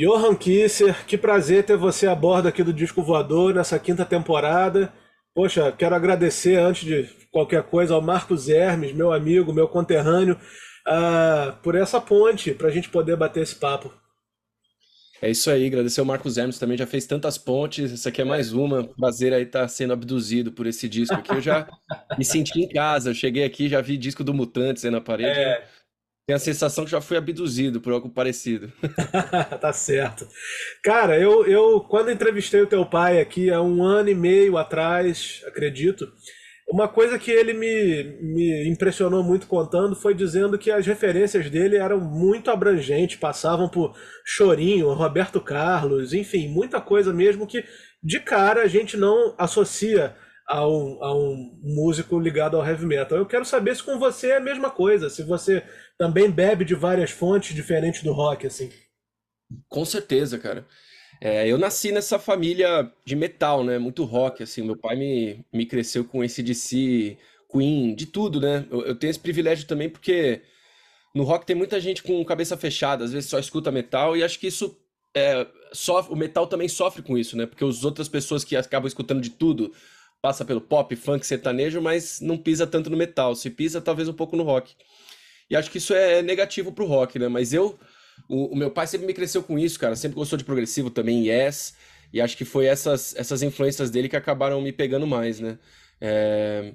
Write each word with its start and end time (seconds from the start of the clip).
Johan 0.00 0.34
Kisser, 0.34 1.04
que 1.04 1.18
prazer 1.18 1.62
ter 1.62 1.76
você 1.76 2.06
a 2.06 2.14
bordo 2.14 2.48
aqui 2.48 2.62
do 2.62 2.72
Disco 2.72 3.02
Voador 3.02 3.52
nessa 3.52 3.78
quinta 3.78 4.02
temporada. 4.02 4.90
Poxa, 5.34 5.70
quero 5.70 5.94
agradecer 5.94 6.56
antes 6.58 6.86
de 6.86 7.06
qualquer 7.30 7.62
coisa 7.64 7.92
ao 7.92 8.00
Marcos 8.00 8.48
Hermes, 8.48 8.94
meu 8.94 9.12
amigo, 9.12 9.52
meu 9.52 9.68
conterrâneo, 9.68 10.40
uh, 10.88 11.52
por 11.62 11.74
essa 11.74 12.00
ponte 12.00 12.52
para 12.52 12.68
a 12.68 12.70
gente 12.70 12.88
poder 12.88 13.14
bater 13.14 13.42
esse 13.42 13.54
papo. 13.54 13.92
É 15.20 15.30
isso 15.30 15.50
aí, 15.50 15.66
agradecer 15.66 16.00
ao 16.00 16.06
Marcos 16.06 16.38
Hermes 16.38 16.58
também, 16.58 16.78
já 16.78 16.86
fez 16.86 17.04
tantas 17.04 17.36
pontes, 17.36 17.92
essa 17.92 18.08
aqui 18.08 18.22
é 18.22 18.24
mais 18.24 18.54
uma, 18.54 18.82
prazer 18.82 19.34
aí 19.34 19.42
estar 19.42 19.60
tá 19.60 19.68
sendo 19.68 19.92
abduzido 19.92 20.50
por 20.50 20.66
esse 20.66 20.88
disco 20.88 21.14
aqui, 21.14 21.30
eu 21.30 21.42
já 21.42 21.68
me 22.16 22.24
senti 22.24 22.58
em 22.58 22.68
casa, 22.70 23.10
eu 23.10 23.14
cheguei 23.14 23.44
aqui, 23.44 23.68
já 23.68 23.82
vi 23.82 23.98
disco 23.98 24.24
do 24.24 24.32
Mutantes 24.32 24.82
aí 24.82 24.90
na 24.90 24.98
parede, 24.98 25.38
é. 25.38 25.68
Tenho 26.26 26.36
a 26.36 26.40
sensação 26.40 26.84
que 26.84 26.90
já 26.90 27.00
fui 27.00 27.16
abduzido 27.16 27.80
por 27.80 27.92
algo 27.92 28.08
parecido. 28.08 28.72
tá 29.60 29.72
certo. 29.72 30.28
Cara, 30.82 31.18
eu, 31.18 31.44
eu 31.46 31.80
quando 31.80 32.10
entrevistei 32.10 32.60
o 32.60 32.66
teu 32.66 32.86
pai 32.86 33.20
aqui 33.20 33.50
há 33.50 33.60
um 33.60 33.82
ano 33.82 34.10
e 34.10 34.14
meio 34.14 34.56
atrás, 34.56 35.42
acredito, 35.46 36.12
uma 36.70 36.86
coisa 36.86 37.18
que 37.18 37.32
ele 37.32 37.52
me, 37.52 38.04
me 38.22 38.68
impressionou 38.68 39.24
muito 39.24 39.48
contando 39.48 39.96
foi 39.96 40.14
dizendo 40.14 40.56
que 40.56 40.70
as 40.70 40.86
referências 40.86 41.50
dele 41.50 41.76
eram 41.76 41.98
muito 41.98 42.48
abrangentes, 42.48 43.16
passavam 43.16 43.68
por 43.68 43.96
Chorinho, 44.24 44.92
Roberto 44.92 45.40
Carlos, 45.40 46.12
enfim, 46.12 46.46
muita 46.46 46.80
coisa 46.80 47.12
mesmo 47.12 47.44
que 47.44 47.64
de 48.00 48.20
cara 48.20 48.62
a 48.62 48.68
gente 48.68 48.96
não 48.96 49.34
associa 49.36 50.14
a 50.50 50.66
um, 50.66 50.98
a 51.00 51.14
um 51.14 51.60
músico 51.62 52.18
ligado 52.18 52.56
ao 52.56 52.66
heavy 52.66 52.84
metal. 52.84 53.16
Eu 53.16 53.24
quero 53.24 53.44
saber 53.44 53.76
se 53.76 53.84
com 53.84 54.00
você 54.00 54.30
é 54.30 54.36
a 54.38 54.40
mesma 54.40 54.68
coisa, 54.68 55.08
se 55.08 55.22
você 55.22 55.62
também 55.96 56.28
bebe 56.28 56.64
de 56.64 56.74
várias 56.74 57.12
fontes 57.12 57.54
diferentes 57.54 58.02
do 58.02 58.12
rock, 58.12 58.48
assim. 58.48 58.68
Com 59.68 59.84
certeza, 59.84 60.40
cara. 60.40 60.66
É, 61.20 61.46
eu 61.46 61.56
nasci 61.56 61.92
nessa 61.92 62.18
família 62.18 62.90
de 63.04 63.14
metal, 63.14 63.62
né? 63.62 63.78
Muito 63.78 64.02
rock, 64.02 64.42
assim. 64.42 64.62
Meu 64.62 64.76
pai 64.76 64.96
me, 64.96 65.46
me 65.52 65.64
cresceu 65.64 66.04
com 66.04 66.24
esse 66.24 66.42
DC, 66.42 67.16
Queen, 67.48 67.94
de 67.94 68.06
tudo, 68.06 68.40
né? 68.40 68.66
Eu, 68.72 68.82
eu, 68.86 68.94
tenho 68.96 69.10
esse 69.12 69.20
privilégio 69.20 69.68
também 69.68 69.88
porque 69.88 70.42
no 71.14 71.22
rock 71.22 71.46
tem 71.46 71.54
muita 71.54 71.78
gente 71.78 72.02
com 72.02 72.24
cabeça 72.24 72.56
fechada, 72.56 73.04
às 73.04 73.12
vezes 73.12 73.30
só 73.30 73.38
escuta 73.38 73.70
metal, 73.70 74.16
e 74.16 74.24
acho 74.24 74.38
que 74.40 74.48
isso 74.48 74.76
é, 75.14 75.46
sofre, 75.72 76.12
o 76.12 76.16
metal 76.16 76.48
também 76.48 76.68
sofre 76.68 77.02
com 77.02 77.16
isso, 77.16 77.36
né? 77.36 77.46
Porque 77.46 77.64
as 77.64 77.84
outras 77.84 78.08
pessoas 78.08 78.42
que 78.42 78.56
acabam 78.56 78.88
escutando 78.88 79.20
de 79.20 79.30
tudo, 79.30 79.72
passa 80.20 80.44
pelo 80.44 80.60
pop, 80.60 80.94
funk, 80.96 81.26
sertanejo, 81.26 81.80
mas 81.80 82.20
não 82.20 82.36
pisa 82.36 82.66
tanto 82.66 82.90
no 82.90 82.96
metal. 82.96 83.34
Se 83.34 83.50
pisa, 83.50 83.80
talvez 83.80 84.08
um 84.08 84.12
pouco 84.12 84.36
no 84.36 84.42
rock. 84.42 84.74
E 85.48 85.56
acho 85.56 85.70
que 85.70 85.78
isso 85.78 85.94
é 85.94 86.22
negativo 86.22 86.72
pro 86.72 86.86
rock, 86.86 87.18
né? 87.18 87.28
Mas 87.28 87.52
eu 87.52 87.78
o, 88.28 88.52
o, 88.52 88.56
meu 88.56 88.70
pai 88.70 88.86
sempre 88.86 89.06
me 89.06 89.14
cresceu 89.14 89.42
com 89.42 89.58
isso, 89.58 89.78
cara. 89.78 89.96
Sempre 89.96 90.16
gostou 90.16 90.36
de 90.36 90.44
progressivo 90.44 90.90
também, 90.90 91.28
yes. 91.28 91.74
E 92.12 92.20
acho 92.20 92.36
que 92.36 92.44
foi 92.44 92.66
essas, 92.66 93.14
essas 93.16 93.42
influências 93.42 93.90
dele 93.90 94.08
que 94.08 94.16
acabaram 94.16 94.60
me 94.60 94.72
pegando 94.72 95.06
mais, 95.06 95.40
né? 95.40 95.58
É... 96.00 96.72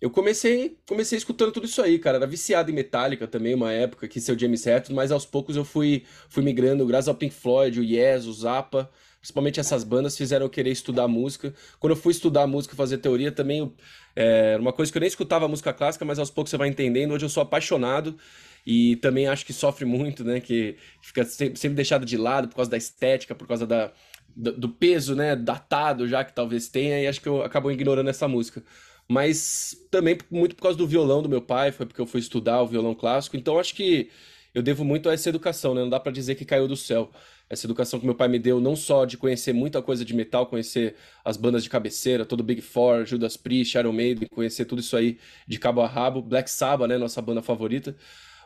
Eu 0.00 0.10
comecei, 0.10 0.78
comecei 0.86 1.16
escutando 1.16 1.52
tudo 1.52 1.66
isso 1.66 1.80
aí, 1.80 1.98
cara. 1.98 2.18
Era 2.18 2.26
viciado 2.26 2.70
em 2.70 2.74
Metallica 2.74 3.26
também, 3.26 3.54
uma 3.54 3.72
época, 3.72 4.06
que 4.06 4.20
seu 4.20 4.38
James 4.38 4.66
Hetfield, 4.66 4.94
mas 4.94 5.10
aos 5.10 5.24
poucos 5.24 5.56
eu 5.56 5.64
fui, 5.64 6.04
fui 6.28 6.42
migrando, 6.42 6.84
graças 6.86 7.08
ao 7.08 7.14
Pink 7.14 7.34
Floyd, 7.34 7.80
o 7.80 7.84
Yes, 7.84 8.26
o 8.26 8.32
Zappa. 8.32 8.90
Principalmente 9.26 9.58
essas 9.58 9.82
bandas 9.82 10.16
fizeram 10.16 10.46
eu 10.46 10.50
querer 10.50 10.70
estudar 10.70 11.08
música. 11.08 11.52
Quando 11.80 11.94
eu 11.94 11.96
fui 11.96 12.12
estudar 12.12 12.46
música, 12.46 12.76
fazer 12.76 12.98
teoria, 12.98 13.32
também 13.32 13.72
é 14.14 14.56
uma 14.56 14.72
coisa 14.72 14.92
que 14.92 14.96
eu 14.96 15.00
nem 15.00 15.08
escutava 15.08 15.48
música 15.48 15.72
clássica, 15.72 16.04
mas 16.04 16.20
aos 16.20 16.30
poucos 16.30 16.52
você 16.52 16.56
vai 16.56 16.68
entendendo. 16.68 17.10
Hoje 17.10 17.24
eu 17.24 17.28
sou 17.28 17.42
apaixonado 17.42 18.16
e 18.64 18.94
também 18.96 19.26
acho 19.26 19.44
que 19.44 19.52
sofre 19.52 19.84
muito, 19.84 20.22
né? 20.22 20.38
Que 20.38 20.76
fica 21.02 21.24
sempre 21.24 21.70
deixado 21.70 22.06
de 22.06 22.16
lado 22.16 22.46
por 22.46 22.54
causa 22.54 22.70
da 22.70 22.76
estética, 22.76 23.34
por 23.34 23.48
causa 23.48 23.66
da, 23.66 23.90
do 24.36 24.68
peso, 24.68 25.16
né? 25.16 25.34
Datado 25.34 26.06
já 26.06 26.22
que 26.22 26.32
talvez 26.32 26.68
tenha, 26.68 27.00
e 27.00 27.08
acho 27.08 27.20
que 27.20 27.28
eu 27.28 27.42
acabo 27.42 27.68
ignorando 27.72 28.08
essa 28.08 28.28
música. 28.28 28.62
Mas 29.08 29.76
também 29.90 30.16
muito 30.30 30.54
por 30.54 30.62
causa 30.62 30.78
do 30.78 30.86
violão 30.86 31.20
do 31.20 31.28
meu 31.28 31.42
pai, 31.42 31.72
foi 31.72 31.84
porque 31.84 32.00
eu 32.00 32.06
fui 32.06 32.20
estudar 32.20 32.62
o 32.62 32.66
violão 32.68 32.94
clássico, 32.94 33.36
então 33.36 33.58
acho 33.58 33.74
que 33.74 34.08
eu 34.54 34.62
devo 34.62 34.84
muito 34.84 35.08
a 35.08 35.12
essa 35.12 35.28
educação, 35.28 35.74
né? 35.74 35.80
Não 35.80 35.90
dá 35.90 35.98
para 35.98 36.12
dizer 36.12 36.36
que 36.36 36.44
caiu 36.44 36.68
do 36.68 36.76
céu. 36.76 37.10
Essa 37.48 37.66
educação 37.66 38.00
que 38.00 38.06
meu 38.06 38.14
pai 38.14 38.28
me 38.28 38.38
deu, 38.38 38.60
não 38.60 38.74
só 38.74 39.04
de 39.04 39.16
conhecer 39.16 39.52
muita 39.52 39.80
coisa 39.80 40.04
de 40.04 40.14
metal, 40.14 40.46
conhecer 40.46 40.96
as 41.24 41.36
bandas 41.36 41.62
de 41.62 41.70
cabeceira, 41.70 42.24
todo 42.24 42.42
Big 42.42 42.60
Four, 42.60 43.06
Judas 43.06 43.36
Priest, 43.36 43.76
Iron 43.78 43.92
Maiden, 43.92 44.28
conhecer 44.28 44.64
tudo 44.64 44.80
isso 44.80 44.96
aí 44.96 45.18
de 45.46 45.58
cabo 45.58 45.80
a 45.80 45.86
rabo, 45.86 46.20
Black 46.20 46.50
Sabbath, 46.50 46.88
né? 46.88 46.98
Nossa 46.98 47.22
banda 47.22 47.42
favorita 47.42 47.96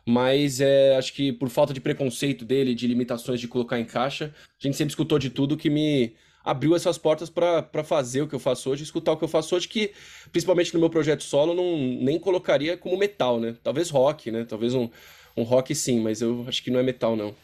mas 0.04 0.60
é, 0.60 0.96
acho 0.96 1.12
que 1.12 1.32
por 1.32 1.48
falta 1.48 1.72
de 1.72 1.80
preconceito 1.80 2.44
dele, 2.44 2.74
de 2.74 2.86
limitações 2.86 3.40
de 3.40 3.48
colocar 3.48 3.78
em 3.78 3.84
caixa, 3.84 4.34
a 4.58 4.66
gente 4.66 4.76
sempre 4.76 4.92
escutou 4.92 5.18
de 5.18 5.30
tudo 5.30 5.56
que 5.56 5.68
me 5.68 6.14
abriu 6.44 6.74
essas 6.74 6.96
portas 6.96 7.28
para 7.28 7.84
fazer 7.84 8.22
o 8.22 8.28
que 8.28 8.34
eu 8.34 8.38
faço 8.38 8.70
hoje, 8.70 8.82
escutar 8.82 9.12
o 9.12 9.16
que 9.16 9.24
eu 9.24 9.28
faço 9.28 9.54
hoje, 9.54 9.68
que 9.68 9.92
principalmente 10.32 10.72
no 10.72 10.80
meu 10.80 10.88
projeto 10.88 11.22
solo 11.22 11.54
não 11.54 11.76
nem 11.76 12.18
colocaria 12.18 12.76
como 12.76 12.96
metal, 12.96 13.38
né? 13.38 13.56
Talvez 13.62 13.90
rock, 13.90 14.30
né? 14.30 14.44
Talvez 14.48 14.74
um, 14.74 14.88
um 15.36 15.42
rock 15.42 15.74
sim, 15.74 16.00
mas 16.00 16.22
eu 16.22 16.44
acho 16.48 16.62
que 16.62 16.70
não 16.70 16.80
é 16.80 16.82
metal, 16.82 17.14
não. 17.14 17.34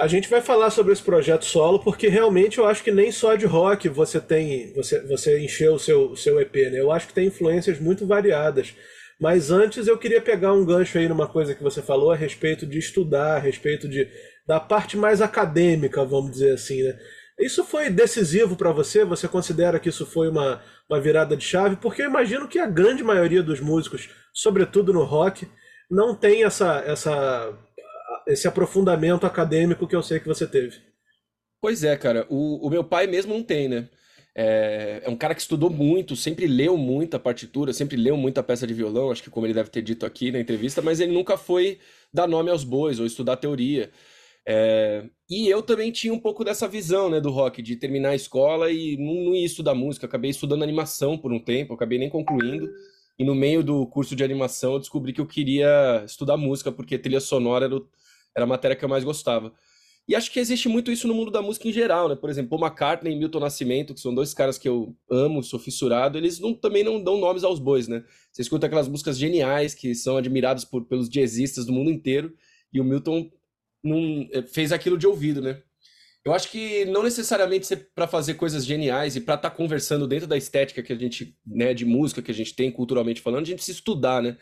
A 0.00 0.06
gente 0.06 0.30
vai 0.30 0.40
falar 0.40 0.70
sobre 0.70 0.94
esse 0.94 1.02
projeto 1.02 1.44
solo, 1.44 1.78
porque 1.78 2.08
realmente 2.08 2.56
eu 2.56 2.64
acho 2.64 2.82
que 2.82 2.90
nem 2.90 3.12
só 3.12 3.34
de 3.34 3.44
rock 3.44 3.86
você 3.86 4.18
tem, 4.18 4.72
você, 4.72 5.06
você 5.06 5.38
encheu 5.38 5.74
o 5.74 5.78
seu, 5.78 6.16
seu 6.16 6.40
EP, 6.40 6.54
né? 6.54 6.80
Eu 6.80 6.90
acho 6.90 7.06
que 7.08 7.12
tem 7.12 7.26
influências 7.26 7.78
muito 7.78 8.06
variadas. 8.06 8.74
Mas 9.20 9.50
antes 9.50 9.86
eu 9.86 9.98
queria 9.98 10.22
pegar 10.22 10.54
um 10.54 10.64
gancho 10.64 10.96
aí 10.96 11.06
numa 11.06 11.28
coisa 11.28 11.54
que 11.54 11.62
você 11.62 11.82
falou 11.82 12.10
a 12.10 12.16
respeito 12.16 12.64
de 12.66 12.78
estudar, 12.78 13.36
a 13.36 13.38
respeito 13.38 13.86
de, 13.86 14.08
da 14.46 14.58
parte 14.58 14.96
mais 14.96 15.20
acadêmica, 15.20 16.02
vamos 16.02 16.30
dizer 16.30 16.54
assim, 16.54 16.82
né? 16.82 16.98
Isso 17.38 17.62
foi 17.62 17.90
decisivo 17.90 18.56
para 18.56 18.72
você? 18.72 19.04
Você 19.04 19.28
considera 19.28 19.78
que 19.78 19.90
isso 19.90 20.06
foi 20.06 20.30
uma, 20.30 20.62
uma 20.88 20.98
virada 20.98 21.36
de 21.36 21.44
chave? 21.44 21.76
Porque 21.76 22.00
eu 22.00 22.06
imagino 22.06 22.48
que 22.48 22.58
a 22.58 22.66
grande 22.66 23.04
maioria 23.04 23.42
dos 23.42 23.60
músicos, 23.60 24.08
sobretudo 24.32 24.94
no 24.94 25.04
rock, 25.04 25.46
não 25.90 26.14
tem 26.14 26.44
essa, 26.44 26.82
essa, 26.86 27.52
esse 28.32 28.48
aprofundamento 28.48 29.26
acadêmico 29.26 29.86
que 29.86 29.96
eu 29.96 30.02
sei 30.02 30.20
que 30.20 30.28
você 30.28 30.46
teve. 30.46 30.78
Pois 31.60 31.84
é, 31.84 31.96
cara. 31.96 32.26
O, 32.28 32.66
o 32.66 32.70
meu 32.70 32.82
pai 32.82 33.06
mesmo 33.06 33.34
não 33.34 33.42
tem, 33.42 33.68
né? 33.68 33.88
É, 34.34 35.02
é, 35.04 35.10
um 35.10 35.16
cara 35.16 35.34
que 35.34 35.40
estudou 35.40 35.68
muito, 35.68 36.14
sempre 36.14 36.46
leu 36.46 36.76
muito 36.76 37.16
a 37.16 37.20
partitura, 37.20 37.72
sempre 37.72 37.96
leu 37.96 38.16
muita 38.16 38.42
peça 38.42 38.66
de 38.66 38.72
violão, 38.72 39.10
acho 39.10 39.22
que 39.22 39.30
como 39.30 39.46
ele 39.46 39.54
deve 39.54 39.70
ter 39.70 39.82
dito 39.82 40.06
aqui 40.06 40.30
na 40.30 40.38
entrevista, 40.38 40.80
mas 40.80 41.00
ele 41.00 41.12
nunca 41.12 41.36
foi 41.36 41.78
dar 42.12 42.28
nome 42.28 42.50
aos 42.50 42.64
bois 42.64 43.00
ou 43.00 43.06
estudar 43.06 43.36
teoria. 43.36 43.90
É, 44.46 45.04
e 45.28 45.48
eu 45.48 45.62
também 45.62 45.92
tinha 45.92 46.12
um 46.12 46.18
pouco 46.18 46.44
dessa 46.44 46.66
visão 46.66 47.10
né, 47.10 47.20
do 47.20 47.30
rock, 47.30 47.60
de 47.60 47.76
terminar 47.76 48.10
a 48.10 48.14
escola 48.14 48.70
e 48.70 48.96
não, 48.96 49.14
não 49.26 49.34
ia 49.34 49.44
estudar 49.44 49.74
música. 49.74 50.06
Acabei 50.06 50.30
estudando 50.30 50.62
animação 50.62 51.18
por 51.18 51.32
um 51.32 51.38
tempo, 51.38 51.74
acabei 51.74 51.98
nem 51.98 52.08
concluindo. 52.08 52.68
E 53.18 53.24
no 53.24 53.34
meio 53.34 53.62
do 53.62 53.86
curso 53.86 54.16
de 54.16 54.24
animação 54.24 54.74
eu 54.74 54.78
descobri 54.78 55.12
que 55.12 55.20
eu 55.20 55.26
queria 55.26 56.02
estudar 56.06 56.36
música, 56.36 56.72
porque 56.72 56.98
trilha 56.98 57.20
sonora 57.20 57.66
era, 57.66 57.76
era 58.36 58.44
a 58.44 58.48
matéria 58.48 58.76
que 58.76 58.84
eu 58.84 58.88
mais 58.88 59.04
gostava. 59.04 59.52
E 60.08 60.14
acho 60.16 60.32
que 60.32 60.40
existe 60.40 60.68
muito 60.68 60.90
isso 60.90 61.06
no 61.06 61.14
mundo 61.14 61.30
da 61.30 61.40
música 61.40 61.68
em 61.68 61.72
geral, 61.72 62.08
né? 62.08 62.16
Por 62.16 62.28
exemplo, 62.28 62.50
Paul 62.50 62.62
McCartney 62.62 63.12
e 63.12 63.16
Milton 63.16 63.38
Nascimento, 63.38 63.94
que 63.94 64.00
são 64.00 64.12
dois 64.12 64.34
caras 64.34 64.58
que 64.58 64.68
eu 64.68 64.96
amo, 65.08 65.42
sou 65.42 65.58
fissurado, 65.60 66.18
eles 66.18 66.40
não, 66.40 66.52
também 66.52 66.82
não 66.82 67.02
dão 67.02 67.18
nomes 67.18 67.44
aos 67.44 67.60
bois, 67.60 67.86
né? 67.86 68.02
Você 68.32 68.42
escuta 68.42 68.66
aquelas 68.66 68.88
músicas 68.88 69.16
geniais 69.16 69.72
que 69.72 69.94
são 69.94 70.16
admiradas 70.16 70.64
por, 70.64 70.84
pelos 70.84 71.08
jazzistas 71.08 71.64
do 71.64 71.72
mundo 71.72 71.90
inteiro, 71.90 72.34
e 72.72 72.80
o 72.80 72.84
Milton 72.84 73.30
não, 73.84 74.28
eh, 74.32 74.42
fez 74.42 74.72
aquilo 74.72 74.98
de 74.98 75.06
ouvido, 75.06 75.40
né? 75.40 75.62
Eu 76.24 76.34
acho 76.34 76.50
que 76.50 76.84
não 76.86 77.02
necessariamente 77.02 77.74
para 77.94 78.06
fazer 78.06 78.34
coisas 78.34 78.66
geniais 78.66 79.16
e 79.16 79.20
para 79.20 79.36
estar 79.36 79.50
tá 79.50 79.56
conversando 79.56 80.06
dentro 80.06 80.26
da 80.26 80.36
estética 80.36 80.82
que 80.82 80.92
a 80.92 80.96
gente, 80.96 81.38
né, 81.46 81.72
de 81.72 81.86
música 81.86 82.20
que 82.20 82.30
a 82.30 82.34
gente 82.34 82.54
tem 82.54 82.70
culturalmente 82.70 83.22
falando, 83.22 83.42
a 83.42 83.46
gente 83.46 83.56
precisa 83.56 83.78
estudar, 83.78 84.20
né? 84.22 84.36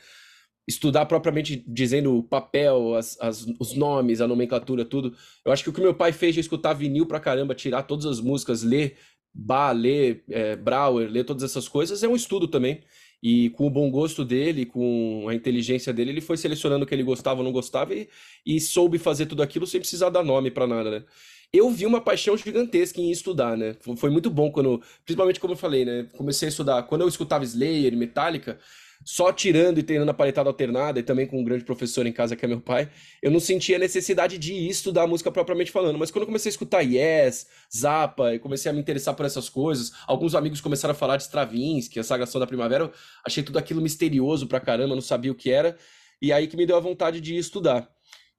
Estudar 0.68 1.06
propriamente 1.06 1.64
dizendo 1.66 2.18
o 2.18 2.22
papel, 2.22 2.94
as, 2.94 3.18
as, 3.18 3.46
os 3.58 3.74
nomes, 3.74 4.20
a 4.20 4.28
nomenclatura, 4.28 4.84
tudo. 4.84 5.16
Eu 5.42 5.50
acho 5.50 5.64
que 5.64 5.70
o 5.70 5.72
que 5.72 5.80
meu 5.80 5.94
pai 5.94 6.12
fez 6.12 6.34
de 6.34 6.40
escutar 6.40 6.74
vinil 6.74 7.06
pra 7.06 7.18
caramba, 7.18 7.54
tirar 7.54 7.84
todas 7.84 8.04
as 8.04 8.20
músicas, 8.20 8.62
ler 8.62 8.98
Bach, 9.32 9.74
ler 9.74 10.24
é, 10.28 10.56
Brauer, 10.56 11.10
ler 11.10 11.24
todas 11.24 11.42
essas 11.42 11.66
coisas, 11.66 12.02
é 12.02 12.08
um 12.08 12.14
estudo 12.14 12.46
também. 12.46 12.82
E 13.22 13.48
com 13.50 13.66
o 13.66 13.70
bom 13.70 13.90
gosto 13.90 14.24
dele, 14.24 14.66
com 14.66 15.26
a 15.28 15.34
inteligência 15.34 15.92
dele, 15.92 16.10
ele 16.10 16.20
foi 16.20 16.36
selecionando 16.36 16.84
o 16.84 16.86
que 16.86 16.94
ele 16.94 17.02
gostava 17.02 17.40
ou 17.40 17.44
não 17.44 17.50
gostava 17.50 17.94
e, 17.94 18.08
e 18.46 18.60
soube 18.60 18.98
fazer 18.98 19.26
tudo 19.26 19.42
aquilo 19.42 19.66
sem 19.66 19.80
precisar 19.80 20.10
dar 20.10 20.22
nome 20.22 20.50
para 20.50 20.66
nada, 20.66 20.90
né? 20.90 21.04
Eu 21.50 21.70
vi 21.70 21.86
uma 21.86 22.00
paixão 22.00 22.36
gigantesca 22.36 23.00
em 23.00 23.10
estudar, 23.10 23.56
né? 23.56 23.74
Foi 23.96 24.10
muito 24.10 24.28
bom 24.28 24.52
quando, 24.52 24.82
principalmente 25.04 25.40
como 25.40 25.54
eu 25.54 25.56
falei, 25.56 25.84
né? 25.84 26.06
Comecei 26.16 26.46
a 26.46 26.50
estudar. 26.50 26.82
Quando 26.82 27.00
eu 27.00 27.08
escutava 27.08 27.42
Slayer, 27.42 27.96
Metallica, 27.96 28.58
só 29.04 29.32
tirando 29.32 29.78
e 29.78 29.82
treinando 29.82 30.10
a 30.10 30.14
paletada 30.14 30.48
alternada, 30.50 31.00
e 31.00 31.02
também 31.02 31.26
com 31.26 31.40
um 31.40 31.44
grande 31.44 31.64
professor 31.64 32.06
em 32.06 32.12
casa 32.12 32.36
que 32.36 32.44
é 32.44 32.48
meu 32.48 32.60
pai, 32.60 32.90
eu 33.22 33.30
não 33.30 33.40
sentia 33.40 33.76
a 33.76 33.78
necessidade 33.78 34.36
de 34.38 34.68
estudar 34.68 35.06
música 35.06 35.30
propriamente 35.30 35.70
falando. 35.70 35.98
Mas 35.98 36.10
quando 36.10 36.22
eu 36.22 36.26
comecei 36.26 36.50
a 36.50 36.52
escutar 36.52 36.82
Yes, 36.82 37.46
Zappa, 37.74 38.34
e 38.34 38.38
comecei 38.38 38.70
a 38.70 38.74
me 38.74 38.80
interessar 38.80 39.14
por 39.14 39.24
essas 39.24 39.48
coisas, 39.48 39.92
alguns 40.06 40.34
amigos 40.34 40.60
começaram 40.60 40.92
a 40.92 40.96
falar 40.96 41.16
de 41.16 41.22
Stravinsky, 41.22 41.98
a 41.98 42.04
Sagração 42.04 42.40
da 42.40 42.46
Primavera, 42.46 42.84
eu 42.84 42.92
achei 43.24 43.42
tudo 43.42 43.58
aquilo 43.58 43.80
misterioso 43.80 44.46
pra 44.46 44.60
caramba, 44.60 44.94
não 44.94 45.02
sabia 45.02 45.32
o 45.32 45.34
que 45.34 45.50
era, 45.50 45.76
e 46.20 46.32
aí 46.32 46.46
que 46.46 46.56
me 46.56 46.66
deu 46.66 46.76
a 46.76 46.80
vontade 46.80 47.20
de 47.20 47.36
estudar. 47.36 47.88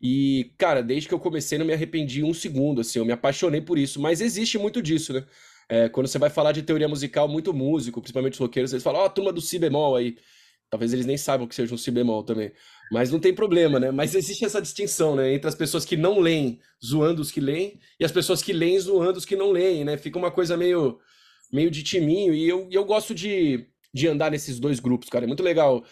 E, 0.02 0.54
cara, 0.58 0.82
desde 0.82 1.10
que 1.10 1.14
eu 1.14 1.20
comecei, 1.20 1.58
não 1.58 1.66
me 1.66 1.74
arrependi 1.74 2.24
um 2.24 2.34
segundo, 2.34 2.82
assim, 2.82 3.00
eu 3.00 3.06
me 3.06 3.12
apaixonei 3.12 3.60
por 3.60 3.78
isso. 3.78 4.00
Mas 4.00 4.22
existe 4.22 4.58
muito 4.58 4.82
disso, 4.82 5.12
né? 5.12 5.26
É, 5.68 5.90
quando 5.90 6.08
você 6.08 6.18
vai 6.18 6.30
falar 6.30 6.52
de 6.52 6.64
teoria 6.64 6.88
musical, 6.88 7.28
muito 7.28 7.54
músico, 7.54 8.02
principalmente 8.02 8.34
os 8.34 8.40
roqueiros, 8.40 8.72
eles 8.72 8.84
falam, 8.84 9.02
ó, 9.02 9.06
oh, 9.06 9.10
turma 9.10 9.32
do 9.32 9.42
si 9.42 9.60
bemol 9.60 9.96
aí. 9.96 10.16
Talvez 10.70 10.94
eles 10.94 11.06
nem 11.06 11.18
saibam 11.18 11.48
que 11.48 11.56
seja 11.56 11.74
um 11.74 11.78
si 11.78 11.90
bemol 11.90 12.24
também. 12.24 12.52
Mas 12.92 13.12
não 13.12 13.20
tem 13.20 13.34
problema, 13.34 13.80
né? 13.80 13.92
Mas 13.92 14.14
existe 14.16 14.46
essa 14.46 14.62
distinção, 14.62 15.16
né? 15.16 15.34
Entre 15.34 15.48
as 15.48 15.56
pessoas 15.56 15.86
que 15.86 15.98
não 15.98 16.20
leem, 16.20 16.60
zoando 16.84 17.22
os 17.22 17.32
que 17.32 17.40
leem, 17.40 17.80
e 18.00 18.06
as 18.06 18.12
pessoas 18.12 18.42
que 18.42 18.54
leem, 18.54 18.80
zoando 18.80 19.18
os 19.18 19.26
que 19.26 19.36
não 19.36 19.52
leem, 19.52 19.84
né? 19.84 19.98
Fica 19.98 20.18
uma 20.18 20.32
coisa 20.32 20.56
meio, 20.56 21.00
meio 21.52 21.72
de 21.72 21.84
timinho. 21.84 22.34
E 22.34 22.48
eu, 22.48 22.68
eu 22.72 22.86
gosto 22.86 23.16
de, 23.16 23.68
de 23.94 24.08
andar 24.08 24.32
nesses 24.32 24.60
dois 24.60 24.80
grupos, 24.80 25.10
cara. 25.10 25.26
É 25.26 25.28
muito 25.28 25.44
legal 25.44 25.84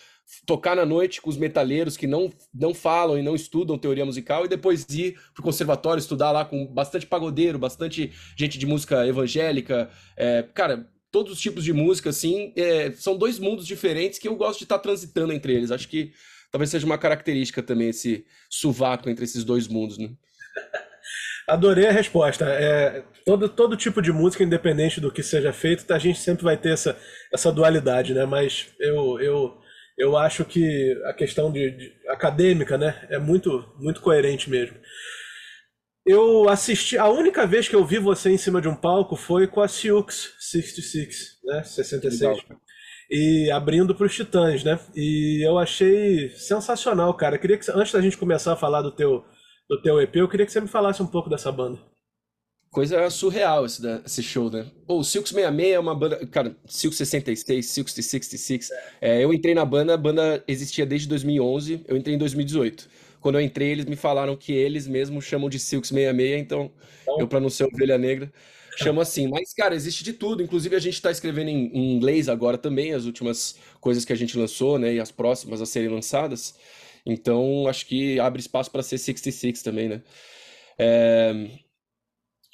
tocar 0.46 0.76
na 0.76 0.86
noite 0.86 1.22
com 1.22 1.30
os 1.30 1.38
metaleiros 1.38 1.96
que 1.96 2.06
não, 2.06 2.30
não 2.54 2.74
falam 2.74 3.18
e 3.18 3.24
não 3.24 3.34
estudam 3.34 3.78
teoria 3.78 4.06
musical 4.06 4.46
e 4.46 4.50
depois 4.50 4.86
ir 4.90 5.18
pro 5.34 5.44
conservatório 5.44 6.00
estudar 6.00 6.32
lá 6.32 6.44
com 6.44 6.68
bastante 6.68 7.06
pagodeiro, 7.06 7.58
bastante 7.58 8.12
gente 8.36 8.58
de 8.58 8.66
música 8.66 9.08
evangélica. 9.08 9.90
É, 10.18 10.44
cara, 10.54 10.90
todos 11.18 11.34
os 11.34 11.40
tipos 11.40 11.64
de 11.64 11.74
música, 11.74 12.12
assim, 12.12 12.54
é, 12.56 12.92
são 12.92 13.18
dois 13.18 13.40
mundos 13.40 13.66
diferentes 13.66 14.20
que 14.20 14.28
eu 14.28 14.36
gosto 14.36 14.60
de 14.60 14.66
estar 14.66 14.78
tá 14.78 14.84
transitando 14.84 15.34
entre 15.34 15.52
eles. 15.52 15.72
Acho 15.72 15.88
que 15.88 16.14
talvez 16.52 16.70
seja 16.70 16.86
uma 16.86 16.98
característica 16.98 17.64
também 17.64 17.90
esse 17.90 18.24
sovaco 18.48 19.10
entre 19.10 19.26
esses 19.26 19.44
dois 19.44 19.68
mundos, 19.68 19.98
né? 19.98 20.12
Adorei 21.50 21.88
a 21.88 21.92
resposta. 21.92 22.46
É, 22.46 23.04
todo, 23.26 23.50
todo 23.50 23.76
tipo 23.76 24.00
de 24.00 24.12
música, 24.12 24.44
independente 24.44 25.02
do 25.02 25.12
que 25.12 25.24
seja 25.24 25.52
feito, 25.52 25.92
a 25.92 25.98
gente 25.98 26.20
sempre 26.20 26.44
vai 26.44 26.56
ter 26.56 26.74
essa, 26.74 26.96
essa 27.34 27.52
dualidade, 27.52 28.14
né? 28.14 28.26
Mas 28.26 28.68
eu, 28.80 29.20
eu, 29.20 29.58
eu 29.98 30.16
acho 30.16 30.46
que 30.46 31.02
a 31.06 31.14
questão 31.14 31.52
de, 31.52 31.72
de 31.72 31.94
acadêmica, 32.10 32.78
né, 32.78 33.08
é 33.10 33.18
muito, 33.18 33.68
muito 33.80 34.02
coerente 34.02 34.52
mesmo. 34.52 34.78
Eu 36.08 36.48
assisti. 36.48 36.98
A 36.98 37.10
única 37.10 37.46
vez 37.46 37.68
que 37.68 37.76
eu 37.76 37.86
vi 37.86 38.00
você 38.00 38.30
em 38.30 38.38
cima 38.38 38.62
de 38.62 38.70
um 38.70 38.76
palco 38.76 39.18
foi 39.18 39.46
com 39.46 39.60
a 39.60 39.68
Siux 39.68 40.36
66, 40.40 41.40
né? 41.44 41.64
66. 41.64 42.22
Legal. 42.22 42.60
E 43.12 43.52
abrindo 43.52 43.94
para 43.94 44.06
os 44.06 44.16
Titãs, 44.16 44.64
né? 44.64 44.80
E 44.96 45.46
eu 45.46 45.58
achei 45.58 46.30
sensacional, 46.30 47.14
cara. 47.14 47.38
queria 47.38 47.58
que 47.58 47.70
antes 47.72 47.92
da 47.92 48.00
gente 48.00 48.18
começar 48.18 48.54
a 48.54 48.58
falar 48.58 48.82
do 48.82 48.92
teu 48.92 49.26
do 49.70 49.82
teu 49.82 50.00
EP, 50.00 50.16
eu 50.16 50.30
queria 50.30 50.46
que 50.46 50.52
você 50.52 50.62
me 50.62 50.68
falasse 50.70 51.04
um 51.04 51.08
pouco 51.08 51.30
dessa 51.30 51.52
banda. 51.52 51.78
Coisa 52.72 53.10
surreal 53.10 53.66
esse, 53.66 53.82
esse 54.06 54.24
show, 54.24 54.50
né? 54.50 54.66
Pô, 54.86 55.00
o 55.00 55.04
Silks 55.04 55.32
66 55.32 55.74
é 55.74 55.80
uma 55.80 55.94
banda. 55.94 56.26
Cara, 56.28 56.56
Silks 56.66 56.98
66, 56.98 57.66
Silks 57.66 57.94
66. 57.94 58.70
É, 59.02 59.22
eu 59.22 59.34
entrei 59.34 59.54
na 59.54 59.66
banda, 59.66 59.94
a 59.94 59.98
banda 59.98 60.42
existia 60.48 60.86
desde 60.86 61.10
2011, 61.10 61.84
eu 61.86 61.98
entrei 61.98 62.16
em 62.16 62.18
2018 62.18 62.88
quando 63.28 63.40
eu 63.40 63.42
entrei, 63.42 63.72
eles 63.72 63.84
me 63.84 63.98
falaram 63.98 64.38
que 64.38 64.54
eles 64.54 64.88
mesmos 64.88 65.26
chamam 65.26 65.50
de 65.50 65.60
Silks 65.60 65.90
66, 65.90 66.40
então, 66.40 66.72
então 67.02 67.20
eu, 67.20 67.28
para 67.28 67.42
não 67.42 67.50
ser 67.50 67.66
ovelha 67.66 67.98
negra, 67.98 68.32
chamo 68.78 69.02
assim. 69.02 69.28
Mas, 69.28 69.54
cara, 69.54 69.76
existe 69.76 70.02
de 70.02 70.14
tudo. 70.14 70.42
Inclusive, 70.42 70.74
a 70.78 70.80
gente 70.80 70.94
está 70.94 71.12
escrevendo 71.12 71.50
em, 71.50 71.66
em, 71.74 71.94
inglês 71.94 72.30
agora 72.30 72.58
também, 72.58 72.94
as 72.94 73.04
últimas 73.04 73.58
coisas 73.82 74.06
que 74.06 74.14
a 74.14 74.16
gente 74.16 74.38
lançou, 74.38 74.80
né? 74.80 74.94
E 74.94 75.00
as 75.02 75.12
próximas 75.12 75.62
a 75.62 75.66
serem 75.66 75.90
lançadas. 75.90 76.56
Então, 77.06 77.68
acho 77.68 77.86
que 77.86 78.18
abre 78.18 78.40
espaço 78.40 78.72
para 78.72 78.82
ser 78.82 78.98
66 78.98 79.62
também, 79.62 79.90
né? 79.90 80.02
É... 80.80 81.50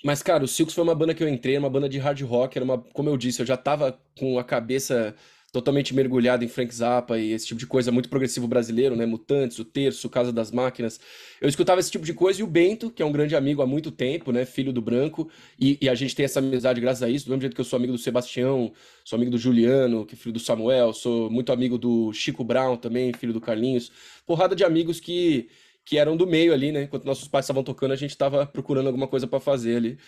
Mas, 0.03 0.23
cara, 0.23 0.43
o 0.43 0.47
Silks 0.47 0.73
foi 0.73 0.83
uma 0.83 0.95
banda 0.95 1.13
que 1.13 1.23
eu 1.23 1.29
entrei, 1.29 1.55
uma 1.55 1.69
banda 1.69 1.87
de 1.87 1.99
hard 1.99 2.19
rock, 2.21 2.57
era 2.57 2.65
uma, 2.65 2.79
como 2.79 3.09
eu 3.09 3.15
disse, 3.15 3.43
eu 3.43 3.45
já 3.45 3.57
tava 3.57 4.01
com 4.17 4.39
a 4.39 4.43
cabeça 4.43 5.15
totalmente 5.53 5.94
mergulhado 5.94 6.44
em 6.44 6.47
Frank 6.47 6.73
Zappa 6.73 7.19
e 7.19 7.31
esse 7.31 7.45
tipo 7.45 7.59
de 7.59 7.67
coisa 7.67 7.91
muito 7.91 8.09
progressivo 8.09 8.47
brasileiro, 8.47 8.95
né? 8.95 9.05
Mutantes, 9.05 9.59
o 9.59 9.63
Terço, 9.63 10.09
Casa 10.09 10.33
das 10.33 10.51
Máquinas. 10.51 11.00
Eu 11.39 11.47
escutava 11.47 11.79
esse 11.79 11.91
tipo 11.91 12.03
de 12.03 12.11
coisa 12.11 12.41
e 12.41 12.44
o 12.44 12.47
Bento, 12.47 12.89
que 12.89 13.03
é 13.03 13.05
um 13.05 13.11
grande 13.11 13.35
amigo 13.35 13.61
há 13.61 13.67
muito 13.67 13.91
tempo, 13.91 14.31
né? 14.31 14.45
Filho 14.45 14.73
do 14.73 14.81
Branco, 14.81 15.29
e, 15.59 15.77
e 15.79 15.88
a 15.88 15.94
gente 15.94 16.15
tem 16.15 16.25
essa 16.25 16.39
amizade 16.39 16.81
graças 16.81 17.03
a 17.03 17.09
isso, 17.09 17.25
do 17.25 17.29
mesmo 17.29 17.41
jeito 17.41 17.53
que 17.53 17.61
eu 17.61 17.65
sou 17.65 17.77
amigo 17.77 17.94
do 17.94 18.00
Sebastião, 18.00 18.73
sou 19.05 19.15
amigo 19.15 19.29
do 19.29 19.38
Juliano, 19.38 20.07
que 20.07 20.15
é 20.15 20.17
filho 20.17 20.33
do 20.33 20.39
Samuel, 20.39 20.91
sou 20.91 21.29
muito 21.29 21.51
amigo 21.51 21.77
do 21.77 22.11
Chico 22.13 22.44
Brown 22.44 22.75
também, 22.75 23.13
filho 23.13 23.31
do 23.31 23.39
Carlinhos. 23.39 23.91
Porrada 24.25 24.55
de 24.55 24.63
amigos 24.63 25.00
que, 25.00 25.50
que 25.85 26.00
eram 26.00 26.17
do 26.17 26.25
meio 26.25 26.51
ali, 26.51 26.71
né? 26.71 26.83
Enquanto 26.83 27.05
nossos 27.05 27.27
pais 27.27 27.45
estavam 27.45 27.63
tocando, 27.63 27.91
a 27.91 27.95
gente 27.95 28.09
estava 28.09 28.47
procurando 28.47 28.88
alguma 28.88 29.07
coisa 29.07 29.27
para 29.27 29.39
fazer 29.39 29.75
ali. 29.75 30.00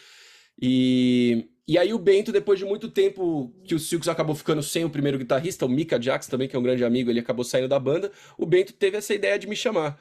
E, 0.60 1.48
e 1.68 1.78
aí 1.78 1.94
o 1.94 1.98
Bento, 1.98 2.32
depois 2.32 2.60
de 2.60 2.66
muito 2.66 2.90
tempo 2.90 3.52
que 3.64 3.74
o 3.74 3.80
Silks 3.80 4.08
acabou 4.08 4.36
ficando 4.36 4.62
sem 4.62 4.86
o 4.86 4.90
primeiro 4.90 5.18
guitarrista, 5.18 5.66
o 5.66 5.70
Mika 5.70 6.02
Jax 6.02 6.28
também, 6.28 6.48
que 6.48 6.56
é 6.56 6.60
um 6.60 6.64
grande 6.64 6.84
amigo, 6.84 7.10
ele 7.10 7.20
acabou 7.20 7.44
saindo 7.44 7.68
da 7.68 7.80
banda, 7.80 8.12
o 8.38 8.46
Bento 8.46 8.74
teve 8.74 8.98
essa 8.98 9.14
ideia 9.14 9.40
de 9.40 9.48
me 9.48 9.56
chamar. 9.56 10.00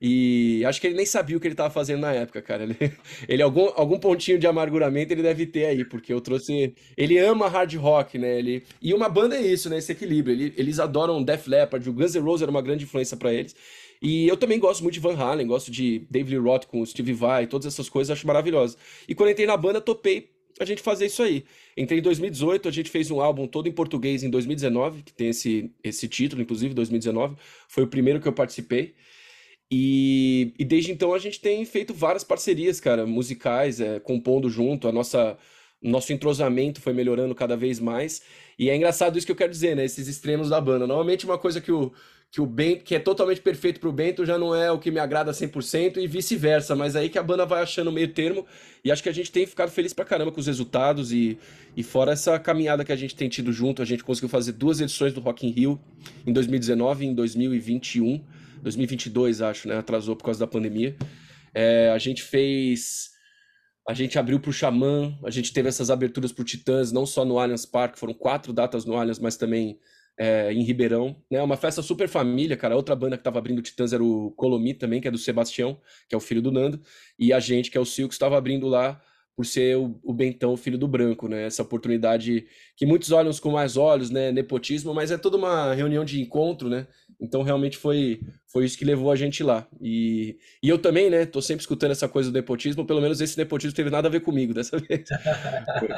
E 0.00 0.62
acho 0.66 0.80
que 0.80 0.86
ele 0.86 0.96
nem 0.96 1.06
sabia 1.06 1.36
o 1.36 1.40
que 1.40 1.46
ele 1.46 1.54
estava 1.54 1.70
fazendo 1.70 2.00
na 2.00 2.12
época, 2.12 2.42
cara. 2.42 2.64
Ele, 2.64 2.76
ele, 3.26 3.42
algum, 3.42 3.70
algum 3.74 3.98
pontinho 3.98 4.38
de 4.38 4.46
amarguramento 4.46 5.12
ele 5.12 5.22
deve 5.22 5.46
ter 5.46 5.66
aí, 5.66 5.84
porque 5.84 6.12
eu 6.12 6.20
trouxe. 6.20 6.74
Ele 6.96 7.18
ama 7.18 7.48
hard 7.48 7.74
rock, 7.76 8.18
né? 8.18 8.38
Ele, 8.38 8.62
e 8.82 8.92
uma 8.92 9.08
banda 9.08 9.36
é 9.36 9.40
isso, 9.40 9.70
né? 9.70 9.78
Esse 9.78 9.92
equilíbrio. 9.92 10.34
Ele, 10.34 10.54
eles 10.56 10.78
adoram 10.78 11.22
Def 11.22 11.46
Leppard, 11.46 11.88
o 11.88 11.92
Guns 11.92 12.14
N' 12.14 12.20
Roses 12.20 12.42
era 12.42 12.50
uma 12.50 12.62
grande 12.62 12.84
influência 12.84 13.16
para 13.16 13.32
eles. 13.32 13.56
E 14.02 14.28
eu 14.28 14.36
também 14.36 14.58
gosto 14.58 14.82
muito 14.82 14.94
de 14.94 15.00
Van 15.00 15.16
Halen, 15.16 15.46
gosto 15.46 15.70
de 15.70 16.06
David 16.10 16.36
Lee 16.36 16.44
Roth 16.44 16.66
com 16.66 16.82
o 16.82 16.86
Steve 16.86 17.14
Vai, 17.14 17.46
todas 17.46 17.66
essas 17.66 17.88
coisas, 17.88 18.10
acho 18.10 18.26
maravilhosas. 18.26 18.76
E 19.08 19.14
quando 19.14 19.30
entrei 19.30 19.46
na 19.46 19.56
banda, 19.56 19.80
topei 19.80 20.35
a 20.58 20.64
gente 20.64 20.82
fazer 20.82 21.06
isso 21.06 21.22
aí. 21.22 21.44
Entrei 21.76 21.98
em 21.98 22.02
2018, 22.02 22.68
a 22.68 22.70
gente 22.70 22.90
fez 22.90 23.10
um 23.10 23.20
álbum 23.20 23.46
todo 23.46 23.68
em 23.68 23.72
português 23.72 24.22
em 24.22 24.30
2019, 24.30 25.02
que 25.02 25.12
tem 25.12 25.28
esse, 25.28 25.70
esse 25.82 26.08
título, 26.08 26.42
inclusive, 26.42 26.74
2019. 26.74 27.36
Foi 27.68 27.84
o 27.84 27.88
primeiro 27.88 28.20
que 28.20 28.28
eu 28.28 28.32
participei. 28.32 28.94
E, 29.70 30.54
e 30.58 30.64
desde 30.64 30.92
então 30.92 31.12
a 31.12 31.18
gente 31.18 31.40
tem 31.40 31.64
feito 31.64 31.92
várias 31.92 32.22
parcerias, 32.22 32.80
cara, 32.80 33.04
musicais, 33.06 33.80
é, 33.80 33.98
compondo 34.00 34.48
junto. 34.48 34.88
A 34.88 34.92
nossa 34.92 35.36
nosso 35.82 36.12
entrosamento 36.12 36.80
foi 36.80 36.92
melhorando 36.92 37.34
cada 37.34 37.56
vez 37.56 37.78
mais. 37.78 38.22
E 38.58 38.70
é 38.70 38.76
engraçado 38.76 39.16
isso 39.16 39.26
que 39.26 39.32
eu 39.32 39.36
quero 39.36 39.52
dizer, 39.52 39.76
né? 39.76 39.84
Esses 39.84 40.08
extremos 40.08 40.48
da 40.48 40.60
banda. 40.60 40.86
Normalmente 40.86 41.26
uma 41.26 41.38
coisa 41.38 41.60
que 41.60 41.70
o, 41.70 41.92
que 42.36 42.40
o 42.42 42.44
Bento, 42.44 42.84
que 42.84 42.94
é 42.94 42.98
totalmente 42.98 43.40
perfeito 43.40 43.80
pro 43.80 43.90
Bento, 43.90 44.26
já 44.26 44.36
não 44.36 44.54
é 44.54 44.70
o 44.70 44.78
que 44.78 44.90
me 44.90 44.98
agrada 44.98 45.32
100% 45.32 45.96
e 45.96 46.06
vice-versa, 46.06 46.76
mas 46.76 46.94
aí 46.94 47.08
que 47.08 47.18
a 47.18 47.22
banda 47.22 47.46
vai 47.46 47.62
achando 47.62 47.90
meio 47.90 48.08
termo 48.08 48.44
e 48.84 48.92
acho 48.92 49.02
que 49.02 49.08
a 49.08 49.12
gente 49.12 49.32
tem 49.32 49.46
ficado 49.46 49.70
feliz 49.70 49.94
pra 49.94 50.04
caramba 50.04 50.30
com 50.30 50.38
os 50.38 50.46
resultados 50.46 51.12
e, 51.12 51.38
e 51.74 51.82
fora 51.82 52.12
essa 52.12 52.38
caminhada 52.38 52.84
que 52.84 52.92
a 52.92 52.96
gente 52.96 53.16
tem 53.16 53.26
tido 53.26 53.50
junto, 53.54 53.80
a 53.80 53.86
gente 53.86 54.04
conseguiu 54.04 54.28
fazer 54.28 54.52
duas 54.52 54.82
edições 54.82 55.14
do 55.14 55.20
Rock 55.22 55.46
in 55.46 55.50
Rio 55.50 55.80
em 56.26 56.32
2019 56.34 57.06
e 57.06 57.08
em 57.08 57.14
2021, 57.14 58.22
2022 58.60 59.40
acho, 59.40 59.66
né, 59.66 59.78
atrasou 59.78 60.14
por 60.14 60.24
causa 60.24 60.38
da 60.38 60.46
pandemia. 60.46 60.94
É, 61.54 61.88
a 61.88 61.96
gente 61.96 62.22
fez 62.22 63.12
a 63.88 63.94
gente 63.94 64.18
abriu 64.18 64.38
para 64.38 64.50
o 64.50 64.52
Xamã, 64.52 65.18
a 65.24 65.30
gente 65.30 65.54
teve 65.54 65.70
essas 65.70 65.88
aberturas 65.88 66.32
para 66.32 66.42
o 66.42 66.44
Titãs, 66.44 66.92
não 66.92 67.06
só 67.06 67.24
no 67.24 67.38
Allianz 67.38 67.64
Parque, 67.64 67.98
foram 67.98 68.12
quatro 68.12 68.52
datas 68.52 68.84
no 68.84 68.94
Allianz, 68.94 69.18
mas 69.18 69.38
também 69.38 69.78
é, 70.18 70.52
em 70.52 70.62
Ribeirão, 70.62 71.16
né? 71.30 71.42
Uma 71.42 71.56
festa 71.56 71.82
super 71.82 72.08
família, 72.08 72.56
cara. 72.56 72.76
Outra 72.76 72.96
banda 72.96 73.16
que 73.16 73.24
tava 73.24 73.38
abrindo 73.38 73.62
Titãs 73.62 73.92
era 73.92 74.02
o 74.02 74.30
Colomi 74.32 74.74
também, 74.74 75.00
que 75.00 75.08
é 75.08 75.10
do 75.10 75.18
Sebastião, 75.18 75.80
que 76.08 76.14
é 76.14 76.18
o 76.18 76.20
filho 76.20 76.42
do 76.42 76.50
Nando, 76.50 76.80
e 77.18 77.32
a 77.32 77.40
gente, 77.40 77.70
que 77.70 77.78
é 77.78 77.80
o 77.80 77.84
Silco, 77.84 78.12
estava 78.12 78.36
abrindo 78.36 78.66
lá 78.66 79.00
por 79.36 79.44
ser 79.44 79.76
o, 79.76 80.00
o 80.02 80.14
Bentão, 80.14 80.56
filho 80.56 80.78
do 80.78 80.88
Branco, 80.88 81.28
né? 81.28 81.44
Essa 81.44 81.62
oportunidade 81.62 82.46
que 82.74 82.86
muitos 82.86 83.12
olham 83.12 83.30
com 83.34 83.50
mais 83.50 83.76
olhos, 83.76 84.08
né? 84.08 84.32
Nepotismo, 84.32 84.94
mas 84.94 85.10
é 85.10 85.18
toda 85.18 85.36
uma 85.36 85.74
reunião 85.74 86.06
de 86.06 86.20
encontro, 86.22 86.70
né? 86.70 86.86
Então 87.20 87.42
realmente 87.42 87.76
foi 87.76 88.20
foi 88.46 88.64
isso 88.64 88.78
que 88.78 88.86
levou 88.86 89.12
a 89.12 89.16
gente 89.16 89.42
lá. 89.42 89.68
E, 89.78 90.38
e 90.62 90.68
eu 90.70 90.78
também, 90.78 91.10
né? 91.10 91.26
Tô 91.26 91.42
sempre 91.42 91.60
escutando 91.60 91.90
essa 91.90 92.08
coisa 92.08 92.30
do 92.30 92.34
nepotismo, 92.34 92.86
pelo 92.86 93.02
menos 93.02 93.20
esse 93.20 93.36
nepotismo 93.36 93.76
teve 93.76 93.90
nada 93.90 94.08
a 94.08 94.10
ver 94.10 94.20
comigo 94.20 94.54
dessa 94.54 94.78
vez. 94.80 95.06
foi, 95.78 95.88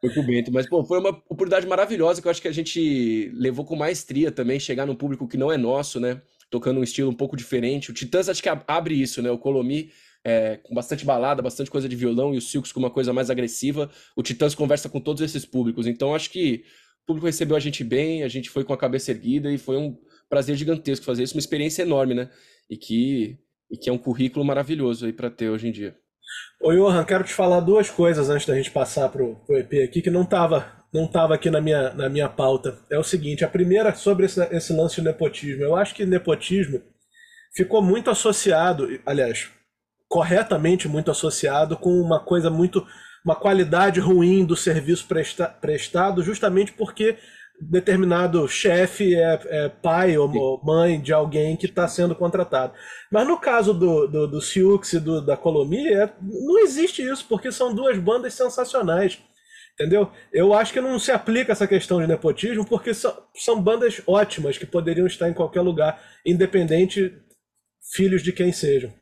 foi 0.00 0.14
com 0.14 0.20
o 0.20 0.26
Bento. 0.26 0.50
Mas, 0.50 0.66
pô, 0.66 0.82
foi 0.82 0.98
uma 0.98 1.10
oportunidade 1.10 1.66
maravilhosa 1.66 2.22
que 2.22 2.26
eu 2.26 2.30
acho 2.30 2.40
que 2.40 2.48
a 2.48 2.52
gente 2.52 3.30
levou 3.34 3.66
com 3.66 3.76
maestria 3.76 4.32
também, 4.32 4.58
chegar 4.58 4.86
num 4.86 4.94
público 4.94 5.28
que 5.28 5.36
não 5.36 5.52
é 5.52 5.58
nosso, 5.58 6.00
né? 6.00 6.22
Tocando 6.48 6.80
um 6.80 6.82
estilo 6.82 7.10
um 7.10 7.14
pouco 7.14 7.36
diferente. 7.36 7.90
O 7.90 7.94
Titãs 7.94 8.30
acho 8.30 8.42
que 8.42 8.48
abre 8.48 8.94
isso, 8.94 9.20
né? 9.20 9.30
O 9.30 9.36
Colomi 9.36 9.90
é, 10.24 10.56
com 10.58 10.74
bastante 10.74 11.04
balada, 11.04 11.42
bastante 11.42 11.70
coisa 11.70 11.88
de 11.88 11.96
violão, 11.96 12.34
e 12.34 12.38
o 12.38 12.42
Silks 12.42 12.72
com 12.72 12.80
uma 12.80 12.90
coisa 12.90 13.12
mais 13.12 13.30
agressiva. 13.30 13.90
O 14.16 14.22
Titãs 14.22 14.54
conversa 14.54 14.88
com 14.88 15.00
todos 15.00 15.22
esses 15.22 15.44
públicos. 15.44 15.86
Então 15.86 16.14
acho 16.14 16.30
que 16.30 16.64
o 17.04 17.06
público 17.06 17.26
recebeu 17.26 17.56
a 17.56 17.60
gente 17.60 17.82
bem, 17.82 18.22
a 18.22 18.28
gente 18.28 18.50
foi 18.50 18.64
com 18.64 18.72
a 18.72 18.78
cabeça 18.78 19.10
erguida 19.10 19.50
e 19.50 19.58
foi 19.58 19.76
um 19.76 19.96
prazer 20.28 20.56
gigantesco 20.56 21.06
fazer 21.06 21.22
isso, 21.22 21.34
uma 21.34 21.40
experiência 21.40 21.82
enorme, 21.82 22.14
né? 22.14 22.30
E 22.68 22.76
que, 22.76 23.38
e 23.70 23.76
que 23.76 23.88
é 23.88 23.92
um 23.92 23.98
currículo 23.98 24.44
maravilhoso 24.44 25.06
aí 25.06 25.12
para 25.12 25.30
ter 25.30 25.48
hoje 25.48 25.68
em 25.68 25.72
dia. 25.72 25.96
Ô 26.60 26.72
Johan, 26.72 27.04
quero 27.04 27.24
te 27.24 27.32
falar 27.32 27.60
duas 27.60 27.88
coisas 27.88 28.28
antes 28.28 28.46
da 28.46 28.54
gente 28.54 28.70
passar 28.70 29.08
pro, 29.08 29.36
pro 29.46 29.56
EP 29.56 29.72
aqui 29.84 30.02
que 30.02 30.10
não 30.10 30.26
tava, 30.26 30.84
não 30.92 31.06
tava 31.06 31.34
aqui 31.34 31.48
na 31.48 31.60
minha, 31.60 31.94
na 31.94 32.08
minha 32.08 32.28
pauta. 32.28 32.78
É 32.90 32.98
o 32.98 33.04
seguinte, 33.04 33.44
a 33.44 33.48
primeira 33.48 33.94
sobre 33.94 34.26
esse, 34.26 34.42
esse 34.54 34.72
lance 34.72 34.96
de 34.96 35.02
nepotismo. 35.02 35.64
Eu 35.64 35.76
acho 35.76 35.94
que 35.94 36.04
nepotismo 36.04 36.82
ficou 37.54 37.80
muito 37.80 38.10
associado, 38.10 39.00
aliás, 39.06 39.50
corretamente 40.08 40.88
muito 40.88 41.10
associado 41.10 41.76
com 41.76 41.90
uma 42.00 42.18
coisa 42.20 42.50
muito 42.50 42.86
uma 43.24 43.36
qualidade 43.36 44.00
ruim 44.00 44.44
do 44.44 44.56
serviço 44.56 45.06
presta, 45.06 45.46
prestado, 45.46 46.22
justamente 46.22 46.72
porque 46.72 47.18
determinado 47.60 48.46
chefe 48.48 49.14
é, 49.14 49.40
é, 49.46 49.68
pai 49.68 50.16
ou 50.16 50.60
mãe 50.64 51.00
de 51.00 51.12
alguém 51.12 51.56
que 51.56 51.66
está 51.66 51.88
sendo 51.88 52.14
contratado. 52.14 52.72
Mas 53.10 53.26
no 53.26 53.38
caso 53.38 53.74
do, 53.74 54.06
do, 54.06 54.28
do 54.28 54.40
Siux 54.40 54.92
e 54.92 55.00
do, 55.00 55.20
da 55.20 55.36
Colomi, 55.36 55.88
é, 55.88 56.10
não 56.22 56.60
existe 56.60 57.02
isso, 57.02 57.26
porque 57.28 57.50
são 57.50 57.74
duas 57.74 57.98
bandas 57.98 58.34
sensacionais. 58.34 59.18
Entendeu? 59.74 60.10
Eu 60.32 60.54
acho 60.54 60.72
que 60.72 60.80
não 60.80 60.98
se 60.98 61.12
aplica 61.12 61.52
essa 61.52 61.66
questão 61.66 62.00
de 62.00 62.06
nepotismo, 62.06 62.64
porque 62.64 62.94
são, 62.94 63.16
são 63.34 63.60
bandas 63.60 64.00
ótimas 64.06 64.58
que 64.58 64.66
poderiam 64.66 65.06
estar 65.06 65.28
em 65.28 65.34
qualquer 65.34 65.60
lugar, 65.60 66.00
independente 66.24 67.14
filhos 67.92 68.22
de 68.22 68.32
quem 68.32 68.52
sejam. 68.52 68.92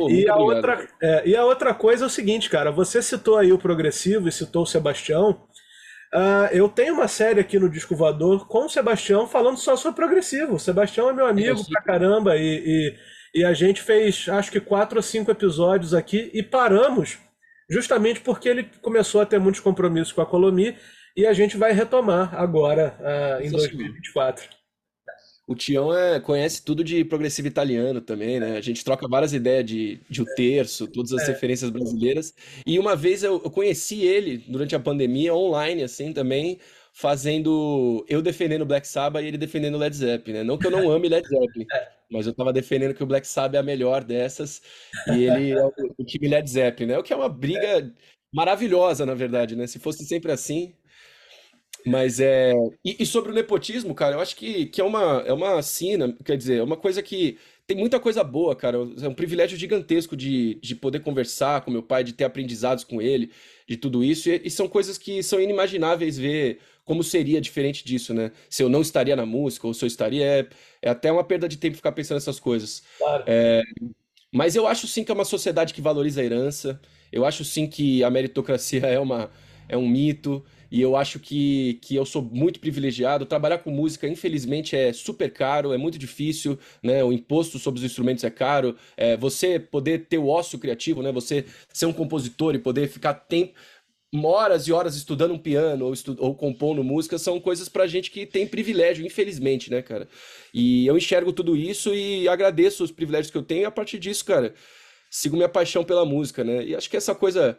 Pô, 0.00 0.10
e, 0.10 0.26
a 0.26 0.36
outra, 0.36 0.88
é, 1.02 1.28
e 1.28 1.36
a 1.36 1.44
outra 1.44 1.74
coisa 1.74 2.04
é 2.04 2.06
o 2.06 2.10
seguinte, 2.10 2.48
cara, 2.48 2.70
você 2.70 3.02
citou 3.02 3.36
aí 3.36 3.52
o 3.52 3.58
Progressivo 3.58 4.28
e 4.28 4.32
citou 4.32 4.62
o 4.62 4.66
Sebastião. 4.66 5.42
Uh, 6.14 6.48
eu 6.52 6.68
tenho 6.70 6.94
uma 6.94 7.06
série 7.06 7.38
aqui 7.38 7.58
no 7.58 7.68
Disco 7.68 7.94
Voador 7.94 8.48
com 8.48 8.64
o 8.64 8.68
Sebastião 8.68 9.26
falando 9.26 9.58
só 9.58 9.76
sobre 9.76 9.96
Progressivo. 9.96 10.54
O 10.54 10.58
Sebastião 10.58 11.10
é 11.10 11.12
meu 11.12 11.26
amigo 11.26 11.62
pra 11.68 11.82
caramba 11.82 12.36
e, 12.36 12.96
e, 13.34 13.40
e 13.40 13.44
a 13.44 13.52
gente 13.52 13.82
fez 13.82 14.26
acho 14.30 14.50
que 14.50 14.58
quatro 14.58 14.96
ou 14.96 15.02
cinco 15.02 15.30
episódios 15.30 15.92
aqui 15.92 16.30
e 16.32 16.42
paramos 16.42 17.18
justamente 17.68 18.20
porque 18.20 18.48
ele 18.48 18.68
começou 18.80 19.20
a 19.20 19.26
ter 19.26 19.38
muitos 19.38 19.60
compromissos 19.60 20.12
com 20.12 20.22
a 20.22 20.26
Colomi 20.26 20.74
e 21.14 21.26
a 21.26 21.32
gente 21.34 21.56
vai 21.56 21.72
retomar 21.72 22.34
agora 22.34 22.96
uh, 22.98 23.44
em 23.44 23.50
2024. 23.50 24.48
O 25.50 25.54
Tião 25.56 25.92
é, 25.92 26.20
conhece 26.20 26.64
tudo 26.64 26.84
de 26.84 27.04
progressivo 27.04 27.48
italiano 27.48 28.00
também, 28.00 28.38
né? 28.38 28.56
A 28.56 28.60
gente 28.60 28.84
troca 28.84 29.08
várias 29.08 29.32
ideias 29.32 29.66
de, 29.66 30.00
de 30.08 30.22
o 30.22 30.24
terço, 30.36 30.86
todas 30.86 31.12
as 31.12 31.28
é. 31.28 31.32
referências 31.32 31.70
brasileiras. 31.70 32.32
E 32.64 32.78
uma 32.78 32.94
vez 32.94 33.24
eu, 33.24 33.42
eu 33.42 33.50
conheci 33.50 34.02
ele 34.02 34.38
durante 34.46 34.76
a 34.76 34.78
pandemia 34.78 35.34
online, 35.34 35.82
assim, 35.82 36.12
também, 36.12 36.60
fazendo 36.92 38.06
eu 38.08 38.22
defendendo 38.22 38.64
Black 38.64 38.86
Sabbath 38.86 39.24
e 39.24 39.26
ele 39.26 39.36
defendendo 39.36 39.76
Led 39.76 39.96
Zeppelin, 39.96 40.38
né? 40.38 40.44
Não 40.44 40.56
que 40.56 40.68
eu 40.68 40.70
não 40.70 40.88
ame 40.88 41.08
Led 41.08 41.26
Zeppelin, 41.26 41.66
é. 41.74 41.88
mas 42.08 42.28
eu 42.28 42.32
tava 42.32 42.52
defendendo 42.52 42.94
que 42.94 43.02
o 43.02 43.06
Black 43.06 43.26
Sabbath 43.26 43.56
é 43.56 43.58
a 43.58 43.64
melhor 43.64 44.04
dessas 44.04 44.62
e 45.08 45.24
ele 45.24 45.50
é 45.50 45.64
o, 45.64 45.72
o 45.98 46.04
time 46.04 46.28
Led 46.28 46.48
Zeppelin, 46.48 46.92
né? 46.92 46.98
O 46.98 47.02
que 47.02 47.12
é 47.12 47.16
uma 47.16 47.28
briga 47.28 47.92
maravilhosa, 48.32 49.04
na 49.04 49.14
verdade, 49.14 49.56
né? 49.56 49.66
Se 49.66 49.80
fosse 49.80 50.04
sempre 50.04 50.30
assim. 50.30 50.74
Mas 51.86 52.20
é. 52.20 52.52
E, 52.84 52.96
e 53.00 53.06
sobre 53.06 53.30
o 53.32 53.34
nepotismo, 53.34 53.94
cara, 53.94 54.16
eu 54.16 54.20
acho 54.20 54.36
que, 54.36 54.66
que 54.66 54.80
é 54.80 54.84
uma, 54.84 55.22
é 55.26 55.32
uma 55.32 55.62
sina, 55.62 56.16
quer 56.24 56.36
dizer, 56.36 56.58
é 56.58 56.62
uma 56.62 56.76
coisa 56.76 57.02
que 57.02 57.38
tem 57.66 57.76
muita 57.76 58.00
coisa 58.00 58.24
boa, 58.24 58.54
cara. 58.56 58.78
É 59.00 59.08
um 59.08 59.14
privilégio 59.14 59.56
gigantesco 59.56 60.16
de, 60.16 60.56
de 60.56 60.74
poder 60.74 61.00
conversar 61.00 61.60
com 61.62 61.70
meu 61.70 61.82
pai, 61.82 62.02
de 62.02 62.12
ter 62.12 62.24
aprendizados 62.24 62.84
com 62.84 63.00
ele, 63.00 63.30
de 63.68 63.76
tudo 63.76 64.02
isso. 64.02 64.28
E, 64.28 64.42
e 64.44 64.50
são 64.50 64.68
coisas 64.68 64.98
que 64.98 65.22
são 65.22 65.40
inimagináveis 65.40 66.18
ver 66.18 66.58
como 66.84 67.04
seria 67.04 67.40
diferente 67.40 67.84
disso, 67.84 68.12
né? 68.12 68.32
Se 68.48 68.64
eu 68.64 68.68
não 68.68 68.80
estaria 68.80 69.14
na 69.14 69.24
música 69.24 69.66
ou 69.66 69.72
se 69.72 69.84
eu 69.84 69.86
estaria, 69.86 70.24
é, 70.24 70.48
é 70.82 70.90
até 70.90 71.12
uma 71.12 71.22
perda 71.22 71.48
de 71.48 71.56
tempo 71.56 71.76
ficar 71.76 71.92
pensando 71.92 72.16
nessas 72.16 72.40
coisas. 72.40 72.82
Claro. 72.98 73.22
É, 73.26 73.62
mas 74.32 74.56
eu 74.56 74.66
acho 74.66 74.86
sim 74.86 75.04
que 75.04 75.10
é 75.10 75.14
uma 75.14 75.24
sociedade 75.24 75.74
que 75.74 75.80
valoriza 75.80 76.20
a 76.20 76.24
herança. 76.24 76.80
Eu 77.12 77.24
acho 77.24 77.44
sim 77.44 77.68
que 77.68 78.02
a 78.04 78.10
meritocracia 78.10 78.80
é, 78.86 78.98
uma, 78.98 79.30
é 79.68 79.76
um 79.76 79.88
mito. 79.88 80.44
E 80.70 80.80
eu 80.80 80.96
acho 80.96 81.18
que, 81.18 81.78
que 81.82 81.96
eu 81.96 82.04
sou 82.04 82.22
muito 82.22 82.60
privilegiado. 82.60 83.26
Trabalhar 83.26 83.58
com 83.58 83.70
música, 83.70 84.06
infelizmente, 84.06 84.76
é 84.76 84.92
super 84.92 85.32
caro, 85.32 85.72
é 85.72 85.78
muito 85.78 85.98
difícil, 85.98 86.58
né? 86.82 87.02
O 87.02 87.12
imposto 87.12 87.58
sobre 87.58 87.78
os 87.80 87.84
instrumentos 87.84 88.22
é 88.24 88.30
caro. 88.30 88.76
É, 88.96 89.16
você 89.16 89.58
poder 89.58 90.06
ter 90.06 90.18
o 90.18 90.28
ócio 90.28 90.58
criativo, 90.58 91.02
né? 91.02 91.10
Você 91.12 91.44
ser 91.72 91.86
um 91.86 91.92
compositor 91.92 92.54
e 92.54 92.58
poder 92.58 92.88
ficar 92.88 93.14
tempo 93.14 93.54
horas 94.24 94.66
e 94.66 94.72
horas 94.72 94.96
estudando 94.96 95.32
um 95.32 95.38
piano 95.38 95.86
ou, 95.86 95.92
estu 95.92 96.16
ou 96.18 96.34
compondo 96.34 96.82
música 96.82 97.16
são 97.16 97.38
coisas 97.38 97.68
pra 97.68 97.86
gente 97.86 98.10
que 98.10 98.26
tem 98.26 98.46
privilégio, 98.46 99.06
infelizmente, 99.06 99.70
né, 99.70 99.82
cara? 99.82 100.08
E 100.52 100.86
eu 100.86 100.96
enxergo 100.96 101.32
tudo 101.32 101.56
isso 101.56 101.94
e 101.94 102.28
agradeço 102.28 102.82
os 102.82 102.90
privilégios 102.90 103.30
que 103.30 103.38
eu 103.38 103.42
tenho 103.42 103.62
e 103.62 103.64
a 103.64 103.70
partir 103.70 103.98
disso, 103.98 104.24
cara, 104.24 104.54
sigo 105.10 105.36
minha 105.36 105.48
paixão 105.48 105.84
pela 105.84 106.04
música, 106.04 106.42
né? 106.42 106.64
E 106.64 106.74
acho 106.74 106.90
que 106.90 106.96
essa 106.96 107.14
coisa 107.14 107.56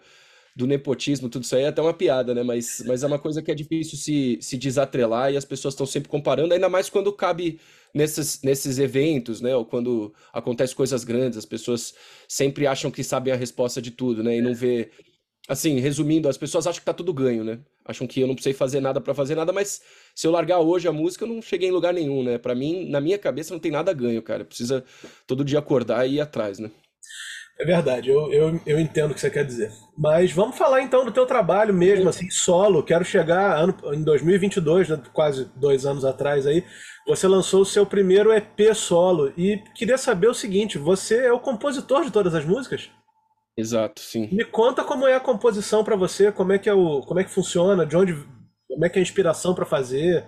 do 0.55 0.67
nepotismo, 0.67 1.29
tudo 1.29 1.43
isso 1.43 1.55
aí 1.55 1.63
é 1.63 1.67
até 1.67 1.81
uma 1.81 1.93
piada, 1.93 2.33
né? 2.35 2.43
Mas, 2.43 2.83
mas 2.85 3.03
é 3.03 3.07
uma 3.07 3.19
coisa 3.19 3.41
que 3.41 3.51
é 3.51 3.55
difícil 3.55 3.97
se, 3.97 4.37
se 4.41 4.57
desatrelar 4.57 5.31
e 5.31 5.37
as 5.37 5.45
pessoas 5.45 5.73
estão 5.73 5.85
sempre 5.85 6.09
comparando, 6.09 6.53
ainda 6.53 6.69
mais 6.69 6.89
quando 6.89 7.11
cabe 7.13 7.59
nesses, 7.93 8.41
nesses 8.41 8.77
eventos, 8.79 9.41
né? 9.41 9.55
Ou 9.55 9.65
quando 9.65 10.13
acontece 10.33 10.75
coisas 10.75 11.03
grandes, 11.03 11.37
as 11.37 11.45
pessoas 11.45 11.93
sempre 12.27 12.67
acham 12.67 12.91
que 12.91 13.03
sabem 13.03 13.33
a 13.33 13.37
resposta 13.37 13.81
de 13.81 13.91
tudo, 13.91 14.23
né? 14.23 14.37
E 14.37 14.41
não 14.41 14.53
vê 14.53 14.91
Assim, 15.47 15.79
resumindo, 15.79 16.29
as 16.29 16.37
pessoas 16.37 16.67
acham 16.67 16.79
que 16.79 16.85
tá 16.85 16.93
tudo 16.93 17.13
ganho, 17.13 17.43
né? 17.43 17.59
Acham 17.83 18.05
que 18.07 18.21
eu 18.21 18.27
não 18.27 18.35
precisei 18.35 18.53
fazer 18.53 18.79
nada 18.79 19.01
para 19.01 19.13
fazer 19.13 19.35
nada, 19.35 19.51
mas 19.51 19.81
se 20.15 20.27
eu 20.27 20.31
largar 20.31 20.59
hoje 20.59 20.87
a 20.87 20.93
música, 20.93 21.25
eu 21.25 21.27
não 21.29 21.41
cheguei 21.41 21.67
em 21.67 21.71
lugar 21.71 21.93
nenhum, 21.93 22.23
né? 22.23 22.37
Para 22.37 22.53
mim, 22.55 22.87
na 22.89 23.01
minha 23.01 23.17
cabeça, 23.17 23.53
não 23.53 23.59
tem 23.59 23.71
nada 23.71 23.91
ganho, 23.91 24.21
cara. 24.21 24.45
Precisa 24.45 24.85
todo 25.27 25.43
dia 25.43 25.59
acordar 25.59 26.07
e 26.07 26.15
ir 26.15 26.21
atrás, 26.21 26.59
né? 26.59 26.71
É 27.61 27.65
verdade, 27.65 28.09
eu, 28.09 28.33
eu, 28.33 28.59
eu 28.65 28.79
entendo 28.79 29.11
o 29.11 29.13
que 29.13 29.19
você 29.19 29.29
quer 29.29 29.45
dizer. 29.45 29.71
Mas 29.95 30.31
vamos 30.31 30.57
falar 30.57 30.81
então 30.81 31.05
do 31.05 31.11
teu 31.11 31.27
trabalho 31.27 31.71
mesmo, 31.71 32.09
assim, 32.09 32.27
solo. 32.31 32.81
Quero 32.81 33.05
chegar 33.05 33.55
ano, 33.55 33.77
em 33.93 34.03
2022, 34.03 34.89
né, 34.89 34.99
quase 35.13 35.45
dois 35.55 35.85
anos 35.85 36.03
atrás 36.03 36.47
aí, 36.47 36.65
você 37.05 37.27
lançou 37.27 37.61
o 37.61 37.65
seu 37.65 37.85
primeiro 37.85 38.33
EP 38.33 38.73
solo. 38.73 39.31
E 39.37 39.61
queria 39.75 39.99
saber 39.99 40.27
o 40.27 40.33
seguinte, 40.33 40.79
você 40.79 41.27
é 41.27 41.31
o 41.31 41.39
compositor 41.39 42.03
de 42.03 42.09
todas 42.09 42.33
as 42.33 42.43
músicas? 42.43 42.89
Exato, 43.55 44.01
sim. 44.01 44.27
Me 44.31 44.43
conta 44.43 44.83
como 44.83 45.05
é 45.05 45.13
a 45.13 45.19
composição 45.19 45.83
para 45.83 45.95
você, 45.95 46.31
como 46.31 46.53
é 46.53 46.57
que 46.57 46.67
é 46.67 46.73
o, 46.73 47.01
como 47.01 47.19
é 47.19 47.23
que 47.23 47.29
funciona, 47.29 47.85
de 47.85 47.95
onde, 47.95 48.15
como 48.67 48.83
é 48.83 48.89
que 48.89 48.97
é 48.97 49.01
a 49.01 49.03
inspiração 49.03 49.53
para 49.53 49.67
fazer. 49.67 50.25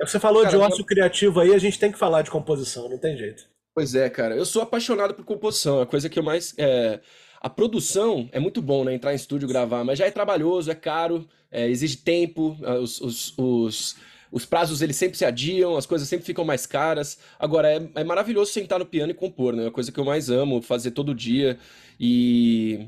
É, 0.00 0.06
você 0.06 0.20
falou 0.20 0.44
cara, 0.44 0.56
de 0.56 0.62
ócio 0.62 0.82
eu... 0.82 0.86
criativo 0.86 1.40
aí, 1.40 1.52
a 1.52 1.58
gente 1.58 1.80
tem 1.80 1.90
que 1.90 1.98
falar 1.98 2.22
de 2.22 2.30
composição, 2.30 2.88
não 2.88 2.96
tem 2.96 3.16
jeito. 3.16 3.42
Pois 3.74 3.94
é, 3.94 4.08
cara. 4.10 4.36
Eu 4.36 4.44
sou 4.44 4.62
apaixonado 4.62 5.14
por 5.14 5.24
composição, 5.24 5.80
é 5.80 5.82
a 5.82 5.86
coisa 5.86 6.08
que 6.08 6.18
eu 6.18 6.22
mais 6.22 6.54
é... 6.58 7.00
A 7.40 7.48
produção 7.48 8.28
é 8.32 8.38
muito 8.38 8.60
bom, 8.60 8.84
né? 8.84 8.92
Entrar 8.92 9.12
em 9.12 9.16
estúdio 9.16 9.48
gravar, 9.48 9.82
mas 9.82 9.98
já 9.98 10.04
é 10.06 10.10
trabalhoso, 10.10 10.70
é 10.70 10.74
caro, 10.74 11.26
é, 11.50 11.66
exige 11.70 11.96
tempo, 11.96 12.54
os, 12.82 13.00
os, 13.00 13.34
os 13.38 13.96
os 14.32 14.44
prazos 14.46 14.80
eles 14.80 14.94
sempre 14.94 15.18
se 15.18 15.24
adiam, 15.24 15.76
as 15.76 15.86
coisas 15.86 16.06
sempre 16.08 16.24
ficam 16.24 16.44
mais 16.44 16.64
caras. 16.64 17.18
Agora, 17.36 17.68
é, 17.72 17.90
é 17.96 18.04
maravilhoso 18.04 18.52
sentar 18.52 18.78
no 18.78 18.86
piano 18.86 19.10
e 19.10 19.14
compor, 19.14 19.54
né? 19.56 19.62
É 19.62 19.66
uma 19.66 19.72
coisa 19.72 19.90
que 19.90 19.98
eu 19.98 20.04
mais 20.04 20.30
amo, 20.30 20.62
fazer 20.62 20.92
todo 20.92 21.12
dia. 21.14 21.58
E. 21.98 22.86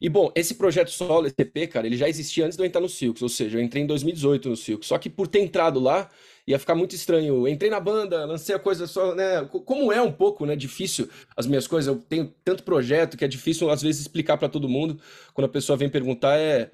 E 0.00 0.08
bom, 0.08 0.32
esse 0.34 0.54
projeto 0.54 0.90
solo, 0.90 1.26
esse 1.26 1.34
EP, 1.38 1.66
cara, 1.70 1.86
ele 1.86 1.96
já 1.96 2.08
existia 2.08 2.46
antes 2.46 2.56
de 2.56 2.62
eu 2.62 2.66
entrar 2.66 2.80
no 2.80 2.88
Silks, 2.88 3.22
ou 3.22 3.28
seja, 3.28 3.58
eu 3.58 3.62
entrei 3.62 3.82
em 3.82 3.86
2018 3.86 4.48
no 4.48 4.56
Silks. 4.56 4.88
Só 4.88 4.96
que 4.98 5.10
por 5.10 5.28
ter 5.28 5.40
entrado 5.40 5.78
lá, 5.78 6.08
ia 6.46 6.58
ficar 6.58 6.74
muito 6.74 6.94
estranho. 6.94 7.46
Entrei 7.48 7.70
na 7.70 7.80
banda, 7.80 8.24
lancei 8.24 8.54
a 8.54 8.58
coisa 8.58 8.86
só, 8.86 9.14
né? 9.14 9.44
Como 9.44 9.92
é 9.92 10.00
um 10.02 10.12
pouco, 10.12 10.46
né? 10.46 10.56
Difícil 10.56 11.08
as 11.36 11.46
minhas 11.46 11.66
coisas. 11.66 11.94
Eu 11.94 12.00
tenho 12.02 12.34
tanto 12.44 12.62
projeto 12.62 13.16
que 13.16 13.24
é 13.24 13.28
difícil 13.28 13.70
às 13.70 13.82
vezes 13.82 14.02
explicar 14.02 14.36
para 14.38 14.48
todo 14.48 14.68
mundo. 14.68 15.00
Quando 15.34 15.46
a 15.46 15.50
pessoa 15.50 15.76
vem 15.76 15.88
perguntar, 15.88 16.38
é 16.38 16.70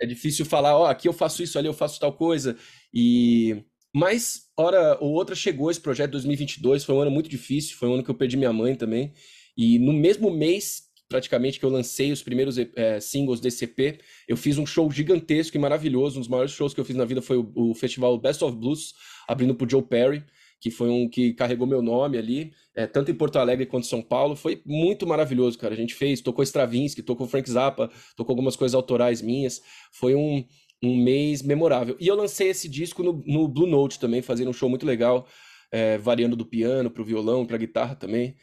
é 0.00 0.06
difícil 0.06 0.46
falar, 0.46 0.76
ó, 0.76 0.82
oh, 0.84 0.86
aqui 0.86 1.08
eu 1.08 1.12
faço 1.12 1.42
isso, 1.42 1.58
ali 1.58 1.66
eu 1.66 1.74
faço 1.74 1.98
tal 2.00 2.12
coisa. 2.12 2.56
E 2.94 3.64
mas 3.94 4.48
hora 4.56 4.98
ou 5.00 5.12
outra 5.12 5.34
chegou 5.34 5.70
esse 5.70 5.80
projeto 5.80 6.12
2022, 6.12 6.84
foi 6.84 6.94
um 6.94 7.00
ano 7.00 7.10
muito 7.10 7.28
difícil, 7.28 7.76
foi 7.76 7.88
um 7.88 7.94
ano 7.94 8.04
que 8.04 8.10
eu 8.10 8.14
perdi 8.14 8.36
minha 8.36 8.52
mãe 8.52 8.74
também. 8.74 9.12
E 9.56 9.78
no 9.78 9.92
mesmo 9.92 10.30
mês, 10.30 10.87
praticamente 11.08 11.58
que 11.58 11.64
eu 11.64 11.70
lancei 11.70 12.12
os 12.12 12.22
primeiros 12.22 12.56
é, 12.58 13.00
singles 13.00 13.40
desse 13.40 13.64
EP, 13.64 14.00
eu 14.26 14.36
fiz 14.36 14.58
um 14.58 14.66
show 14.66 14.90
gigantesco 14.90 15.56
e 15.56 15.60
maravilhoso, 15.60 16.16
um 16.16 16.20
dos 16.20 16.28
maiores 16.28 16.52
shows 16.52 16.74
que 16.74 16.80
eu 16.80 16.84
fiz 16.84 16.96
na 16.96 17.04
vida 17.04 17.22
foi 17.22 17.38
o, 17.38 17.50
o 17.54 17.74
festival 17.74 18.18
Best 18.18 18.44
of 18.44 18.56
Blues, 18.56 18.92
abrindo 19.26 19.54
pro 19.54 19.68
Joe 19.68 19.82
Perry 19.82 20.24
que 20.60 20.70
foi 20.70 20.88
um 20.88 21.08
que 21.08 21.32
carregou 21.34 21.66
meu 21.66 21.80
nome 21.80 22.18
ali, 22.18 22.52
é, 22.74 22.86
tanto 22.86 23.10
em 23.10 23.14
Porto 23.14 23.38
Alegre 23.38 23.66
quanto 23.66 23.84
em 23.84 23.88
São 23.88 24.02
Paulo. 24.02 24.34
Foi 24.34 24.60
muito 24.66 25.06
maravilhoso, 25.06 25.58
cara. 25.58 25.74
A 25.74 25.76
gente 25.76 25.94
fez, 25.94 26.20
tocou 26.20 26.42
Stravinsky, 26.42 27.02
tocou 27.02 27.28
Frank 27.28 27.48
Zappa, 27.48 27.90
tocou 28.16 28.32
algumas 28.32 28.56
coisas 28.56 28.74
autorais 28.74 29.22
minhas. 29.22 29.62
Foi 29.92 30.14
um, 30.14 30.44
um 30.82 30.96
mês 30.96 31.42
memorável. 31.42 31.96
E 32.00 32.08
eu 32.08 32.16
lancei 32.16 32.48
esse 32.48 32.68
disco 32.68 33.02
no, 33.02 33.22
no 33.26 33.46
Blue 33.46 33.68
Note 33.68 34.00
também, 34.00 34.20
fazendo 34.20 34.50
um 34.50 34.52
show 34.52 34.68
muito 34.68 34.84
legal, 34.84 35.28
é, 35.70 35.96
variando 35.96 36.34
do 36.34 36.44
piano 36.44 36.90
para 36.90 37.02
o 37.02 37.06
violão, 37.06 37.46
para 37.46 37.56
guitarra 37.56 37.94
também. 37.94 38.34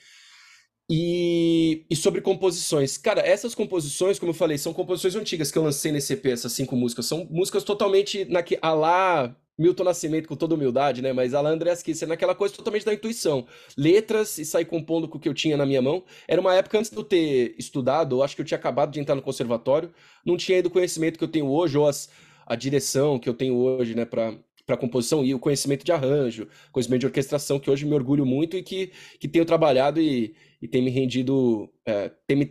E, 0.90 1.84
e, 1.90 1.96
sobre 1.96 2.22
composições. 2.22 2.96
Cara, 2.96 3.22
essas 3.22 3.56
composições, 3.56 4.20
como 4.20 4.30
eu 4.30 4.36
falei, 4.36 4.58
são 4.58 4.72
composições 4.72 5.16
antigas 5.16 5.52
que 5.52 5.58
eu 5.58 5.64
lancei 5.64 5.92
nesse 5.92 6.14
EP, 6.14 6.28
essas 6.28 6.52
cinco 6.52 6.76
músicas. 6.76 7.08
São 7.08 7.28
músicas 7.32 7.64
totalmente 7.64 8.24
naque, 8.26 8.60
a 8.62 8.72
lá 8.72 9.36
Milton 9.58 9.84
Nascimento 9.84 10.28
com 10.28 10.36
toda 10.36 10.54
humildade, 10.54 11.02
né? 11.02 11.14
Mas 11.14 11.34
Alan 11.34 11.54
Andreas 11.54 11.82
Kisser 11.82 12.08
naquela 12.08 12.36
coisa 12.36 12.54
totalmente 12.54 12.86
da 12.86 12.94
intuição. 12.94 13.48
Letras 13.78 14.38
e 14.38 14.46
sair 14.46 14.66
compondo 14.66 15.08
com 15.08 15.18
o 15.18 15.20
que 15.20 15.30
eu 15.30 15.34
tinha 15.34 15.58
na 15.58 15.66
minha 15.66 15.82
mão. 15.82 16.04
Era 16.28 16.42
uma 16.42 16.54
época 16.54 16.78
antes 16.78 16.92
de 16.92 16.98
eu 16.98 17.04
ter 17.04 17.56
estudado, 17.58 18.18
eu 18.18 18.24
acho 18.24 18.36
que 18.36 18.42
eu 18.42 18.46
tinha 18.46 18.58
acabado 18.58 18.92
de 18.92 19.00
entrar 19.00 19.16
no 19.16 19.22
conservatório, 19.22 19.92
não 20.26 20.38
tinha 20.38 20.58
ainda 20.58 20.68
o 20.68 20.72
conhecimento 20.72 21.18
que 21.18 21.24
eu 21.24 21.30
tenho 21.30 21.48
hoje, 21.48 21.78
ou 21.78 21.88
as, 21.88 22.10
a 22.46 22.56
direção 22.56 23.18
que 23.18 23.30
eu 23.30 23.34
tenho 23.34 23.56
hoje, 23.56 23.96
né, 23.96 24.06
para 24.06 24.36
para 24.66 24.76
composição 24.76 25.24
e 25.24 25.32
o 25.32 25.38
conhecimento 25.40 25.86
de 25.86 25.92
arranjo, 25.92 26.48
conhecimento 26.72 27.02
de 27.02 27.06
orquestração, 27.06 27.60
que 27.60 27.70
hoje 27.70 27.86
me 27.86 27.94
orgulho 27.94 28.26
muito 28.26 28.58
e 28.58 28.64
que, 28.64 28.92
que 29.20 29.28
tenho 29.28 29.46
trabalhado 29.46 30.02
e, 30.02 30.34
e 30.62 30.68
tem 30.68 30.82
me 30.82 30.90
rendido, 30.90 31.70
é, 31.86 32.12
tem 32.28 32.38
me 32.38 32.46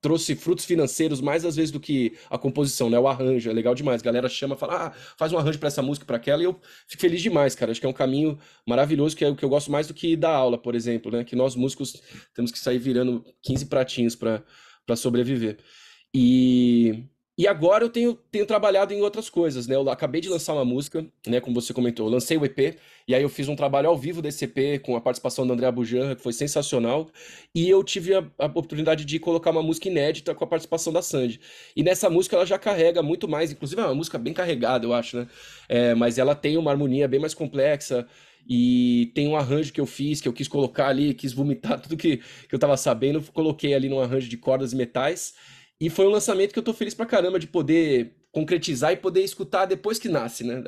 trouxe 0.00 0.36
frutos 0.36 0.64
financeiros 0.64 1.20
mais 1.20 1.44
às 1.44 1.56
vezes 1.56 1.70
do 1.70 1.80
que 1.80 2.16
a 2.30 2.38
composição, 2.38 2.88
né? 2.88 2.98
O 2.98 3.08
arranjo, 3.08 3.50
é 3.50 3.52
legal 3.52 3.74
demais. 3.74 4.00
A 4.00 4.04
galera 4.04 4.28
chama, 4.28 4.56
fala, 4.56 4.86
ah, 4.86 4.90
faz 5.16 5.32
um 5.32 5.38
arranjo 5.38 5.58
para 5.58 5.68
essa 5.68 5.82
música, 5.82 6.06
para 6.06 6.16
aquela, 6.16 6.42
e 6.42 6.44
eu 6.44 6.58
fico 6.86 7.00
feliz 7.00 7.20
demais, 7.20 7.54
cara. 7.54 7.72
Acho 7.72 7.80
que 7.80 7.86
é 7.86 7.88
um 7.88 7.92
caminho 7.92 8.38
maravilhoso, 8.66 9.16
que 9.16 9.24
é 9.24 9.28
o 9.28 9.36
que 9.36 9.44
eu 9.44 9.48
gosto 9.48 9.70
mais 9.70 9.86
do 9.86 9.94
que 9.94 10.16
dar 10.16 10.34
aula, 10.34 10.56
por 10.56 10.74
exemplo, 10.74 11.10
né? 11.10 11.24
Que 11.24 11.34
nós 11.34 11.56
músicos 11.56 12.00
temos 12.34 12.52
que 12.52 12.58
sair 12.58 12.78
virando 12.78 13.24
15 13.42 13.66
pratinhos 13.66 14.14
para 14.16 14.96
sobreviver. 14.96 15.58
E 16.14 17.04
e 17.38 17.46
agora 17.46 17.84
eu 17.84 17.88
tenho, 17.88 18.18
tenho 18.32 18.44
trabalhado 18.44 18.92
em 18.92 19.00
outras 19.00 19.30
coisas, 19.30 19.68
né? 19.68 19.76
Eu 19.76 19.88
acabei 19.88 20.20
de 20.20 20.28
lançar 20.28 20.54
uma 20.54 20.64
música, 20.64 21.06
né? 21.24 21.40
Como 21.40 21.54
você 21.54 21.72
comentou, 21.72 22.06
eu 22.06 22.10
lancei 22.10 22.36
o 22.36 22.44
EP, 22.44 22.76
e 23.06 23.14
aí 23.14 23.22
eu 23.22 23.28
fiz 23.28 23.46
um 23.46 23.54
trabalho 23.54 23.88
ao 23.88 23.96
vivo 23.96 24.20
desse 24.20 24.44
EP 24.44 24.82
com 24.82 24.96
a 24.96 25.00
participação 25.00 25.46
do 25.46 25.52
André 25.52 25.70
Bujanra, 25.70 26.16
que 26.16 26.22
foi 26.22 26.32
sensacional. 26.32 27.08
E 27.54 27.68
eu 27.68 27.84
tive 27.84 28.12
a, 28.12 28.24
a, 28.40 28.46
oportunidade 28.46 29.04
de 29.04 29.20
colocar 29.20 29.52
uma 29.52 29.62
música 29.62 29.86
inédita 29.86 30.34
com 30.34 30.42
a 30.42 30.48
participação 30.48 30.92
da 30.92 31.00
Sandy. 31.00 31.40
E 31.76 31.82
nessa 31.84 32.10
música 32.10 32.34
ela 32.34 32.44
já 32.44 32.58
carrega 32.58 33.04
muito 33.04 33.28
mais, 33.28 33.52
inclusive 33.52 33.80
é 33.80 33.84
uma 33.84 33.94
música 33.94 34.18
bem 34.18 34.34
carregada, 34.34 34.84
eu 34.84 34.92
acho, 34.92 35.18
né? 35.18 35.28
É, 35.68 35.94
mas 35.94 36.18
ela 36.18 36.34
tem 36.34 36.56
uma 36.56 36.72
harmonia 36.72 37.06
bem 37.06 37.20
mais 37.20 37.34
complexa. 37.34 38.04
E 38.48 39.12
tem 39.14 39.28
um 39.28 39.36
arranjo 39.36 39.72
que 39.72 39.80
eu 39.80 39.86
fiz, 39.86 40.20
que 40.20 40.26
eu 40.26 40.32
quis 40.32 40.48
colocar 40.48 40.88
ali, 40.88 41.14
quis 41.14 41.32
vomitar 41.32 41.78
tudo 41.82 41.96
que, 41.96 42.16
que 42.16 42.54
eu 42.54 42.58
tava 42.58 42.76
sabendo, 42.76 43.22
coloquei 43.32 43.74
ali 43.74 43.88
num 43.88 44.00
arranjo 44.00 44.28
de 44.28 44.36
cordas 44.38 44.72
e 44.72 44.76
metais. 44.76 45.34
E 45.80 45.88
foi 45.88 46.06
um 46.06 46.10
lançamento 46.10 46.52
que 46.52 46.58
eu 46.58 46.62
tô 46.62 46.74
feliz 46.74 46.92
pra 46.92 47.06
caramba 47.06 47.38
de 47.38 47.46
poder 47.46 48.12
concretizar 48.32 48.92
e 48.92 48.96
poder 48.96 49.22
escutar 49.22 49.64
depois 49.64 49.98
que 49.98 50.08
nasce, 50.08 50.42
né? 50.44 50.62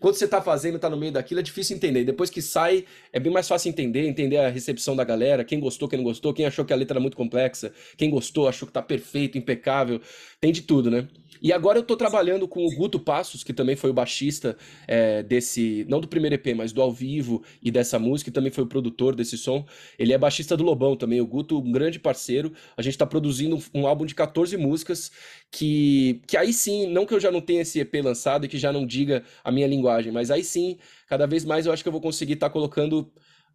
Quando 0.00 0.16
você 0.16 0.26
tá 0.26 0.42
fazendo, 0.42 0.78
tá 0.80 0.90
no 0.90 0.96
meio 0.96 1.12
daquilo, 1.12 1.38
é 1.40 1.42
difícil 1.42 1.76
entender. 1.76 2.04
Depois 2.04 2.28
que 2.28 2.42
sai, 2.42 2.84
é 3.12 3.20
bem 3.20 3.32
mais 3.32 3.46
fácil 3.46 3.68
entender, 3.68 4.06
entender 4.06 4.36
a 4.38 4.48
recepção 4.48 4.96
da 4.96 5.04
galera, 5.04 5.44
quem 5.44 5.60
gostou, 5.60 5.88
quem 5.88 5.96
não 5.96 6.04
gostou, 6.04 6.34
quem 6.34 6.44
achou 6.44 6.64
que 6.64 6.72
a 6.72 6.76
letra 6.76 6.94
era 6.94 7.00
muito 7.00 7.16
complexa, 7.16 7.72
quem 7.96 8.10
gostou, 8.10 8.48
achou 8.48 8.66
que 8.66 8.74
tá 8.74 8.82
perfeito, 8.82 9.38
impecável, 9.38 10.00
tem 10.40 10.52
de 10.52 10.62
tudo, 10.62 10.90
né? 10.90 11.06
E 11.42 11.52
agora 11.52 11.78
eu 11.78 11.82
tô 11.82 11.96
trabalhando 11.96 12.46
com 12.46 12.64
o 12.64 12.74
Guto 12.74 12.98
Passos, 12.98 13.44
que 13.44 13.52
também 13.52 13.76
foi 13.76 13.90
o 13.90 13.94
baixista 13.94 14.56
é, 14.86 15.22
desse, 15.22 15.86
não 15.88 16.00
do 16.00 16.08
primeiro 16.08 16.34
EP, 16.34 16.54
mas 16.56 16.72
do 16.72 16.82
ao 16.82 16.92
vivo 16.92 17.42
e 17.62 17.70
dessa 17.70 17.98
música, 17.98 18.30
e 18.30 18.32
também 18.32 18.50
foi 18.50 18.64
o 18.64 18.66
produtor 18.66 19.14
desse 19.14 19.36
som. 19.36 19.66
Ele 19.98 20.12
é 20.12 20.18
baixista 20.18 20.56
do 20.56 20.64
Lobão 20.64 20.96
também, 20.96 21.20
o 21.20 21.26
Guto, 21.26 21.58
um 21.58 21.72
grande 21.72 21.98
parceiro. 21.98 22.52
A 22.76 22.82
gente 22.82 22.98
tá 22.98 23.06
produzindo 23.06 23.62
um 23.74 23.86
álbum 23.86 24.04
de 24.04 24.14
14 24.14 24.56
músicas 24.56 25.10
que, 25.50 26.20
que 26.26 26.36
aí 26.36 26.52
sim, 26.52 26.86
não 26.86 27.06
que 27.06 27.14
eu 27.14 27.20
já 27.20 27.30
não 27.30 27.40
tenha 27.40 27.62
esse 27.62 27.80
EP 27.80 27.94
lançado 28.02 28.44
e 28.44 28.48
que 28.48 28.58
já 28.58 28.72
não 28.72 28.86
diga 28.86 29.24
a 29.42 29.50
minha 29.50 29.66
linguagem, 29.66 30.12
mas 30.12 30.30
aí 30.30 30.44
sim, 30.44 30.78
cada 31.06 31.26
vez 31.26 31.44
mais 31.44 31.66
eu 31.66 31.72
acho 31.72 31.82
que 31.82 31.88
eu 31.88 31.92
vou 31.92 32.00
conseguir 32.00 32.34
estar 32.34 32.48
tá 32.48 32.52
colocando 32.52 33.10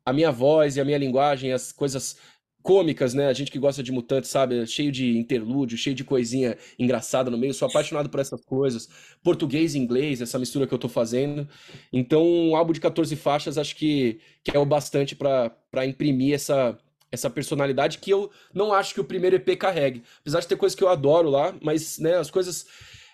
a 0.05 0.11
minha 0.11 0.31
voz 0.31 0.75
e 0.75 0.81
a 0.81 0.85
minha 0.85 0.97
linguagem, 0.97 1.53
as 1.53 1.71
coisas 1.71 2.17
cômicas, 2.63 3.13
né? 3.13 3.27
A 3.27 3.33
gente 3.33 3.51
que 3.51 3.59
gosta 3.59 3.83
de 3.83 3.91
mutantes, 3.91 4.29
sabe? 4.29 4.65
Cheio 4.65 4.91
de 4.91 5.17
interlúdio, 5.17 5.77
cheio 5.77 5.95
de 5.95 6.03
coisinha 6.03 6.57
engraçada 6.79 7.29
no 7.29 7.37
meio. 7.37 7.53
Sou 7.53 7.67
apaixonado 7.67 8.09
por 8.09 8.21
essas 8.21 8.43
coisas. 8.45 8.89
Português 9.21 9.75
e 9.75 9.79
inglês, 9.79 10.21
essa 10.21 10.39
mistura 10.39 10.65
que 10.65 10.73
eu 10.73 10.79
tô 10.79 10.87
fazendo. 10.87 11.47
Então, 11.91 12.25
um 12.25 12.55
álbum 12.55 12.71
de 12.71 12.79
14 12.79 13.15
faixas 13.17 13.57
acho 13.57 13.75
que, 13.75 14.19
que 14.43 14.55
é 14.55 14.59
o 14.59 14.65
bastante 14.65 15.13
para 15.13 15.85
imprimir 15.85 16.33
essa, 16.33 16.79
essa 17.11 17.29
personalidade 17.29 17.99
que 17.99 18.09
eu 18.09 18.31
não 18.53 18.73
acho 18.73 18.93
que 18.93 19.01
o 19.01 19.03
primeiro 19.03 19.35
EP 19.35 19.57
carregue. 19.57 20.01
Apesar 20.21 20.39
de 20.39 20.47
ter 20.47 20.55
coisas 20.55 20.75
que 20.75 20.83
eu 20.83 20.89
adoro 20.89 21.29
lá, 21.29 21.53
mas 21.61 21.99
né, 21.99 22.15
as 22.15 22.31
coisas. 22.31 22.65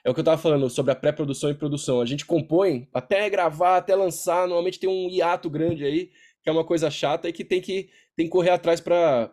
É 0.02 0.10
o 0.10 0.14
que 0.14 0.22
eu 0.22 0.24
tava 0.24 0.42
falando 0.42 0.70
sobre 0.70 0.94
a 0.94 0.96
pré-produção 0.96 1.50
e 1.50 1.54
produção. 1.54 2.00
A 2.00 2.06
gente 2.06 2.26
compõe 2.26 2.88
até 2.94 3.30
gravar, 3.30 3.76
até 3.76 3.94
lançar. 3.94 4.48
Normalmente 4.48 4.80
tem 4.80 4.90
um 4.90 5.10
hiato 5.10 5.50
grande 5.50 5.84
aí, 5.84 6.10
que 6.42 6.50
é 6.50 6.52
uma 6.52 6.64
coisa 6.64 6.90
chata 6.90 7.28
e 7.28 7.34
que 7.34 7.44
tem 7.44 7.60
que, 7.60 7.90
tem 8.16 8.26
que 8.26 8.32
correr 8.32 8.52
atrás 8.52 8.80
para 8.80 9.30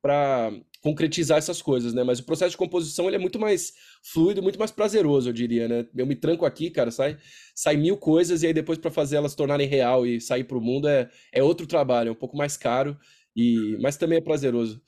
para 0.00 0.52
concretizar 0.82 1.38
essas 1.38 1.60
coisas, 1.60 1.92
né? 1.92 2.02
Mas 2.02 2.18
o 2.18 2.24
processo 2.24 2.52
de 2.52 2.56
composição 2.56 3.06
ele 3.06 3.16
é 3.16 3.18
muito 3.18 3.38
mais 3.38 3.72
fluido, 4.02 4.42
muito 4.42 4.58
mais 4.58 4.70
prazeroso, 4.70 5.28
eu 5.28 5.32
diria, 5.32 5.68
né? 5.68 5.86
Eu 5.94 6.06
me 6.06 6.16
tranco 6.16 6.46
aqui, 6.46 6.70
cara, 6.70 6.90
sai, 6.90 7.18
sai 7.54 7.76
mil 7.76 7.96
coisas 7.96 8.42
e 8.42 8.46
aí 8.46 8.52
depois 8.52 8.78
para 8.78 8.90
fazer 8.90 9.16
elas 9.16 9.34
tornarem 9.34 9.68
real 9.68 10.06
e 10.06 10.20
sair 10.20 10.44
para 10.44 10.56
o 10.56 10.60
mundo 10.60 10.88
é, 10.88 11.10
é 11.32 11.42
outro 11.42 11.66
trabalho, 11.66 12.08
é 12.08 12.12
um 12.12 12.16
pouco 12.16 12.36
mais 12.36 12.56
caro 12.56 12.98
e 13.36 13.76
mas 13.80 13.96
também 13.96 14.18
é 14.18 14.22
prazeroso. 14.22 14.80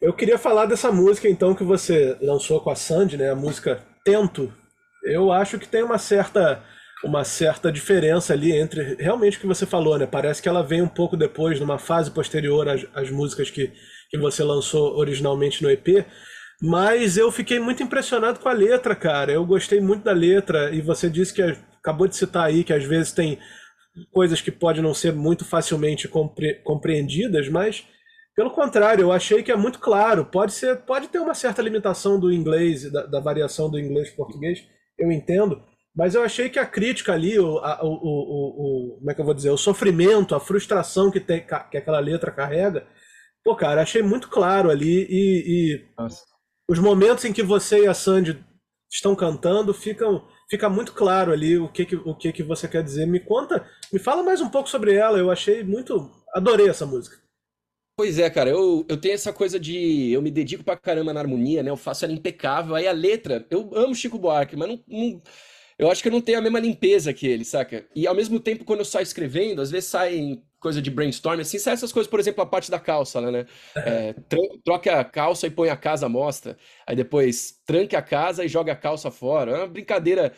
Eu 0.00 0.12
queria 0.12 0.36
falar 0.36 0.66
dessa 0.66 0.92
música 0.92 1.28
então 1.28 1.54
que 1.54 1.64
você 1.64 2.16
lançou 2.20 2.60
com 2.60 2.68
a 2.68 2.74
Sandy, 2.74 3.16
né? 3.16 3.30
A 3.30 3.36
música 3.36 3.82
Tento. 4.04 4.52
Eu 5.02 5.32
acho 5.32 5.58
que 5.58 5.66
tem 5.66 5.82
uma 5.82 5.98
certa 5.98 6.62
uma 7.04 7.24
certa 7.24 7.70
diferença 7.70 8.32
ali 8.32 8.52
entre 8.52 8.96
realmente 8.98 9.36
o 9.36 9.40
que 9.40 9.46
você 9.46 9.66
falou, 9.66 9.98
né? 9.98 10.06
Parece 10.06 10.42
que 10.42 10.48
ela 10.48 10.62
vem 10.62 10.82
um 10.82 10.88
pouco 10.88 11.16
depois, 11.16 11.60
numa 11.60 11.78
fase 11.78 12.10
posterior 12.10 12.68
às, 12.68 12.86
às 12.94 13.10
músicas 13.10 13.50
que, 13.50 13.72
que 14.10 14.18
você 14.18 14.42
lançou 14.42 14.96
originalmente 14.96 15.62
no 15.62 15.70
EP. 15.70 16.06
Mas 16.62 17.18
eu 17.18 17.30
fiquei 17.30 17.60
muito 17.60 17.82
impressionado 17.82 18.40
com 18.40 18.48
a 18.48 18.52
letra, 18.52 18.94
cara. 18.94 19.30
Eu 19.30 19.44
gostei 19.44 19.80
muito 19.80 20.04
da 20.04 20.12
letra 20.12 20.74
e 20.74 20.80
você 20.80 21.10
disse 21.10 21.34
que 21.34 21.42
acabou 21.42 22.08
de 22.08 22.16
citar 22.16 22.46
aí 22.46 22.64
que 22.64 22.72
às 22.72 22.84
vezes 22.84 23.12
tem 23.12 23.38
coisas 24.10 24.40
que 24.40 24.50
podem 24.50 24.82
não 24.82 24.94
ser 24.94 25.12
muito 25.12 25.44
facilmente 25.44 26.08
compre 26.08 26.54
compreendidas, 26.64 27.48
mas 27.48 27.86
pelo 28.34 28.50
contrário, 28.50 29.02
eu 29.02 29.12
achei 29.12 29.42
que 29.42 29.50
é 29.50 29.56
muito 29.56 29.78
claro. 29.78 30.24
Pode 30.26 30.52
ser, 30.52 30.76
pode 30.82 31.08
ter 31.08 31.18
uma 31.18 31.34
certa 31.34 31.62
limitação 31.62 32.20
do 32.20 32.30
inglês, 32.30 32.90
da, 32.90 33.06
da 33.06 33.20
variação 33.20 33.70
do 33.70 33.78
inglês 33.78 34.10
português, 34.10 34.62
eu 34.98 35.10
entendo, 35.10 35.62
mas 35.96 36.14
eu 36.14 36.22
achei 36.22 36.50
que 36.50 36.58
a 36.58 36.66
crítica 36.66 37.14
ali, 37.14 37.38
o, 37.38 37.58
a, 37.58 37.82
o, 37.82 37.88
o, 37.88 38.92
o, 38.92 38.98
como 38.98 39.10
é 39.10 39.14
que 39.14 39.20
eu 39.20 39.24
vou 39.24 39.32
dizer, 39.32 39.50
o 39.50 39.56
sofrimento, 39.56 40.34
a 40.34 40.40
frustração 40.40 41.10
que, 41.10 41.18
tem, 41.18 41.44
que 41.44 41.54
aquela 41.54 41.98
letra 41.98 42.30
carrega, 42.30 42.86
pô, 43.42 43.56
cara, 43.56 43.80
achei 43.80 44.02
muito 44.02 44.28
claro 44.28 44.70
ali 44.70 45.06
e, 45.08 45.74
e 45.74 45.86
os 46.68 46.78
momentos 46.78 47.24
em 47.24 47.32
que 47.32 47.42
você 47.42 47.84
e 47.84 47.86
a 47.86 47.94
Sandy 47.94 48.44
estão 48.90 49.16
cantando 49.16 49.72
ficam 49.72 50.26
fica 50.48 50.68
muito 50.68 50.92
claro 50.92 51.32
ali 51.32 51.58
o 51.58 51.68
que, 51.68 51.84
que 51.84 51.96
o 51.96 52.14
que, 52.14 52.32
que 52.32 52.42
você 52.42 52.68
quer 52.68 52.82
dizer. 52.82 53.06
Me 53.06 53.20
conta, 53.20 53.66
me 53.92 53.98
fala 53.98 54.22
mais 54.22 54.40
um 54.40 54.48
pouco 54.48 54.68
sobre 54.68 54.94
ela. 54.94 55.18
Eu 55.18 55.30
achei 55.30 55.64
muito, 55.64 56.10
adorei 56.34 56.68
essa 56.68 56.86
música. 56.86 57.16
Pois 57.98 58.18
é, 58.18 58.28
cara, 58.28 58.50
eu, 58.50 58.84
eu 58.88 59.00
tenho 59.00 59.14
essa 59.14 59.32
coisa 59.32 59.58
de. 59.58 60.12
Eu 60.12 60.20
me 60.20 60.30
dedico 60.30 60.62
pra 60.62 60.76
caramba 60.76 61.14
na 61.14 61.20
harmonia, 61.20 61.62
né? 61.62 61.70
Eu 61.70 61.76
faço 61.76 62.04
ela 62.04 62.12
impecável. 62.12 62.74
Aí 62.74 62.86
a 62.86 62.92
letra, 62.92 63.46
eu 63.50 63.70
amo 63.74 63.94
Chico 63.94 64.18
Buarque, 64.18 64.54
mas 64.56 64.68
não, 64.68 64.84
não 64.86 65.22
eu 65.78 65.90
acho 65.90 66.02
que 66.02 66.08
eu 66.08 66.12
não 66.12 66.20
tenho 66.20 66.38
a 66.38 66.42
mesma 66.42 66.58
limpeza 66.58 67.12
que 67.12 67.26
ele, 67.26 67.44
saca? 67.44 67.86
E 67.94 68.06
ao 68.06 68.14
mesmo 68.14 68.40
tempo, 68.40 68.64
quando 68.64 68.80
eu 68.80 68.84
saio 68.84 69.02
escrevendo, 69.02 69.60
às 69.60 69.70
vezes 69.70 69.90
saem 69.90 70.42
coisa 70.58 70.80
de 70.80 70.90
brainstorm, 70.90 71.38
assim, 71.40 71.58
sai 71.58 71.74
essas 71.74 71.92
coisas, 71.92 72.10
por 72.10 72.18
exemplo, 72.18 72.42
a 72.42 72.46
parte 72.46 72.70
da 72.70 72.78
calça, 72.78 73.20
né? 73.20 73.46
É, 73.76 74.14
troque 74.64 74.88
a 74.88 75.04
calça 75.04 75.46
e 75.46 75.50
põe 75.50 75.68
a 75.68 75.76
casa 75.76 76.06
à 76.06 76.08
mostra. 76.08 76.56
Aí 76.86 76.96
depois 76.96 77.60
tranque 77.66 77.94
a 77.94 78.02
casa 78.02 78.44
e 78.44 78.48
joga 78.48 78.72
a 78.72 78.76
calça 78.76 79.10
fora. 79.10 79.52
É 79.52 79.56
uma 79.58 79.66
brincadeira 79.66 80.32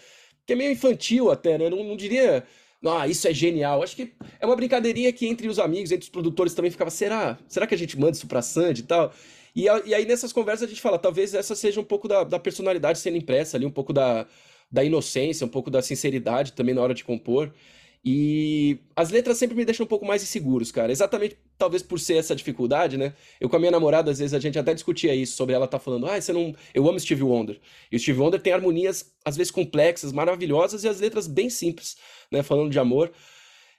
que 0.44 0.52
é 0.54 0.56
meio 0.56 0.72
infantil 0.72 1.30
até, 1.30 1.56
né? 1.56 1.70
Não, 1.70 1.84
não 1.84 1.96
diria. 1.96 2.44
Ah, 2.84 3.06
isso 3.06 3.26
é 3.28 3.32
genial. 3.32 3.82
Acho 3.82 3.94
que 3.94 4.12
é 4.40 4.46
uma 4.46 4.56
brincadeirinha 4.56 5.12
que 5.12 5.26
entre 5.26 5.46
os 5.48 5.58
amigos, 5.58 5.92
entre 5.92 6.04
os 6.04 6.10
produtores 6.10 6.52
também 6.52 6.70
ficava, 6.70 6.90
será? 6.90 7.38
Será 7.48 7.66
que 7.66 7.74
a 7.74 7.78
gente 7.78 7.98
manda 7.98 8.12
isso 8.12 8.26
pra 8.26 8.42
Sandy 8.42 8.82
e 8.82 8.84
tal? 8.84 9.12
E, 9.54 9.64
e 9.64 9.94
aí 9.94 10.04
nessas 10.04 10.32
conversas 10.32 10.66
a 10.66 10.68
gente 10.68 10.80
fala, 10.80 10.98
talvez 10.98 11.32
essa 11.34 11.54
seja 11.54 11.80
um 11.80 11.84
pouco 11.84 12.06
da, 12.06 12.22
da 12.22 12.38
personalidade 12.38 12.98
sendo 12.98 13.16
impressa 13.16 13.56
ali, 13.56 13.66
um 13.66 13.70
pouco 13.70 13.92
da, 13.92 14.26
da 14.70 14.84
inocência, 14.84 15.46
um 15.46 15.50
pouco 15.50 15.70
da 15.70 15.82
sinceridade 15.82 16.52
também 16.52 16.74
na 16.74 16.82
hora 16.82 16.94
de 16.94 17.04
compor. 17.04 17.52
E 18.04 18.78
as 18.94 19.10
letras 19.10 19.38
sempre 19.38 19.56
me 19.56 19.64
deixam 19.64 19.84
um 19.84 19.88
pouco 19.88 20.06
mais 20.06 20.22
inseguros, 20.22 20.70
cara. 20.70 20.92
Exatamente, 20.92 21.36
talvez 21.58 21.82
por 21.82 21.98
ser 21.98 22.14
essa 22.14 22.34
dificuldade, 22.34 22.96
né? 22.96 23.12
Eu 23.40 23.48
com 23.48 23.56
a 23.56 23.58
minha 23.58 23.70
namorada, 23.70 24.10
às 24.10 24.18
vezes 24.18 24.34
a 24.34 24.38
gente 24.38 24.58
até 24.58 24.72
discutia 24.72 25.14
isso, 25.14 25.36
sobre 25.36 25.54
ela 25.54 25.66
tá 25.66 25.78
falando, 25.78 26.06
ah, 26.06 26.20
você 26.20 26.32
não. 26.32 26.54
Eu 26.72 26.88
amo 26.88 26.98
Steve 27.00 27.22
Wonder. 27.22 27.60
E 27.90 27.96
o 27.96 27.98
Steve 27.98 28.18
Wonder 28.20 28.40
tem 28.40 28.52
harmonias, 28.52 29.12
às 29.24 29.36
vezes 29.36 29.50
complexas, 29.50 30.12
maravilhosas, 30.12 30.84
e 30.84 30.88
as 30.88 31.00
letras 31.00 31.26
bem 31.26 31.50
simples, 31.50 31.96
né? 32.30 32.42
Falando 32.42 32.70
de 32.70 32.78
amor. 32.78 33.12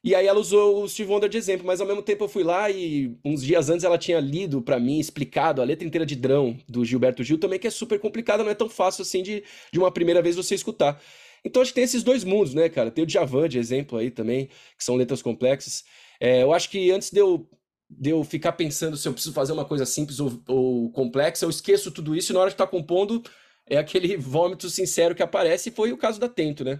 E 0.01 0.15
aí 0.15 0.27
ela 0.27 0.39
usou 0.39 0.81
o 0.81 0.87
Steve 0.87 1.11
Wonder 1.11 1.29
de 1.29 1.37
exemplo, 1.37 1.67
mas 1.67 1.81
ao 1.81 1.87
mesmo 1.87 2.01
tempo 2.01 2.23
eu 2.23 2.29
fui 2.29 2.43
lá 2.43 2.69
e 2.71 3.17
uns 3.23 3.43
dias 3.43 3.69
antes 3.69 3.83
ela 3.83 3.97
tinha 3.97 4.19
lido 4.19 4.61
para 4.61 4.79
mim, 4.79 4.97
explicado 4.97 5.61
a 5.61 5.65
letra 5.65 5.85
inteira 5.85 6.05
de 6.05 6.15
Drão 6.15 6.57
do 6.69 6.85
Gilberto 6.85 7.21
Gil 7.21 7.37
também, 7.37 7.59
que 7.59 7.67
é 7.67 7.69
super 7.71 7.99
complicada, 7.99 8.43
não 8.43 8.51
é 8.51 8.55
tão 8.55 8.69
fácil 8.69 9.01
assim 9.01 9.21
de, 9.21 9.43
de 9.73 9.77
uma 9.77 9.91
primeira 9.91 10.21
vez 10.21 10.37
você 10.37 10.55
escutar. 10.55 11.01
Então 11.43 11.61
acho 11.61 11.71
que 11.71 11.75
tem 11.75 11.83
esses 11.83 12.01
dois 12.01 12.23
mundos, 12.23 12.53
né, 12.53 12.69
cara? 12.69 12.91
Tem 12.91 13.03
o 13.03 13.07
Djavan 13.07 13.49
de 13.49 13.59
exemplo 13.59 13.97
aí 13.97 14.09
também, 14.09 14.47
que 14.77 14.83
são 14.83 14.95
letras 14.95 15.21
complexas. 15.21 15.83
É, 16.19 16.43
eu 16.43 16.53
acho 16.53 16.69
que 16.69 16.91
antes 16.91 17.11
de 17.11 17.19
eu, 17.19 17.49
de 17.89 18.09
eu 18.11 18.23
ficar 18.23 18.53
pensando 18.53 18.95
se 18.95 19.07
eu 19.07 19.13
preciso 19.13 19.33
fazer 19.33 19.51
uma 19.51 19.65
coisa 19.65 19.85
simples 19.85 20.19
ou, 20.21 20.41
ou 20.47 20.91
complexa, 20.91 21.45
eu 21.45 21.49
esqueço 21.49 21.91
tudo 21.91 22.15
isso 22.15 22.31
e 22.31 22.33
na 22.33 22.39
hora 22.39 22.49
de 22.49 22.53
estar 22.53 22.65
tá 22.65 22.71
compondo 22.71 23.21
é 23.69 23.77
aquele 23.77 24.17
vômito 24.17 24.69
sincero 24.69 25.13
que 25.13 25.23
aparece, 25.23 25.69
e 25.69 25.71
foi 25.71 25.91
o 25.91 25.97
caso 25.97 26.19
da 26.19 26.27
Tento, 26.27 26.63
né? 26.63 26.79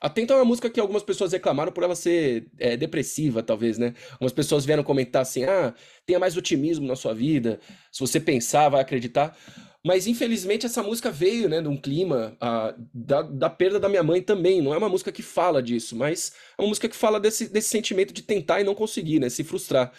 A 0.00 0.08
Tento 0.08 0.32
é 0.32 0.36
uma 0.36 0.44
música 0.44 0.70
que 0.70 0.80
algumas 0.80 1.02
pessoas 1.02 1.32
reclamaram 1.32 1.70
por 1.70 1.84
ela 1.84 1.94
ser 1.94 2.46
é, 2.58 2.76
depressiva, 2.76 3.42
talvez, 3.42 3.76
né? 3.78 3.94
Algumas 4.12 4.32
pessoas 4.32 4.64
vieram 4.64 4.82
comentar 4.82 5.22
assim: 5.22 5.44
ah, 5.44 5.74
tenha 6.06 6.18
mais 6.18 6.36
otimismo 6.36 6.86
na 6.86 6.96
sua 6.96 7.14
vida, 7.14 7.60
se 7.92 8.00
você 8.00 8.18
pensar, 8.18 8.68
vai 8.68 8.80
acreditar. 8.80 9.36
Mas 9.84 10.06
infelizmente 10.06 10.66
essa 10.66 10.82
música 10.82 11.10
veio, 11.10 11.48
né, 11.48 11.62
de 11.62 11.68
um 11.68 11.76
clima 11.76 12.36
a, 12.38 12.74
da, 12.92 13.22
da 13.22 13.48
perda 13.48 13.80
da 13.80 13.88
minha 13.88 14.02
mãe 14.02 14.20
também. 14.20 14.60
Não 14.60 14.74
é 14.74 14.78
uma 14.78 14.90
música 14.90 15.10
que 15.10 15.22
fala 15.22 15.62
disso, 15.62 15.96
mas 15.96 16.32
é 16.58 16.62
uma 16.62 16.68
música 16.68 16.86
que 16.88 16.96
fala 16.96 17.18
desse, 17.18 17.48
desse 17.48 17.68
sentimento 17.68 18.12
de 18.12 18.22
tentar 18.22 18.60
e 18.60 18.64
não 18.64 18.74
conseguir, 18.74 19.18
né? 19.18 19.30
Se 19.30 19.42
frustrar. 19.42 19.90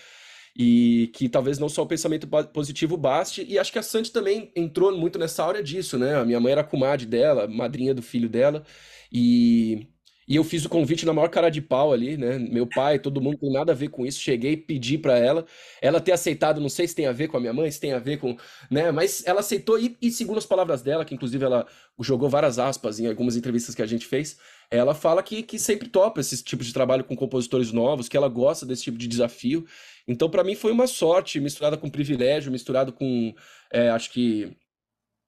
E 0.55 1.09
que 1.13 1.29
talvez 1.29 1.57
não 1.57 1.69
só 1.69 1.83
o 1.83 1.87
pensamento 1.87 2.27
positivo 2.53 2.97
baste, 2.97 3.45
e 3.47 3.57
acho 3.57 3.71
que 3.71 3.79
a 3.79 3.83
Sandy 3.83 4.11
também 4.11 4.51
entrou 4.55 4.95
muito 4.97 5.17
nessa 5.17 5.45
área 5.45 5.63
disso, 5.63 5.97
né? 5.97 6.15
A 6.15 6.25
minha 6.25 6.39
mãe 6.39 6.51
era 6.51 6.63
comadre 6.63 7.05
dela, 7.05 7.47
madrinha 7.47 7.93
do 7.93 8.01
filho 8.01 8.29
dela, 8.29 8.63
e 9.11 9.87
e 10.31 10.37
eu 10.37 10.45
fiz 10.45 10.63
o 10.63 10.69
convite 10.69 11.05
na 11.05 11.11
maior 11.11 11.27
cara 11.27 11.49
de 11.49 11.61
pau 11.61 11.91
ali, 11.91 12.15
né? 12.15 12.37
Meu 12.37 12.65
pai, 12.65 12.97
todo 12.97 13.19
mundo 13.19 13.37
tem 13.37 13.51
nada 13.51 13.73
a 13.73 13.75
ver 13.75 13.89
com 13.89 14.05
isso. 14.05 14.21
Cheguei, 14.21 14.55
pedi 14.55 14.97
para 14.97 15.17
ela, 15.17 15.45
ela 15.81 15.99
ter 15.99 16.13
aceitado, 16.13 16.61
não 16.61 16.69
sei 16.69 16.87
se 16.87 16.95
tem 16.95 17.05
a 17.05 17.11
ver 17.11 17.27
com 17.27 17.35
a 17.35 17.39
minha 17.41 17.51
mãe, 17.51 17.69
se 17.69 17.81
tem 17.81 17.91
a 17.91 17.99
ver 17.99 18.17
com, 18.17 18.37
né? 18.69 18.91
Mas 18.91 19.23
ela 19.25 19.41
aceitou 19.41 19.77
e, 19.77 19.97
e 20.01 20.09
segundo 20.09 20.37
as 20.37 20.45
palavras 20.45 20.81
dela, 20.81 21.03
que 21.03 21.13
inclusive 21.13 21.43
ela 21.43 21.67
jogou 21.99 22.29
várias 22.29 22.59
aspas 22.59 22.97
em 22.97 23.07
algumas 23.07 23.35
entrevistas 23.35 23.75
que 23.75 23.81
a 23.81 23.85
gente 23.85 24.05
fez, 24.05 24.37
ela 24.69 24.95
fala 24.95 25.21
que, 25.21 25.43
que 25.43 25.59
sempre 25.59 25.89
topa 25.89 26.21
esse 26.21 26.41
tipo 26.41 26.63
de 26.63 26.71
trabalho 26.71 27.03
com 27.03 27.13
compositores 27.13 27.73
novos, 27.73 28.07
que 28.07 28.15
ela 28.15 28.29
gosta 28.29 28.65
desse 28.65 28.83
tipo 28.83 28.97
de 28.97 29.09
desafio. 29.09 29.65
Então, 30.07 30.29
para 30.29 30.43
mim 30.43 30.55
foi 30.55 30.71
uma 30.71 30.87
sorte 30.87 31.39
misturada 31.39 31.77
com 31.77 31.89
privilégio, 31.89 32.51
misturado 32.51 32.91
com, 32.91 33.33
é, 33.71 33.89
acho 33.89 34.11
que 34.11 34.55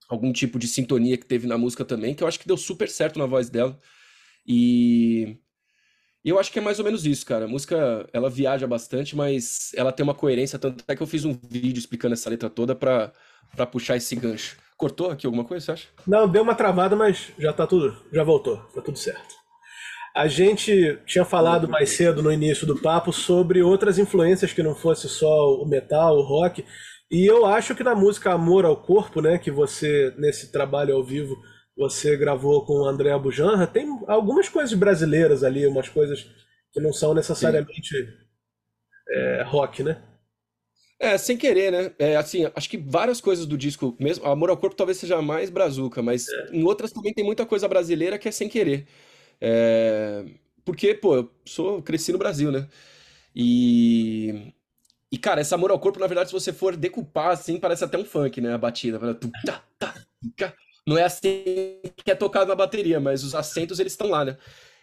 algum 0.10 0.32
tipo 0.32 0.60
de 0.60 0.68
sintonia 0.68 1.18
que 1.18 1.26
teve 1.26 1.48
na 1.48 1.58
música 1.58 1.86
também, 1.86 2.14
que 2.14 2.24
eu 2.24 2.28
acho 2.28 2.40
que 2.40 2.48
deu 2.48 2.58
super 2.58 2.90
certo 2.90 3.18
na 3.18 3.26
voz 3.26 3.50
dela. 3.50 3.78
E 4.46 5.38
eu 6.24 6.40
acho 6.40 6.52
que 6.52 6.60
é 6.60 6.62
mais 6.62 6.80
ou 6.80 6.86
menos 6.86 7.06
isso, 7.06 7.26
cara. 7.26 7.46
A 7.46 7.48
música, 7.48 8.08
ela 8.14 8.30
viaja 8.30 8.66
bastante, 8.68 9.16
mas 9.16 9.72
ela 9.76 9.92
tem 9.92 10.04
uma 10.04 10.16
coerência, 10.16 10.60
tanto 10.60 10.84
é 10.88 10.96
que 10.96 11.04
eu 11.04 11.08
fiz 11.08 11.26
um 11.26 11.38
vídeo 11.50 11.80
explicando 11.80 12.14
essa 12.14 12.30
letra 12.30 12.50
toda 12.50 12.76
pra, 12.76 13.12
pra 13.56 13.66
puxar 13.66 13.98
esse 13.98 14.16
gancho. 14.16 14.58
Cortou 14.78 15.12
aqui 15.12 15.26
alguma 15.26 15.46
coisa, 15.46 15.66
você 15.66 15.72
acha? 15.72 15.88
Não, 16.08 16.28
deu 16.28 16.44
uma 16.44 16.56
travada, 16.56 16.96
mas 16.96 17.32
já 17.38 17.54
tá 17.54 17.68
tudo, 17.68 17.96
já 18.12 18.24
voltou, 18.24 18.58
tá 18.74 18.82
tudo 18.82 18.98
certo. 18.98 19.43
A 20.16 20.28
gente 20.28 21.00
tinha 21.06 21.26
falado 21.26 21.68
mais 21.68 21.90
cedo 21.90 22.22
no 22.22 22.32
início 22.32 22.68
do 22.68 22.80
papo 22.80 23.12
sobre 23.12 23.64
outras 23.64 23.98
influências 23.98 24.54
que 24.54 24.62
não 24.62 24.76
fosse 24.76 25.10
só 25.10 25.56
o 25.56 25.66
metal, 25.68 26.18
o 26.18 26.22
rock, 26.22 26.64
e 27.10 27.26
eu 27.26 27.46
acho 27.46 27.76
que 27.76 27.84
na 27.84 27.96
música 27.96 28.32
Amor 28.32 28.66
ao 28.66 28.78
Corpo, 28.78 29.22
né, 29.22 29.38
que 29.38 29.52
você 29.52 30.14
nesse 30.18 30.52
trabalho 30.52 30.96
ao 30.96 31.04
vivo 31.04 31.36
você 31.76 32.16
gravou 32.16 32.66
com 32.66 32.74
o 32.74 32.86
André 32.86 33.18
Bujanra, 33.18 33.66
tem 33.66 33.88
algumas 34.08 34.48
coisas 34.48 34.74
brasileiras 34.74 35.44
ali, 35.44 35.66
umas 35.66 35.90
coisas 35.90 36.24
que 36.72 36.80
não 36.80 36.94
são 36.94 37.14
necessariamente 37.14 37.96
é, 39.10 39.44
rock, 39.44 39.84
né? 39.84 40.02
É, 41.00 41.18
sem 41.18 41.36
querer, 41.36 41.72
né? 41.72 41.92
É, 42.00 42.16
assim, 42.16 42.50
acho 42.56 42.70
que 42.70 42.78
várias 42.78 43.20
coisas 43.20 43.46
do 43.46 43.58
disco, 43.58 43.96
mesmo 44.00 44.26
Amor 44.26 44.50
ao 44.50 44.58
Corpo 44.58 44.76
talvez 44.76 44.98
seja 44.98 45.22
mais 45.22 45.50
brazuca, 45.50 46.02
mas 46.02 46.28
é. 46.30 46.56
em 46.56 46.64
outras 46.64 46.92
também 46.92 47.14
tem 47.14 47.26
muita 47.26 47.46
coisa 47.46 47.68
brasileira 47.68 48.18
que 48.18 48.28
é 48.28 48.32
sem 48.32 48.48
querer. 48.48 48.88
É, 49.40 50.26
porque, 50.66 50.94
pô, 50.94 51.16
eu 51.16 51.32
sou, 51.46 51.82
cresci 51.82 52.12
no 52.12 52.18
Brasil, 52.18 52.52
né? 52.52 52.68
E, 53.36 54.54
e, 55.12 55.18
cara, 55.18 55.42
esse 55.42 55.54
Amor 55.54 55.72
ao 55.72 55.80
Corpo, 55.80 56.00
na 56.00 56.08
verdade, 56.08 56.30
se 56.30 56.34
você 56.34 56.54
for 56.54 56.76
decupar, 56.76 57.32
assim, 57.32 57.60
parece 57.60 57.84
até 57.84 57.98
um 57.98 58.06
funk, 58.06 58.40
né? 58.42 58.54
A 58.54 58.58
batida. 58.58 59.00
Tá, 59.46 59.64
tá, 59.80 59.94
tá, 60.38 60.54
não 60.86 60.98
é 60.98 61.04
assim 61.04 61.80
que 61.96 62.12
é 62.12 62.16
tocado 62.16 62.48
na 62.48 62.56
bateria, 62.56 63.00
mas 63.00 63.24
os 63.24 63.34
acentos 63.34 63.80
eles 63.80 63.94
estão 63.94 64.10
lá, 64.10 64.26
né? 64.26 64.38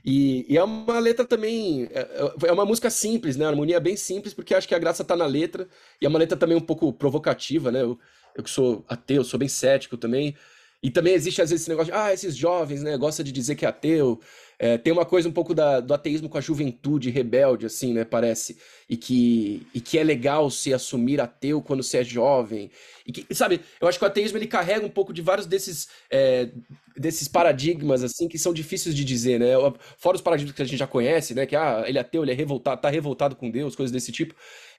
E, 0.05 0.47
e, 0.49 0.57
é 0.57 0.65
uma 0.65 0.99
letra 0.99 1.27
também. 1.27 1.85
É, 1.93 2.01
é, 2.01 2.49
é 2.49 2.53
uma 2.53 2.65
música 2.65 2.89
simples, 2.91 3.37
né? 3.37 3.45
A 3.45 3.49
harmonia 3.49 3.77
é 3.77 3.81
bem 3.81 3.97
simples, 3.97 4.33
porque 4.33 4.55
acho 4.55 4.67
que 4.67 4.75
a 4.75 4.79
graça 4.79 5.05
tá 5.05 5.15
na 5.15 5.27
letra. 5.27 5.69
E 6.01 6.07
é 6.07 6.09
uma 6.09 6.19
letra 6.19 6.39
também 6.39 6.57
um 6.57 6.61
pouco 6.61 6.93
provocativa, 6.93 7.71
né? 7.71 7.83
Eu, 7.83 7.99
eu 8.35 8.43
que 8.43 8.51
sou 8.51 8.85
ateu, 8.89 9.23
sou 9.25 9.39
bem 9.39 9.49
cético 9.49 9.97
também. 9.97 10.35
E 10.83 10.91
também 10.91 11.13
existe 11.13 11.43
às 11.43 11.51
vezes 11.51 11.63
esse 11.63 11.71
negócio 11.71 11.93
de, 11.93 11.99
ah, 11.99 12.13
esses 12.13 12.35
jovens, 12.35 12.83
né, 12.83 12.97
de 12.97 13.33
dizer 13.33 13.55
que 13.55 13.67
é 13.67 13.69
ateu. 13.69 14.19
É, 14.59 14.77
tem 14.77 14.93
uma 14.93 15.07
coisa 15.07 15.27
um 15.27 15.33
pouco 15.33 15.55
da, 15.55 15.81
do 15.81 15.93
ateísmo 15.93 16.29
com 16.29 16.37
a 16.37 16.41
juventude 16.41 17.09
rebelde, 17.11 17.65
assim, 17.67 17.95
né, 17.95 18.05
parece. 18.05 18.59
E 18.89 18.97
que, 18.97 19.67
e 19.75 19.81
que 19.81 19.99
é 19.99 20.05
legal 20.05 20.51
se 20.51 20.73
assumir 20.73 21.21
ateu 21.21 21.63
quando 21.63 21.83
você 21.83 21.99
é 21.99 22.05
jovem. 22.05 22.71
E 23.07 23.13
que, 23.13 23.35
sabe, 23.35 23.61
eu 23.81 23.89
acho 23.89 23.99
que 23.99 24.05
o 24.05 24.09
ateísmo 24.09 24.39
ele 24.39 24.47
carrega 24.47 24.85
um 24.85 24.91
pouco 24.91 25.13
de 25.13 25.23
vários 25.23 25.47
desses, 25.47 25.89
é, 26.11 26.51
desses 26.97 27.29
paradigmas, 27.29 28.03
assim, 28.03 28.29
que 28.29 28.39
são 28.39 28.53
difíceis 28.53 28.95
de 28.95 29.05
dizer, 29.05 29.39
né? 29.41 29.53
Fora 29.97 30.17
os 30.17 30.23
paradigmas 30.23 30.55
que 30.55 30.63
a 30.63 30.65
gente 30.67 30.79
já 30.79 30.87
conhece, 30.87 31.35
né? 31.35 31.47
Que, 31.47 31.57
ah, 31.57 31.85
ele 31.87 31.99
é 31.99 32.01
ateu, 32.01 32.23
ele 32.23 32.33
é 32.33 32.35
revoltado, 32.35 32.81
tá 32.81 32.91
revoltado 32.91 33.37
com 33.37 33.51
Deus, 33.51 33.75
coisas 33.77 33.93
desse 33.93 34.13
tipo. 34.13 34.35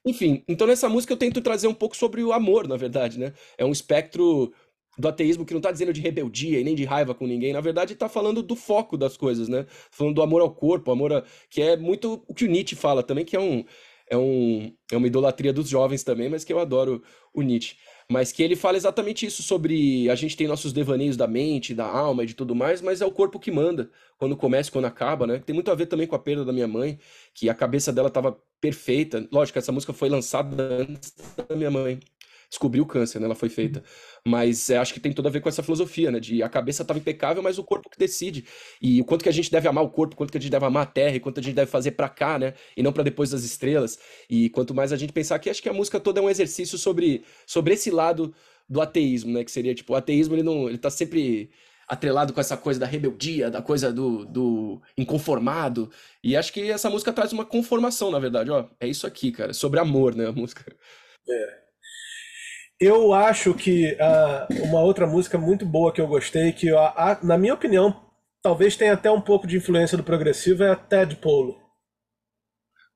Enfim, 0.06 0.44
então 0.48 0.66
nessa 0.66 0.90
música 0.90 1.14
eu 1.14 1.18
tento 1.18 1.42
trazer 1.42 1.68
um 1.68 1.74
pouco 1.74 1.96
sobre 1.96 2.24
o 2.24 2.34
amor, 2.34 2.68
na 2.68 2.76
verdade, 2.76 3.20
né? 3.20 3.34
É 3.58 3.64
um 3.64 3.72
espectro 3.72 4.52
do 4.98 5.08
ateísmo 5.08 5.46
que 5.46 5.54
não 5.54 5.60
está 5.60 5.72
dizendo 5.72 5.94
de 5.94 6.02
rebeldia 6.02 6.60
e 6.60 6.64
nem 6.64 6.76
de 6.76 6.84
raiva 6.84 7.16
com 7.16 7.26
ninguém, 7.26 7.54
na 7.54 7.62
verdade 7.62 7.94
está 7.94 8.10
falando 8.10 8.44
do 8.44 8.56
foco 8.56 8.98
das 8.98 9.16
coisas, 9.16 9.48
né? 9.48 9.66
Falando 9.90 10.16
do 10.16 10.22
amor 10.22 10.42
ao 10.42 10.54
corpo, 10.54 10.92
amor 10.92 11.14
a... 11.14 11.24
que 11.50 11.62
é 11.62 11.78
muito 11.78 12.24
o 12.28 12.34
que 12.34 12.46
o 12.46 12.48
Nietzsche 12.48 12.76
fala 12.76 13.02
também, 13.04 13.26
que 13.26 13.36
é 13.36 13.40
um 13.40 13.64
é 14.10 14.18
um 14.18 14.74
é 14.92 14.98
uma 14.98 15.08
idolatria 15.08 15.54
dos 15.54 15.70
jovens 15.70 16.04
também, 16.04 16.30
mas 16.30 16.44
que 16.44 16.52
eu 16.52 16.60
adoro 16.60 17.02
o 17.34 17.42
Nietzsche. 17.42 17.78
Mas 18.10 18.34
que 18.34 18.44
ele 18.44 18.58
fala 18.58 18.76
exatamente 18.76 19.26
isso 19.26 19.42
sobre 19.42 20.10
a 20.10 20.16
gente 20.16 20.36
tem 20.36 20.46
nossos 20.48 20.74
devaneios 20.74 21.16
da 21.16 21.28
mente, 21.28 21.74
da 21.74 21.86
alma 21.86 22.24
e 22.24 22.26
de 22.26 22.34
tudo 22.34 22.54
mais, 22.54 22.82
mas 22.82 23.00
é 23.00 23.06
o 23.06 23.12
corpo 23.12 23.40
que 23.40 23.50
manda, 23.50 23.90
quando 24.18 24.36
começa 24.36 24.70
e 24.70 24.74
quando 24.74 24.86
acaba, 24.86 25.26
né? 25.26 25.40
Tem 25.40 25.54
muito 25.54 25.72
a 25.72 25.76
ver 25.76 25.86
também 25.86 26.06
com 26.06 26.16
a 26.16 26.20
perda 26.20 26.44
da 26.44 26.52
minha 26.52 26.68
mãe, 26.68 27.00
que 27.34 27.50
a 27.50 27.56
cabeça 27.56 27.94
dela 27.94 28.10
estava 28.10 28.38
perfeita. 28.60 29.26
Lógico, 29.32 29.58
essa 29.58 29.72
música 29.72 29.94
foi 29.94 30.10
lançada 30.10 30.62
antes 30.82 31.14
da 31.48 31.56
minha 31.56 31.72
mãe 31.72 31.98
descobrir 32.52 32.82
o 32.82 32.86
câncer, 32.86 33.18
né? 33.18 33.26
Ela 33.26 33.34
foi 33.34 33.48
feita. 33.48 33.80
Uhum. 33.80 34.32
Mas 34.34 34.70
é, 34.70 34.78
acho 34.78 34.94
que 34.94 35.00
tem 35.00 35.14
tudo 35.14 35.30
a 35.30 35.32
ver 35.32 35.40
com 35.40 35.48
essa 35.48 35.64
filosofia, 35.64 36.12
né? 36.12 36.20
De 36.20 36.44
a 36.44 36.50
cabeça 36.50 36.82
estava 36.82 37.00
impecável, 37.00 37.42
mas 37.42 37.58
o 37.58 37.64
corpo 37.64 37.90
que 37.90 37.98
decide. 37.98 38.46
E 38.82 39.00
o 39.00 39.06
quanto 39.06 39.24
que 39.24 39.30
a 39.30 39.32
gente 39.32 39.50
deve 39.50 39.70
amar 39.70 39.84
o 39.86 39.90
corpo, 39.90 40.18
quanto 40.18 40.32
que 40.32 40.38
a 40.38 40.42
gente 40.42 40.52
deve 40.52 40.66
amar 40.66 40.84
a 40.84 40.86
terra, 40.86 41.16
e 41.16 41.20
quanto 41.20 41.40
a 41.40 41.44
gente 41.44 41.56
deve 41.56 41.72
fazer 41.72 41.92
para 41.92 42.10
cá, 42.10 42.38
né? 42.38 42.54
E 42.76 42.84
não 42.84 42.92
para 42.92 43.04
depois 43.04 43.30
das 43.30 43.44
estrelas. 43.44 43.98
E 44.30 44.50
quanto 44.50 44.74
mais 44.74 44.92
a 44.92 44.98
gente 44.98 45.14
pensar 45.14 45.40
que 45.40 45.50
acho 45.50 45.64
que 45.64 45.70
a 45.70 45.74
música 45.74 45.98
toda 45.98 46.20
é 46.20 46.24
um 46.24 46.30
exercício 46.30 46.78
sobre, 46.78 47.24
sobre 47.48 47.74
esse 47.74 47.90
lado 47.90 48.36
do 48.68 48.82
ateísmo, 48.82 49.32
né? 49.32 49.46
Que 49.46 49.52
seria 49.52 49.74
tipo, 49.74 49.94
o 49.94 49.96
ateísmo 49.96 50.36
ele 50.36 50.44
não, 50.44 50.68
ele 50.68 50.78
tá 50.78 50.90
sempre 50.90 51.50
atrelado 51.88 52.34
com 52.34 52.42
essa 52.42 52.58
coisa 52.58 52.80
da 52.80 52.86
rebeldia, 52.86 53.50
da 53.50 53.62
coisa 53.62 53.94
do, 53.94 54.26
do 54.26 54.82
inconformado. 54.98 55.90
E 56.22 56.36
acho 56.36 56.52
que 56.52 56.70
essa 56.70 56.90
música 56.90 57.14
traz 57.14 57.32
uma 57.32 57.46
conformação, 57.46 58.12
na 58.12 58.20
verdade, 58.20 58.52
ó. 58.52 58.68
É 58.80 58.88
isso 58.88 59.08
aqui, 59.08 59.32
cara, 59.32 59.54
sobre 59.54 59.80
amor, 59.80 60.16
né, 60.16 60.28
a 60.28 60.32
música. 60.34 60.66
É. 61.30 61.61
Eu 62.84 63.14
acho 63.14 63.54
que 63.54 63.94
uh, 63.94 64.64
uma 64.64 64.82
outra 64.82 65.06
música 65.06 65.38
muito 65.38 65.64
boa 65.68 65.94
que 65.94 66.02
eu 66.02 66.08
gostei, 66.08 66.52
que 66.52 66.74
uh, 66.74 66.80
na 67.22 67.38
minha 67.38 67.54
opinião, 67.54 67.96
talvez 68.42 68.76
tenha 68.76 68.94
até 68.94 69.12
um 69.12 69.22
pouco 69.22 69.46
de 69.46 69.56
influência 69.56 69.96
do 69.96 70.04
progressivo, 70.04 70.64
é 70.64 70.72
a 70.72 70.76
Ted 70.76 71.16
Polo. 71.18 71.62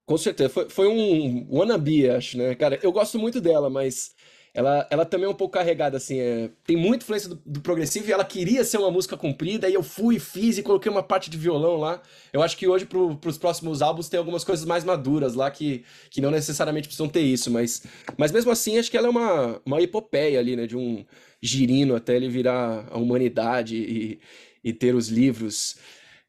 Com 0.04 0.18
certeza, 0.18 0.50
foi, 0.50 0.70
foi 0.72 0.88
um 0.88 1.48
wannabe, 1.56 2.10
acho, 2.10 2.36
né? 2.36 2.56
Cara, 2.56 2.80
eu 2.82 2.92
gosto 2.92 3.20
muito 3.20 3.40
dela, 3.40 3.70
mas 3.70 4.15
ela, 4.56 4.88
ela 4.90 5.06
também 5.06 5.26
é 5.28 5.30
um 5.30 5.36
pouco 5.36 5.54
carregada, 5.54 5.98
assim, 5.98 6.18
é, 6.18 6.50
tem 6.66 6.78
muita 6.78 7.04
influência 7.04 7.28
do, 7.28 7.42
do, 7.46 7.60
progressivo 7.60 8.08
e 8.08 8.14
ela 8.14 8.24
queria 8.24 8.64
ser 8.64 8.78
uma 8.78 8.90
música 8.90 9.18
comprida, 9.18 9.68
e 9.68 9.74
eu 9.74 9.84
fui, 9.84 10.18
fiz 10.18 10.58
e 10.58 10.64
coloquei 10.64 10.90
uma 10.90 11.04
parte 11.04 11.30
de 11.30 11.38
violão 11.38 11.76
lá. 11.76 12.02
Eu 12.32 12.42
acho 12.42 12.56
que 12.56 12.66
hoje, 12.66 12.86
pro, 12.86 13.18
pros 13.18 13.38
próximos 13.38 13.82
álbuns, 13.82 14.08
tem 14.08 14.18
algumas 14.18 14.46
coisas 14.46 14.64
mais 14.64 14.86
maduras 14.86 15.36
lá 15.36 15.52
que, 15.52 15.84
que 16.10 16.22
não 16.22 16.32
necessariamente 16.32 16.88
precisam 16.88 17.10
ter 17.10 17.20
isso, 17.20 17.52
mas, 17.52 17.84
mas 18.18 18.32
mesmo 18.32 18.50
assim, 18.50 18.78
acho 18.78 18.90
que 18.90 18.96
ela 18.96 19.08
é 19.08 19.10
uma, 19.10 19.62
uma 19.66 19.82
epopeia 19.82 20.40
ali, 20.40 20.56
né, 20.56 20.66
de 20.66 20.78
um 20.78 21.06
girino 21.42 21.94
até 21.94 22.16
ele 22.16 22.30
virar 22.30 22.88
a 22.90 22.98
humanidade 22.98 23.76
e, 23.76 24.20
e 24.64 24.72
ter 24.72 24.96
os 24.96 25.10
livros 25.10 25.76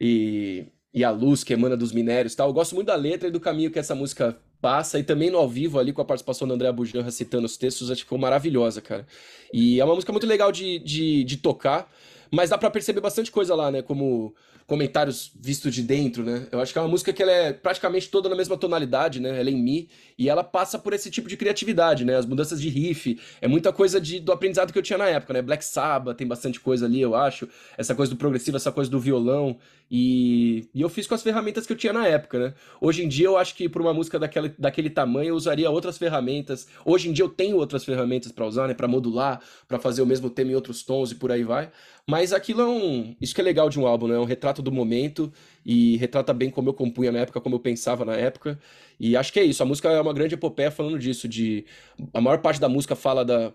e, 0.01 0.67
e 0.93 1.05
a 1.05 1.13
luz 1.13 1.45
que 1.45 1.53
emana 1.53 1.77
dos 1.77 1.93
minérios 1.93 2.35
tal. 2.35 2.49
Eu 2.49 2.55
gosto 2.55 2.75
muito 2.75 2.89
da 2.89 2.97
letra 2.97 3.29
e 3.29 3.31
do 3.33 3.39
caminho 3.39 3.71
que 3.71 3.79
essa 3.79 3.95
música 3.95 4.37
passa, 4.67 4.99
e 4.99 5.05
também 5.05 5.31
no 5.31 5.39
ao 5.39 5.49
vivo 5.49 5.79
ali 5.79 5.93
com 5.93 6.03
a 6.03 6.05
participação 6.05 6.49
do 6.49 6.53
André 6.53 6.73
Bujanra 6.73 7.09
citando 7.13 7.47
os 7.47 7.57
textos, 7.57 7.89
acho 7.89 8.01
que 8.01 8.05
ficou 8.05 8.19
maravilhosa, 8.19 8.81
cara. 8.81 9.07
E 9.53 9.79
é 9.79 9.85
uma 9.85 9.95
música 9.95 10.11
muito 10.11 10.27
legal 10.27 10.51
de, 10.51 10.81
de, 10.81 11.23
de 11.23 11.37
tocar, 11.37 11.89
mas 12.33 12.51
dá 12.51 12.59
para 12.59 12.69
perceber 12.69 13.01
bastante 13.01 13.31
coisa 13.31 13.55
lá, 13.55 13.71
né? 13.71 13.81
Como 13.81 14.35
comentários 14.67 15.31
vistos 15.41 15.73
de 15.73 15.83
dentro, 15.83 16.25
né? 16.25 16.49
Eu 16.51 16.61
acho 16.61 16.73
que 16.73 16.79
é 16.81 16.83
uma 16.83 16.89
música 16.89 17.13
que 17.13 17.23
ela 17.23 17.31
é 17.31 17.53
praticamente 17.53 18.09
toda 18.09 18.29
na 18.29 18.35
mesma 18.35 18.57
tonalidade, 18.57 19.21
né? 19.21 19.39
Ela 19.39 19.51
é 19.51 19.53
em 19.53 19.63
mi 19.63 19.89
e 20.19 20.29
ela 20.29 20.43
passa 20.43 20.77
por 20.77 20.93
esse 20.93 21.09
tipo 21.09 21.29
de 21.29 21.37
criatividade, 21.37 22.05
né? 22.05 22.17
As 22.17 22.27
mudanças 22.27 22.61
de 22.61 22.69
riff, 22.69 23.21
é 23.41 23.47
muita 23.47 23.73
coisa 23.73 24.01
de, 24.01 24.19
do 24.19 24.33
aprendizado 24.33 24.73
que 24.73 24.79
eu 24.81 24.83
tinha 24.83 24.99
na 24.99 25.07
época, 25.07 25.33
né? 25.33 25.43
Black 25.43 25.65
Sabbath 25.65 26.17
tem 26.17 26.27
bastante 26.27 26.59
coisa 26.59 26.87
ali, 26.87 27.01
eu 27.01 27.15
acho. 27.15 27.49
Essa 27.79 27.95
coisa 27.95 28.11
do 28.11 28.19
progressivo, 28.19 28.57
essa 28.57 28.73
coisa 28.73 28.91
do 28.91 28.99
violão. 28.99 29.57
E, 29.89 30.69
e 30.75 30.81
eu 30.81 30.89
fiz 30.89 31.07
com 31.07 31.15
as 31.15 31.23
ferramentas 31.23 31.65
que 31.65 31.73
eu 31.73 31.77
tinha 31.77 31.93
na 31.93 32.07
época, 32.07 32.39
né? 32.39 32.55
Hoje 32.81 33.05
em 33.05 33.09
dia 33.09 33.27
eu 33.27 33.37
acho 33.37 33.55
que 33.55 33.69
por 33.69 33.81
uma 33.81 33.95
música 33.95 34.19
daquele, 34.19 34.53
daquele 34.59 34.91
tamanho 34.91 35.29
eu 35.29 35.37
usaria 35.37 35.71
outras 35.71 35.97
ferramentas. 35.97 36.67
Hoje 36.85 37.09
em 37.09 37.13
dia 37.13 37.25
eu 37.25 37.29
tenho 37.29 37.57
outras 37.57 37.85
ferramentas 37.85 38.33
para 38.33 38.45
usar, 38.45 38.67
né? 38.67 38.75
Para 38.75 38.89
modular, 38.89 39.41
para 39.69 39.79
fazer 39.79 40.03
o 40.03 40.07
mesmo 40.07 40.29
tema 40.29 40.51
em 40.51 40.55
outros 40.57 40.83
tons 40.83 41.13
e 41.13 41.15
por 41.15 41.31
aí 41.31 41.45
vai. 41.45 41.71
Mas 42.09 42.33
aquilo 42.33 42.63
é 42.63 42.67
um. 42.67 43.17
Isso 43.21 43.35
que 43.35 43.41
é 43.41 43.45
legal 43.45 43.69
de 43.69 43.79
um 43.79 43.87
álbum, 43.87 44.09
né? 44.09 44.17
É 44.17 44.19
um 44.19 44.25
retrato 44.25 44.61
do 44.61 44.73
momento 44.73 45.33
e 45.65 45.97
retrata 45.99 46.33
bem 46.33 46.51
como 46.51 46.69
eu 46.69 46.75
compunha 46.75 47.13
na 47.13 47.21
época, 47.21 47.41
como 47.41 47.55
eu 47.55 47.61
pensava 47.61 48.05
na 48.05 48.15
época. 48.17 48.59
E 48.99 49.17
acho 49.17 49.33
que 49.33 49.39
é 49.39 49.45
isso. 49.45 49.63
A 49.63 49.67
música 49.67 49.89
é 49.89 50.01
uma 50.01 50.13
grande 50.13 50.35
epopeia 50.35 50.71
falando 50.71 50.99
disso. 50.99 51.29
De 51.29 51.65
a 52.13 52.21
maior 52.21 52.39
parte 52.39 52.61
da 52.61 52.69
música 52.69 52.97
fala 52.97 53.25
da, 53.25 53.53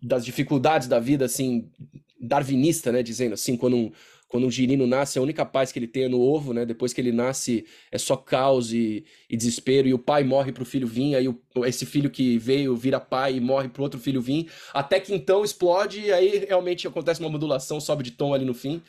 das 0.00 0.24
dificuldades 0.24 0.86
da 0.86 1.00
vida, 1.00 1.24
assim, 1.24 1.68
darwinista, 2.20 2.92
né? 2.92 3.02
Dizendo 3.02 3.34
assim, 3.34 3.56
quando 3.56 3.76
um, 3.76 3.92
quando 4.30 4.46
um 4.46 4.50
girino 4.50 4.86
nasce, 4.86 5.18
a 5.18 5.22
única 5.22 5.44
paz 5.44 5.72
que 5.72 5.78
ele 5.80 5.88
tem 5.88 6.04
é 6.04 6.08
no 6.08 6.20
ovo, 6.20 6.54
né? 6.54 6.64
Depois 6.64 6.92
que 6.92 7.00
ele 7.00 7.10
nasce, 7.10 7.66
é 7.90 7.98
só 7.98 8.16
caos 8.16 8.72
e, 8.72 9.04
e 9.28 9.36
desespero, 9.36 9.88
e 9.88 9.92
o 9.92 9.98
pai 9.98 10.22
morre 10.22 10.52
pro 10.52 10.64
filho 10.64 10.86
vir, 10.86 11.16
aí 11.16 11.26
o, 11.26 11.36
esse 11.66 11.84
filho 11.84 12.08
que 12.08 12.38
veio 12.38 12.76
vira 12.76 13.00
pai 13.00 13.34
e 13.34 13.40
morre 13.40 13.68
pro 13.68 13.82
outro 13.82 13.98
filho 13.98 14.22
vir, 14.22 14.48
até 14.72 15.00
que 15.00 15.12
então 15.12 15.42
explode, 15.42 16.00
e 16.00 16.12
aí 16.12 16.44
realmente 16.46 16.86
acontece 16.86 17.18
uma 17.18 17.28
modulação, 17.28 17.80
sobe 17.80 18.04
de 18.04 18.12
tom 18.12 18.32
ali 18.32 18.44
no 18.44 18.54
fim, 18.54 18.80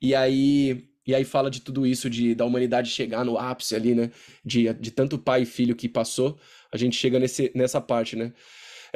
e 0.00 0.14
aí 0.14 0.84
e 1.04 1.12
aí 1.12 1.24
fala 1.24 1.50
de 1.50 1.60
tudo 1.60 1.84
isso, 1.84 2.08
de 2.08 2.32
da 2.32 2.44
humanidade 2.44 2.88
chegar 2.88 3.24
no 3.24 3.36
ápice 3.36 3.74
ali, 3.74 3.96
né? 3.96 4.12
De, 4.44 4.72
de 4.74 4.92
tanto 4.92 5.18
pai 5.18 5.42
e 5.42 5.46
filho 5.46 5.74
que 5.74 5.88
passou, 5.88 6.38
a 6.70 6.76
gente 6.76 6.96
chega 6.96 7.18
nesse, 7.18 7.50
nessa 7.52 7.80
parte, 7.80 8.14
né? 8.14 8.32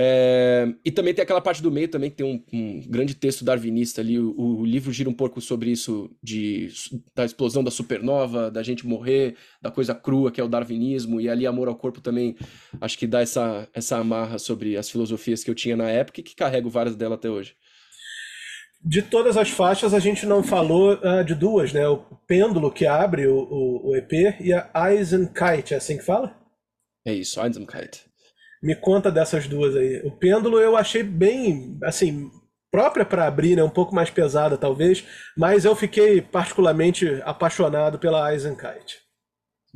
É, 0.01 0.73
e 0.85 0.93
também 0.93 1.13
tem 1.13 1.25
aquela 1.25 1.41
parte 1.41 1.61
do 1.61 1.73
meio 1.73 1.89
também, 1.89 2.09
que 2.09 2.19
tem 2.19 2.25
um, 2.25 2.41
um 2.53 2.81
grande 2.89 3.17
texto 3.17 3.45
darwinista 3.45 4.01
ali. 4.01 4.17
O, 4.17 4.61
o, 4.61 4.65
livro 4.65 4.93
gira 4.93 5.11
um 5.11 5.15
pouco 5.15 5.41
sobre 5.41 5.73
isso, 5.73 6.09
de, 6.23 6.69
da 7.17 7.25
explosão 7.25 7.65
da 7.65 7.71
supernova, 7.73 8.49
da 8.49 8.63
gente 8.63 8.87
morrer, 8.87 9.35
da 9.61 9.73
coisa 9.73 9.97
crua 9.97 10.31
que 10.31 10.41
é 10.41 10.45
o 10.45 10.49
darwinismo, 10.49 11.21
e 11.21 11.29
ali 11.29 11.49
Amor 11.49 11.67
ao 11.67 11.75
Corpo 11.75 12.01
também, 12.01 12.37
acho 12.81 12.97
que 12.97 13.09
dá 13.09 13.23
essa, 13.23 13.69
essa 13.75 13.97
amarra 13.97 14.39
sobre 14.39 14.77
as 14.77 14.89
filosofias 14.89 15.43
que 15.43 15.51
eu 15.51 15.55
tinha 15.55 15.77
na 15.77 15.91
época 15.91 16.21
e 16.21 16.23
que 16.23 16.37
carrego 16.37 16.71
várias 16.71 16.95
delas 16.95 17.19
até 17.19 17.29
hoje. 17.29 17.57
De 18.81 19.03
todas 19.03 19.37
as 19.37 19.51
faixas, 19.51 19.93
a 19.93 19.99
gente 19.99 20.25
não 20.25 20.45
falou 20.45 20.93
uh, 20.95 21.25
de 21.25 21.35
duas, 21.35 21.73
né? 21.73 21.89
O 21.89 21.99
Pêndulo, 22.25 22.71
que 22.71 22.87
abre 22.87 23.27
o, 23.27 23.37
o, 23.37 23.91
o 23.91 23.97
EP, 23.97 24.13
e 24.41 24.53
a 24.53 24.95
Eisenkite, 24.95 25.75
é 25.75 25.79
assim 25.79 25.99
que 25.99 26.05
fala? 26.05 26.39
É 27.05 27.13
isso, 27.13 27.41
Eisenkite. 27.41 28.08
Me 28.63 28.75
conta 28.75 29.11
dessas 29.11 29.47
duas 29.47 29.77
aí. 29.77 30.01
O 30.05 30.11
pêndulo 30.11 30.59
eu 30.59 30.77
achei 30.77 31.03
bem, 31.03 31.79
assim, 31.83 32.31
própria 32.71 33.05
para 33.05 33.27
abrir, 33.27 33.57
né? 33.57 33.63
Um 33.63 33.71
pouco 33.71 33.95
mais 33.95 34.11
pesada 34.11 34.57
talvez, 34.57 35.05
mas 35.37 35.65
eu 35.65 35.75
fiquei 35.75 36.21
particularmente 36.21 37.21
apaixonado 37.25 37.99
pela 37.99 38.33
Eisenkite. 38.33 39.08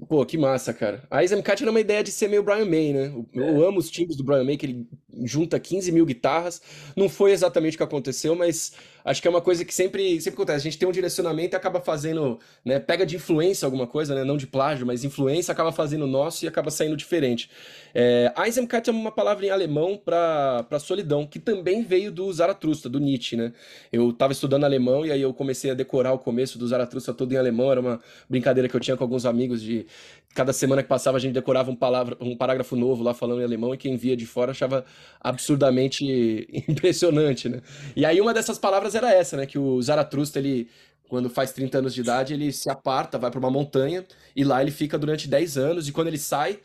Pô, 0.09 0.27
que 0.27 0.37
massa, 0.37 0.73
cara. 0.73 1.05
A 1.11 1.23
Eisenkite 1.23 1.62
era 1.62 1.71
uma 1.71 1.81
ideia 1.81 2.03
de 2.03 2.11
ser 2.11 2.29
meio 2.29 2.43
Brian 2.43 2.65
May, 2.65 2.93
né? 2.93 3.12
Eu, 3.33 3.62
é. 3.62 3.69
amo 3.69 3.79
os 3.79 3.88
timbres 3.88 4.17
do 4.17 4.25
Brian 4.25 4.43
May, 4.43 4.57
que 4.57 4.67
ele 4.67 4.87
junta 5.25 5.61
15 5.61 5.93
mil 5.93 6.05
guitarras. 6.05 6.61
Não 6.97 7.09
foi 7.09 7.31
exatamente 7.31 7.75
o 7.75 7.79
que 7.79 7.85
aconteceu, 7.85 8.35
mas 8.35 8.73
acho 9.05 9.23
que 9.23 9.29
é 9.29 9.31
uma 9.31 9.41
coisa 9.41 9.65
que 9.65 9.73
sempre, 9.73 10.21
sempre 10.21 10.35
acontece. 10.35 10.59
A 10.59 10.71
gente 10.71 10.79
tem 10.79 10.88
um 10.88 10.93
direcionamento 10.93 11.55
e 11.55 11.57
acaba 11.57 11.81
fazendo, 11.81 12.41
né? 12.65 12.81
Pega 12.81 13.07
de 13.07 13.17
influência 13.17 13.65
alguma 13.65 13.87
coisa, 13.87 14.15
né? 14.15 14.25
Não 14.25 14.37
de 14.37 14.47
plágio, 14.47 14.85
mas 14.85 15.05
influência, 15.05 15.53
acaba 15.53 15.71
fazendo 15.71 16.07
nosso 16.07 16.45
e 16.45 16.49
acaba 16.49 16.71
saindo 16.71 16.97
diferente. 16.97 17.49
É, 17.95 18.33
Eisenkite 18.45 18.91
é 18.91 18.93
uma 18.93 19.12
palavra 19.12 19.47
em 19.47 19.51
alemão 19.51 19.97
para 19.97 20.79
solidão, 20.81 21.27
que 21.27 21.38
também 21.38 21.85
veio 21.85 22.11
do 22.11 22.33
Zaratustra, 22.33 22.91
do 22.91 22.99
Nietzsche, 22.99 23.37
né? 23.37 23.53
Eu 23.93 24.11
estava 24.11 24.33
estudando 24.33 24.65
alemão 24.65 25.07
e 25.07 25.12
aí 25.12 25.23
eu 25.23 25.33
comecei 25.33 25.71
a 25.71 25.75
decorar 25.75 26.12
o 26.12 26.19
começo 26.19 26.59
do 26.59 26.67
Zaratustra 26.67 27.15
todo 27.15 27.33
em 27.33 27.37
alemão. 27.37 27.71
Era 27.71 27.81
uma 27.81 28.01
brincadeira 28.29 28.69
que 28.69 28.75
eu 28.75 28.81
tinha 28.81 28.97
com 28.97 29.05
alguns 29.05 29.25
amigos 29.25 29.62
de 29.62 29.87
cada 30.35 30.52
semana 30.52 30.83
que 30.83 30.88
passava 30.88 31.16
a 31.16 31.20
gente 31.20 31.33
decorava 31.33 31.70
um, 31.70 31.76
palavra, 31.76 32.16
um 32.20 32.37
parágrafo 32.37 32.74
novo 32.76 33.02
lá 33.02 33.12
falando 33.14 33.40
em 33.40 33.44
alemão 33.44 33.74
e 33.74 33.78
quem 33.78 33.96
via 33.96 34.16
de 34.16 34.26
fora 34.26 34.52
achava 34.52 34.85
absurdamente 35.20 36.05
impressionante, 36.68 37.48
né? 37.48 37.61
E 37.94 38.05
aí 38.05 38.20
uma 38.20 38.33
dessas 38.33 38.59
palavras 38.59 38.94
era 38.94 39.12
essa, 39.12 39.37
né? 39.37 39.46
Que 39.46 39.59
o 39.59 39.81
Zaratustra, 39.83 40.40
ele, 40.40 40.68
quando 41.09 41.28
faz 41.28 41.52
30 41.52 41.78
anos 41.78 41.94
de 41.94 42.00
idade, 42.00 42.35
ele 42.35 42.52
se 42.52 42.70
aparta, 42.70 43.18
vai 43.18 43.31
para 43.31 43.38
uma 43.38 43.50
montanha 43.50 44.05
e 44.35 44.44
lá 44.44 44.62
ele 44.62 44.70
fica 44.70 44.98
durante 44.98 45.28
10 45.28 45.59
anos 45.59 45.88
e 45.88 45.92
quando 45.92 46.09
ele 46.09 46.18
sai, 46.18 46.59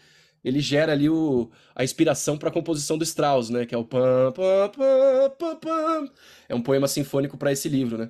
ele 0.43 0.61
gera 0.61 0.93
ali 0.93 1.09
o, 1.09 1.49
a 1.75 1.83
inspiração 1.83 2.37
para 2.37 2.49
a 2.49 2.51
composição 2.51 2.97
do 2.97 3.03
Strauss, 3.03 3.49
né? 3.49 3.65
Que 3.65 3.75
é 3.75 3.77
o 3.77 3.83
pam, 3.83 4.31
pam, 4.33 4.69
pam, 4.69 5.29
pam, 5.37 5.55
pam. 5.57 6.11
É 6.47 6.55
um 6.55 6.61
poema 6.61 6.87
sinfônico 6.87 7.37
para 7.37 7.51
esse 7.51 7.67
livro, 7.67 7.97
né? 7.97 8.09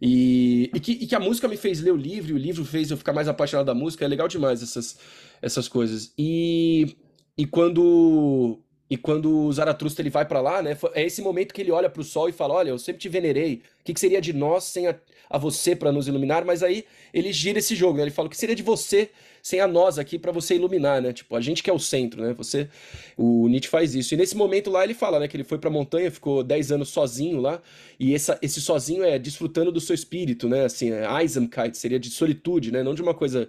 E, 0.00 0.70
e, 0.74 0.80
que, 0.80 0.92
e, 0.92 1.06
que, 1.06 1.14
a 1.14 1.20
música 1.20 1.48
me 1.48 1.56
fez 1.56 1.80
ler 1.80 1.92
o 1.92 1.96
livro, 1.96 2.32
e 2.32 2.34
o 2.34 2.38
livro 2.38 2.64
fez 2.64 2.90
eu 2.90 2.96
ficar 2.96 3.12
mais 3.12 3.28
apaixonado 3.28 3.66
da 3.66 3.74
música, 3.74 4.04
é 4.04 4.08
legal 4.08 4.28
demais 4.28 4.62
essas, 4.62 4.98
essas 5.40 5.68
coisas. 5.68 6.12
E, 6.18 6.96
e 7.36 7.46
quando 7.46 8.60
e 8.88 8.96
quando 8.96 9.46
o 9.46 9.52
Zaratustra 9.52 10.02
ele 10.02 10.10
vai 10.10 10.24
para 10.24 10.40
lá, 10.40 10.62
né? 10.62 10.76
É 10.94 11.04
esse 11.04 11.20
momento 11.20 11.52
que 11.52 11.60
ele 11.60 11.72
olha 11.72 11.90
para 11.90 12.00
o 12.00 12.04
sol 12.04 12.28
e 12.28 12.32
fala: 12.32 12.54
Olha, 12.54 12.70
eu 12.70 12.78
sempre 12.78 13.00
te 13.00 13.08
venerei. 13.08 13.62
O 13.80 13.84
que, 13.84 13.92
que 13.92 14.00
seria 14.00 14.20
de 14.20 14.32
nós 14.32 14.64
sem 14.64 14.86
a, 14.86 14.94
a 15.28 15.38
você 15.38 15.74
para 15.74 15.90
nos 15.90 16.06
iluminar? 16.06 16.44
Mas 16.44 16.62
aí 16.62 16.84
ele 17.12 17.32
gira 17.32 17.58
esse 17.58 17.74
jogo, 17.74 17.96
né? 17.96 18.04
Ele 18.04 18.12
fala: 18.12 18.28
O 18.28 18.30
que 18.30 18.36
seria 18.36 18.54
de 18.54 18.62
você 18.62 19.10
sem 19.42 19.60
a 19.60 19.66
nós 19.66 19.98
aqui 19.98 20.18
para 20.20 20.30
você 20.30 20.54
iluminar, 20.54 21.02
né? 21.02 21.12
Tipo, 21.12 21.34
a 21.34 21.40
gente 21.40 21.64
que 21.64 21.70
é 21.70 21.72
o 21.72 21.80
centro, 21.80 22.22
né? 22.22 22.32
Você, 22.34 22.68
o 23.16 23.48
Nietzsche 23.48 23.68
faz 23.68 23.94
isso. 23.94 24.14
E 24.14 24.16
nesse 24.16 24.36
momento 24.36 24.70
lá 24.70 24.84
ele 24.84 24.94
fala, 24.94 25.18
né? 25.18 25.26
Que 25.26 25.36
ele 25.36 25.44
foi 25.44 25.58
para 25.58 25.68
montanha, 25.68 26.08
ficou 26.08 26.44
10 26.44 26.70
anos 26.72 26.88
sozinho 26.90 27.40
lá. 27.40 27.60
E 27.98 28.14
essa, 28.14 28.38
esse 28.40 28.60
sozinho 28.60 29.02
é 29.02 29.18
desfrutando 29.18 29.72
do 29.72 29.80
seu 29.80 29.94
espírito, 29.94 30.48
né? 30.48 30.64
Assim, 30.64 30.92
é 30.92 31.06
Eisenkeit 31.20 31.76
seria 31.76 31.98
de 31.98 32.10
solitude, 32.10 32.70
né? 32.70 32.84
Não 32.84 32.94
de 32.94 33.02
uma 33.02 33.14
coisa. 33.14 33.48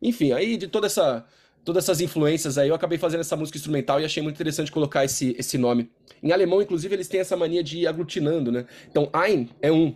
Enfim, 0.00 0.32
aí 0.32 0.58
de 0.58 0.68
toda 0.68 0.86
essa 0.86 1.26
todas 1.68 1.84
essas 1.84 2.00
influências 2.00 2.56
aí, 2.56 2.70
eu 2.70 2.74
acabei 2.74 2.96
fazendo 2.96 3.20
essa 3.20 3.36
música 3.36 3.58
instrumental 3.58 4.00
e 4.00 4.04
achei 4.06 4.22
muito 4.22 4.36
interessante 4.36 4.72
colocar 4.72 5.04
esse, 5.04 5.36
esse 5.38 5.58
nome. 5.58 5.90
Em 6.22 6.32
alemão, 6.32 6.62
inclusive, 6.62 6.94
eles 6.94 7.08
têm 7.08 7.20
essa 7.20 7.36
mania 7.36 7.62
de 7.62 7.80
ir 7.80 7.86
aglutinando, 7.86 8.50
né? 8.50 8.64
Então, 8.90 9.10
ein 9.12 9.50
é 9.60 9.70
um, 9.70 9.94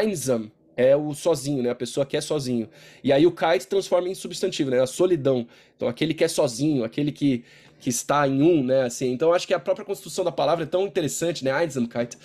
einsam 0.00 0.48
é 0.76 0.94
o 0.94 1.12
sozinho, 1.12 1.60
né? 1.60 1.70
A 1.70 1.74
pessoa 1.74 2.06
que 2.06 2.16
é 2.16 2.20
sozinho. 2.20 2.68
E 3.02 3.12
aí 3.12 3.26
o 3.26 3.32
kite 3.32 3.66
transforma 3.66 4.08
em 4.08 4.14
substantivo, 4.14 4.70
né? 4.70 4.80
A 4.80 4.86
solidão. 4.86 5.44
Então, 5.74 5.88
aquele 5.88 6.14
que 6.14 6.22
é 6.22 6.28
sozinho, 6.28 6.84
aquele 6.84 7.10
que, 7.10 7.42
que 7.80 7.90
está 7.90 8.28
em 8.28 8.40
um, 8.40 8.62
né? 8.62 8.82
Assim, 8.82 9.10
então, 9.10 9.32
acho 9.32 9.44
que 9.44 9.52
a 9.52 9.58
própria 9.58 9.84
construção 9.84 10.24
da 10.24 10.30
palavra 10.30 10.62
é 10.62 10.68
tão 10.68 10.86
interessante, 10.86 11.44
né? 11.44 11.50
Einsamkeit, 11.50 12.16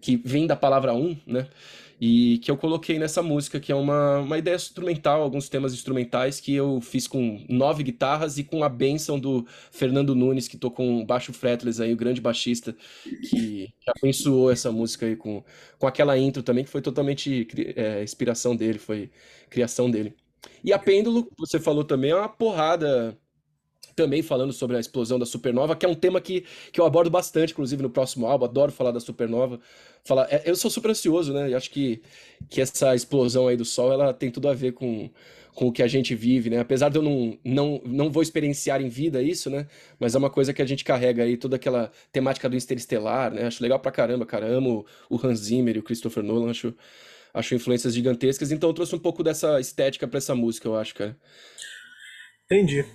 que 0.00 0.20
vem 0.24 0.48
da 0.48 0.56
palavra 0.56 0.92
um, 0.92 1.16
né? 1.24 1.46
E 2.00 2.38
que 2.38 2.50
eu 2.50 2.56
coloquei 2.56 2.98
nessa 2.98 3.22
música, 3.22 3.60
que 3.60 3.70
é 3.70 3.74
uma, 3.74 4.20
uma 4.20 4.38
ideia 4.38 4.56
instrumental, 4.56 5.20
alguns 5.20 5.50
temas 5.50 5.74
instrumentais 5.74 6.40
que 6.40 6.54
eu 6.54 6.80
fiz 6.80 7.06
com 7.06 7.44
nove 7.46 7.82
guitarras 7.82 8.38
e 8.38 8.44
com 8.44 8.64
a 8.64 8.68
benção 8.70 9.20
do 9.20 9.46
Fernando 9.70 10.14
Nunes, 10.14 10.48
que 10.48 10.56
tocou 10.56 10.86
um 10.86 11.04
baixo 11.04 11.30
fretless 11.34 11.82
aí, 11.82 11.92
o 11.92 11.96
grande 11.96 12.20
baixista, 12.20 12.74
que, 13.04 13.68
que 13.78 13.90
abençoou 13.98 14.50
essa 14.50 14.72
música 14.72 15.04
aí 15.04 15.14
com, 15.14 15.44
com 15.78 15.86
aquela 15.86 16.16
intro 16.16 16.42
também, 16.42 16.64
que 16.64 16.70
foi 16.70 16.80
totalmente 16.80 17.46
é, 17.76 18.02
inspiração 18.02 18.56
dele, 18.56 18.78
foi 18.78 19.10
criação 19.50 19.90
dele. 19.90 20.14
E 20.64 20.72
a 20.72 20.78
Pêndulo, 20.78 21.28
você 21.36 21.60
falou 21.60 21.84
também, 21.84 22.12
é 22.12 22.16
uma 22.16 22.28
porrada 22.30 23.18
também 24.00 24.22
falando 24.22 24.50
sobre 24.50 24.78
a 24.78 24.80
explosão 24.80 25.18
da 25.18 25.26
supernova, 25.26 25.76
que 25.76 25.84
é 25.84 25.88
um 25.88 25.94
tema 25.94 26.22
que, 26.22 26.44
que 26.72 26.80
eu 26.80 26.86
abordo 26.86 27.10
bastante, 27.10 27.52
inclusive 27.52 27.82
no 27.82 27.90
próximo 27.90 28.26
álbum, 28.26 28.46
adoro 28.46 28.72
falar 28.72 28.92
da 28.92 29.00
supernova. 29.00 29.60
Falar, 30.02 30.26
é, 30.30 30.42
eu 30.46 30.56
sou 30.56 30.70
super 30.70 30.90
ansioso, 30.90 31.34
né? 31.34 31.50
E 31.50 31.54
acho 31.54 31.70
que, 31.70 32.00
que 32.48 32.62
essa 32.62 32.94
explosão 32.94 33.46
aí 33.46 33.58
do 33.58 33.64
Sol, 33.64 33.92
ela 33.92 34.14
tem 34.14 34.30
tudo 34.30 34.48
a 34.48 34.54
ver 34.54 34.72
com, 34.72 35.10
com 35.54 35.66
o 35.66 35.72
que 35.72 35.82
a 35.82 35.86
gente 35.86 36.14
vive, 36.14 36.48
né? 36.48 36.60
Apesar 36.60 36.88
de 36.88 36.96
eu 36.96 37.02
não, 37.02 37.38
não, 37.44 37.82
não 37.84 38.10
vou 38.10 38.22
experienciar 38.22 38.80
em 38.80 38.88
vida 38.88 39.22
isso, 39.22 39.50
né? 39.50 39.66
Mas 39.98 40.14
é 40.14 40.18
uma 40.18 40.30
coisa 40.30 40.54
que 40.54 40.62
a 40.62 40.66
gente 40.66 40.82
carrega 40.82 41.22
aí, 41.22 41.36
toda 41.36 41.56
aquela 41.56 41.92
temática 42.10 42.48
do 42.48 42.56
interestelar, 42.56 43.30
né? 43.34 43.46
Acho 43.46 43.62
legal 43.62 43.78
pra 43.78 43.92
caramba, 43.92 44.24
cara. 44.24 44.46
Amo 44.46 44.86
o 45.10 45.20
Hans 45.22 45.40
Zimmer 45.40 45.76
e 45.76 45.80
o 45.80 45.82
Christopher 45.82 46.22
Nolan, 46.22 46.50
acho, 46.50 46.74
acho 47.34 47.54
influências 47.54 47.92
gigantescas. 47.94 48.50
Então 48.50 48.70
eu 48.70 48.74
trouxe 48.74 48.94
um 48.94 48.98
pouco 48.98 49.22
dessa 49.22 49.60
estética 49.60 50.08
para 50.08 50.16
essa 50.16 50.34
música, 50.34 50.66
eu 50.66 50.74
acho, 50.74 50.94
cara. 50.94 51.14
Entendi. 52.46 52.86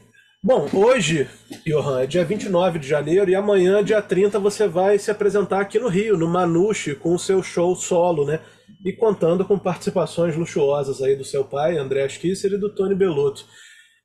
Bom, 0.45 0.69
hoje, 0.75 1.27
Johan, 1.65 2.03
é 2.03 2.05
dia 2.05 2.23
29 2.23 2.77
de 2.77 2.87
janeiro 2.87 3.31
e 3.31 3.33
amanhã, 3.33 3.83
dia 3.83 3.99
30, 3.99 4.37
você 4.37 4.67
vai 4.67 4.99
se 4.99 5.09
apresentar 5.09 5.59
aqui 5.59 5.79
no 5.79 5.87
Rio, 5.87 6.15
no 6.15 6.27
Manuche, 6.27 6.93
com 6.93 7.15
o 7.15 7.17
seu 7.17 7.41
show 7.41 7.75
solo, 7.75 8.27
né? 8.27 8.39
E 8.85 8.93
contando 8.93 9.43
com 9.43 9.57
participações 9.57 10.35
luxuosas 10.35 11.01
aí 11.01 11.15
do 11.15 11.25
seu 11.25 11.43
pai, 11.45 11.79
André 11.79 12.07
Kisser, 12.09 12.53
e 12.53 12.59
do 12.59 12.69
Tony 12.69 12.93
Belotto. 12.93 13.43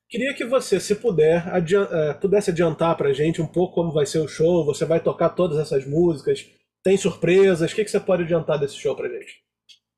Queria 0.09 0.33
que 0.33 0.47
você, 0.47 0.81
se 0.81 0.95
puder, 0.95 1.45
é, 1.47 2.15
pudesse 2.15 2.49
adiantar 2.49 2.97
pra 2.97 3.13
gente 3.13 3.43
um 3.43 3.47
pouco 3.47 3.75
como 3.75 3.93
vai 3.93 4.07
ser 4.07 4.21
o 4.21 4.27
show, 4.27 4.65
você 4.65 4.87
vai 4.87 4.99
tocar 4.99 5.29
todas 5.29 5.59
essas 5.59 5.87
músicas, 5.87 6.47
tem 6.83 6.97
surpresas, 6.97 7.71
o 7.71 7.75
que, 7.75 7.85
que 7.85 7.91
você 7.91 8.01
pode 8.01 8.23
adiantar 8.23 8.59
desse 8.59 8.77
show 8.77 8.97
pra 8.97 9.11
gente? 9.11 9.43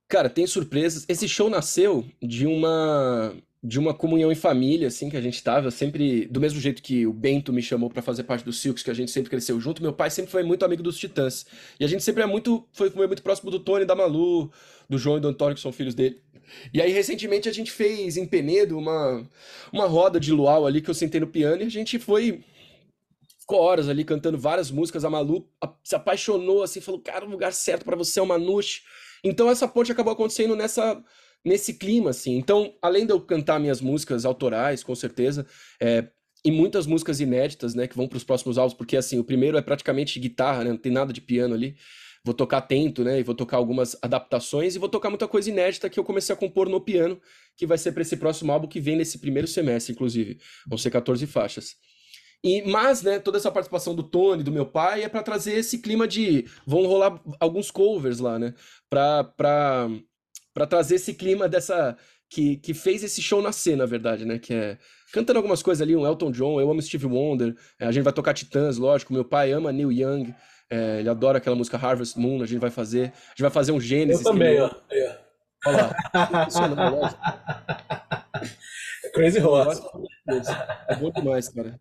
Cara, 0.09 0.29
tem 0.29 0.45
surpresas. 0.45 1.07
Esse 1.09 1.29
show 1.29 1.49
nasceu 1.49 2.05
de 2.21 2.49
uma 2.49 3.33
de 3.65 3.79
uma 3.79 3.95
comunhão 3.95 4.33
em 4.33 4.35
família, 4.35 4.89
assim, 4.89 5.09
que 5.09 5.17
a 5.17 5.21
gente 5.21 5.41
tava 5.41 5.71
sempre, 5.71 6.27
do 6.27 6.41
mesmo 6.41 6.59
jeito 6.59 6.83
que 6.83 7.07
o 7.07 7.13
Bento 7.13 7.53
me 7.53 7.63
chamou 7.63 7.89
para 7.89 8.03
fazer 8.03 8.25
parte 8.25 8.45
do 8.45 8.53
Silks, 8.53 8.83
que 8.83 8.91
a 8.91 8.95
gente 8.95 9.13
sempre 9.13 9.31
cresceu 9.31 9.61
junto, 9.61 9.81
meu 9.81 9.93
pai 9.93 10.11
sempre 10.11 10.33
foi 10.33 10.43
muito 10.43 10.65
amigo 10.65 10.83
dos 10.83 10.99
Titãs. 10.99 11.47
E 11.79 11.85
a 11.85 11.89
gente 11.89 12.03
sempre 12.03 12.25
é 12.25 12.27
muito, 12.27 12.67
foi, 12.73 12.91
foi 12.91 13.07
muito 13.07 13.23
próximo 13.23 13.53
do 13.53 13.61
Tony, 13.61 13.85
da 13.85 13.95
Malu, 13.95 14.51
do 14.91 14.99
João 14.99 15.19
e 15.19 15.21
do 15.21 15.29
Antônio, 15.29 15.55
que 15.55 15.61
são 15.61 15.73
filhos 15.73 15.95
dele. 15.95 16.21
E 16.75 16.83
aí, 16.83 16.91
recentemente, 16.91 17.49
a 17.49 17.53
gente 17.53 17.71
fez 17.71 18.17
em 18.17 18.27
Penedo 18.27 18.77
uma, 18.77 19.25
uma 19.73 19.87
roda 19.87 20.19
de 20.19 20.33
luau 20.33 20.67
ali, 20.67 20.81
que 20.81 20.91
eu 20.91 20.95
sentei 20.95 21.21
no 21.21 21.29
piano, 21.29 21.63
e 21.63 21.67
a 21.67 21.71
gente 21.71 22.01
foi 22.01 22.43
ficou 23.39 23.61
horas 23.61 23.89
ali 23.89 24.05
cantando 24.05 24.39
várias 24.39 24.71
músicas. 24.71 25.05
A 25.05 25.11
Malu 25.11 25.49
se 25.85 25.95
apaixonou, 25.95 26.63
assim, 26.63 26.81
falou: 26.81 27.01
Cara, 27.01 27.25
o 27.25 27.31
lugar 27.31 27.53
certo 27.53 27.85
para 27.85 27.97
você 27.97 28.19
é 28.19 28.23
o 28.23 28.27
Manuche. 28.27 28.83
Então, 29.23 29.49
essa 29.49 29.69
ponte 29.69 29.93
acabou 29.93 30.13
acontecendo 30.13 30.57
nessa 30.57 31.01
nesse 31.45 31.75
clima, 31.75 32.11
assim. 32.11 32.37
Então, 32.37 32.75
além 32.81 33.07
de 33.07 33.13
eu 33.13 33.21
cantar 33.21 33.59
minhas 33.59 33.81
músicas 33.81 34.25
autorais, 34.25 34.83
com 34.83 34.95
certeza, 34.95 35.47
é, 35.81 36.09
e 36.45 36.51
muitas 36.51 36.87
músicas 36.87 37.21
inéditas, 37.21 37.75
né, 37.75 37.87
que 37.87 37.97
vão 37.97 38.09
para 38.09 38.17
os 38.17 38.25
próximos 38.25 38.59
álbuns, 38.59 38.75
porque, 38.75 38.97
assim, 38.97 39.19
o 39.19 39.25
primeiro 39.25 39.57
é 39.57 39.63
praticamente 39.63 40.19
guitarra, 40.19 40.65
né, 40.65 40.71
não 40.71 40.77
tem 40.77 40.93
nada 40.93 41.13
de 41.13 41.21
piano 41.21 41.55
ali, 41.55 41.77
Vou 42.25 42.35
tocar 42.35 42.59
atento, 42.59 43.03
né? 43.03 43.19
E 43.19 43.23
vou 43.23 43.35
tocar 43.35 43.57
algumas 43.57 43.97
adaptações 44.01 44.77
e 44.77 44.79
vou 44.79 44.89
tocar 44.89 45.11
muita 45.11 45.27
coisa 45.27 45.51
inédita 45.51 45.91
que 45.91 45.99
eu 45.99 46.05
comecei 46.05 46.33
a 46.33 46.39
compor 46.39 46.69
no 46.69 46.81
piano, 46.81 47.21
que 47.57 47.67
vai 47.67 47.77
ser 47.77 47.91
para 47.93 48.03
esse 48.03 48.17
próximo 48.17 48.53
álbum 48.53 48.69
que 48.69 48.81
vem 48.81 48.97
nesse 48.97 49.19
primeiro 49.19 49.49
semestre, 49.49 49.93
inclusive. 49.93 50.39
Vão 50.67 50.79
ser 50.79 50.91
14 50.91 51.27
faixas. 51.27 51.75
E, 52.45 52.63
mas, 52.63 53.03
né, 53.03 53.19
toda 53.19 53.39
essa 53.39 53.51
participação 53.51 53.95
do 53.95 54.03
Tony, 54.05 54.43
do 54.43 54.53
meu 54.53 54.67
pai, 54.67 55.03
é 55.03 55.09
para 55.09 55.23
trazer 55.23 55.55
esse 55.55 55.79
clima 55.79 56.07
de. 56.07 56.47
Vão 56.65 56.87
rolar 56.87 57.21
alguns 57.41 57.71
covers 57.73 58.21
lá, 58.21 58.39
né? 58.39 58.55
Pra, 58.89 59.25
pra, 59.25 59.89
pra 60.53 60.67
trazer 60.67 60.97
esse 60.97 61.15
clima 61.15 61.49
dessa. 61.49 61.97
Que, 62.29 62.57
que 62.57 62.73
fez 62.73 63.05
esse 63.05 63.21
show 63.21 63.43
nascer, 63.43 63.77
na 63.77 63.85
verdade, 63.85 64.25
né? 64.25 64.39
Que 64.39 64.55
é 64.55 64.79
cantando 65.13 65.39
algumas 65.39 65.63
coisas 65.63 65.83
ali, 65.83 65.95
um 65.95 66.07
Elton 66.07 66.31
John, 66.33 66.59
eu 66.59 66.71
amo 66.71 66.81
Steve 66.81 67.07
Wonder, 67.07 67.55
é, 67.79 67.87
a 67.87 67.93
gente 67.93 68.03
vai 68.03 68.13
tocar 68.13 68.33
Titãs, 68.33 68.79
lógico, 68.79 69.13
meu 69.13 69.25
pai 69.25 69.53
ama 69.53 69.71
Neil 69.71 69.93
Young, 69.93 70.35
é, 70.71 71.01
ele 71.01 71.09
adora 71.11 71.37
aquela 71.37 71.55
música 71.55 71.77
Harvest 71.77 72.19
Moon, 72.19 72.43
a 72.43 72.47
gente 72.47 72.59
vai 72.59 72.71
fazer, 72.71 73.13
a 73.27 73.29
gente 73.31 73.43
vai 73.43 73.51
fazer 73.51 73.73
um 73.73 73.81
Gênesis. 73.81 74.25
Eu 74.25 74.33
também, 74.33 74.59
ó. 74.59 74.71
Olha 75.67 75.77
lá. 75.77 75.95
Crazy 79.13 79.41
Horse. 79.41 79.83
É 80.89 80.97
bom 80.97 81.11
demais, 81.11 81.49
cara. 81.51 81.79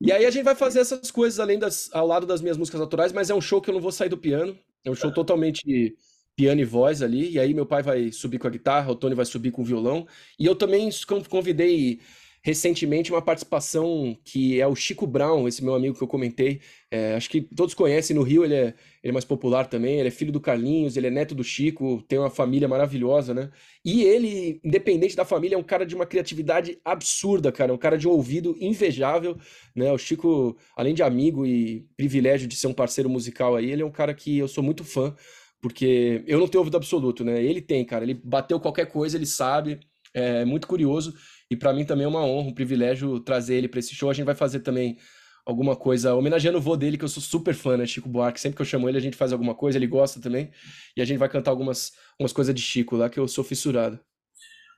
E 0.00 0.10
aí 0.10 0.26
a 0.26 0.30
gente 0.30 0.42
vai 0.42 0.56
fazer 0.56 0.80
essas 0.80 1.10
coisas 1.12 1.38
além 1.38 1.58
das, 1.58 1.88
ao 1.92 2.06
lado 2.06 2.26
das 2.26 2.42
minhas 2.42 2.56
músicas 2.56 2.80
autorais, 2.80 3.12
mas 3.12 3.30
é 3.30 3.34
um 3.34 3.40
show 3.40 3.60
que 3.60 3.70
eu 3.70 3.74
não 3.74 3.80
vou 3.80 3.92
sair 3.92 4.08
do 4.08 4.18
piano. 4.18 4.58
É 4.84 4.90
um 4.90 4.94
show 4.96 5.12
totalmente 5.12 5.94
piano 6.36 6.60
e 6.60 6.64
voz 6.64 7.02
ali. 7.02 7.30
E 7.32 7.38
aí 7.38 7.54
meu 7.54 7.66
pai 7.66 7.82
vai 7.82 8.12
subir 8.12 8.38
com 8.38 8.46
a 8.46 8.50
guitarra, 8.50 8.90
o 8.90 8.96
Tony 8.96 9.14
vai 9.14 9.24
subir 9.24 9.50
com 9.50 9.62
o 9.62 9.64
violão. 9.64 10.06
E 10.38 10.46
eu 10.46 10.54
também 10.54 10.88
convidei 11.28 12.00
recentemente 12.44 13.12
uma 13.12 13.22
participação 13.22 14.16
que 14.24 14.60
é 14.60 14.66
o 14.66 14.74
Chico 14.74 15.06
Brown, 15.06 15.46
esse 15.46 15.62
meu 15.62 15.74
amigo 15.74 15.96
que 15.96 16.02
eu 16.02 16.08
comentei. 16.08 16.60
É, 16.90 17.14
acho 17.14 17.30
que 17.30 17.40
todos 17.40 17.72
conhecem, 17.72 18.16
no 18.16 18.22
Rio 18.22 18.44
ele 18.44 18.54
é, 18.54 18.74
ele 19.02 19.10
é 19.10 19.12
mais 19.12 19.24
popular 19.24 19.66
também, 19.66 20.00
ele 20.00 20.08
é 20.08 20.10
filho 20.10 20.32
do 20.32 20.40
Carlinhos, 20.40 20.96
ele 20.96 21.06
é 21.06 21.10
neto 21.10 21.36
do 21.36 21.44
Chico, 21.44 22.02
tem 22.08 22.18
uma 22.18 22.28
família 22.28 22.66
maravilhosa, 22.66 23.32
né? 23.32 23.48
E 23.84 24.02
ele, 24.02 24.60
independente 24.64 25.14
da 25.14 25.24
família, 25.24 25.54
é 25.54 25.58
um 25.58 25.62
cara 25.62 25.86
de 25.86 25.94
uma 25.94 26.04
criatividade 26.04 26.78
absurda, 26.84 27.52
cara, 27.52 27.72
um 27.72 27.78
cara 27.78 27.96
de 27.96 28.08
um 28.08 28.10
ouvido 28.10 28.56
invejável, 28.60 29.38
né? 29.74 29.92
O 29.92 29.98
Chico, 29.98 30.56
além 30.76 30.94
de 30.94 31.02
amigo 31.02 31.46
e 31.46 31.86
privilégio 31.96 32.48
de 32.48 32.56
ser 32.56 32.66
um 32.66 32.74
parceiro 32.74 33.08
musical 33.08 33.54
aí, 33.54 33.70
ele 33.70 33.82
é 33.82 33.86
um 33.86 33.90
cara 33.90 34.12
que 34.12 34.36
eu 34.36 34.48
sou 34.48 34.64
muito 34.64 34.82
fã, 34.82 35.14
porque 35.62 36.24
eu 36.26 36.40
não 36.40 36.48
tenho 36.48 36.60
ouvido 36.60 36.76
absoluto, 36.76 37.24
né? 37.24 37.42
Ele 37.42 37.62
tem, 37.62 37.84
cara, 37.84 38.04
ele 38.04 38.14
bateu 38.14 38.58
qualquer 38.58 38.86
coisa, 38.86 39.16
ele 39.16 39.24
sabe, 39.24 39.78
é 40.12 40.44
muito 40.44 40.66
curioso. 40.66 41.14
E 41.48 41.56
para 41.56 41.72
mim 41.72 41.84
também 41.84 42.04
é 42.04 42.08
uma 42.08 42.24
honra, 42.24 42.48
um 42.48 42.54
privilégio 42.54 43.20
trazer 43.20 43.54
ele 43.54 43.68
para 43.68 43.78
esse 43.78 43.94
show. 43.94 44.10
A 44.10 44.12
gente 44.12 44.26
vai 44.26 44.34
fazer 44.34 44.60
também 44.60 44.98
alguma 45.46 45.76
coisa 45.76 46.14
homenageando 46.14 46.58
o 46.58 46.60
vô 46.60 46.76
dele, 46.76 46.98
que 46.98 47.04
eu 47.04 47.08
sou 47.08 47.22
super 47.22 47.54
fã, 47.54 47.76
né? 47.76 47.86
Chico 47.86 48.08
Buarque. 48.08 48.40
Sempre 48.40 48.56
que 48.56 48.62
eu 48.62 48.66
chamo 48.66 48.88
ele, 48.88 48.98
a 48.98 49.00
gente 49.00 49.16
faz 49.16 49.32
alguma 49.32 49.54
coisa, 49.54 49.78
ele 49.78 49.86
gosta 49.86 50.20
também. 50.20 50.50
E 50.96 51.00
a 51.00 51.04
gente 51.04 51.18
vai 51.18 51.28
cantar 51.28 51.52
algumas, 51.52 51.92
algumas 52.12 52.32
coisas 52.32 52.54
de 52.54 52.60
Chico 52.60 52.96
lá, 52.96 53.08
que 53.08 53.20
eu 53.20 53.28
sou 53.28 53.44
fissurado. 53.44 54.00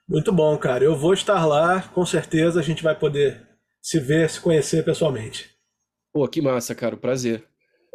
Muito 0.07 0.31
bom, 0.31 0.57
cara. 0.59 0.85
Eu 0.85 0.95
vou 0.95 1.15
estar 1.15 1.47
lá, 1.47 1.81
com 1.81 2.05
certeza 2.05 2.61
a 2.61 2.63
gente 2.63 2.83
vai 2.83 2.99
poder 2.99 3.41
se 3.81 3.99
ver, 3.99 4.29
se 4.29 4.41
conhecer 4.41 4.85
pessoalmente. 4.85 5.49
Pô, 6.13 6.29
que 6.29 6.43
massa, 6.43 6.75
cara. 6.75 6.97
Prazer. 6.97 7.43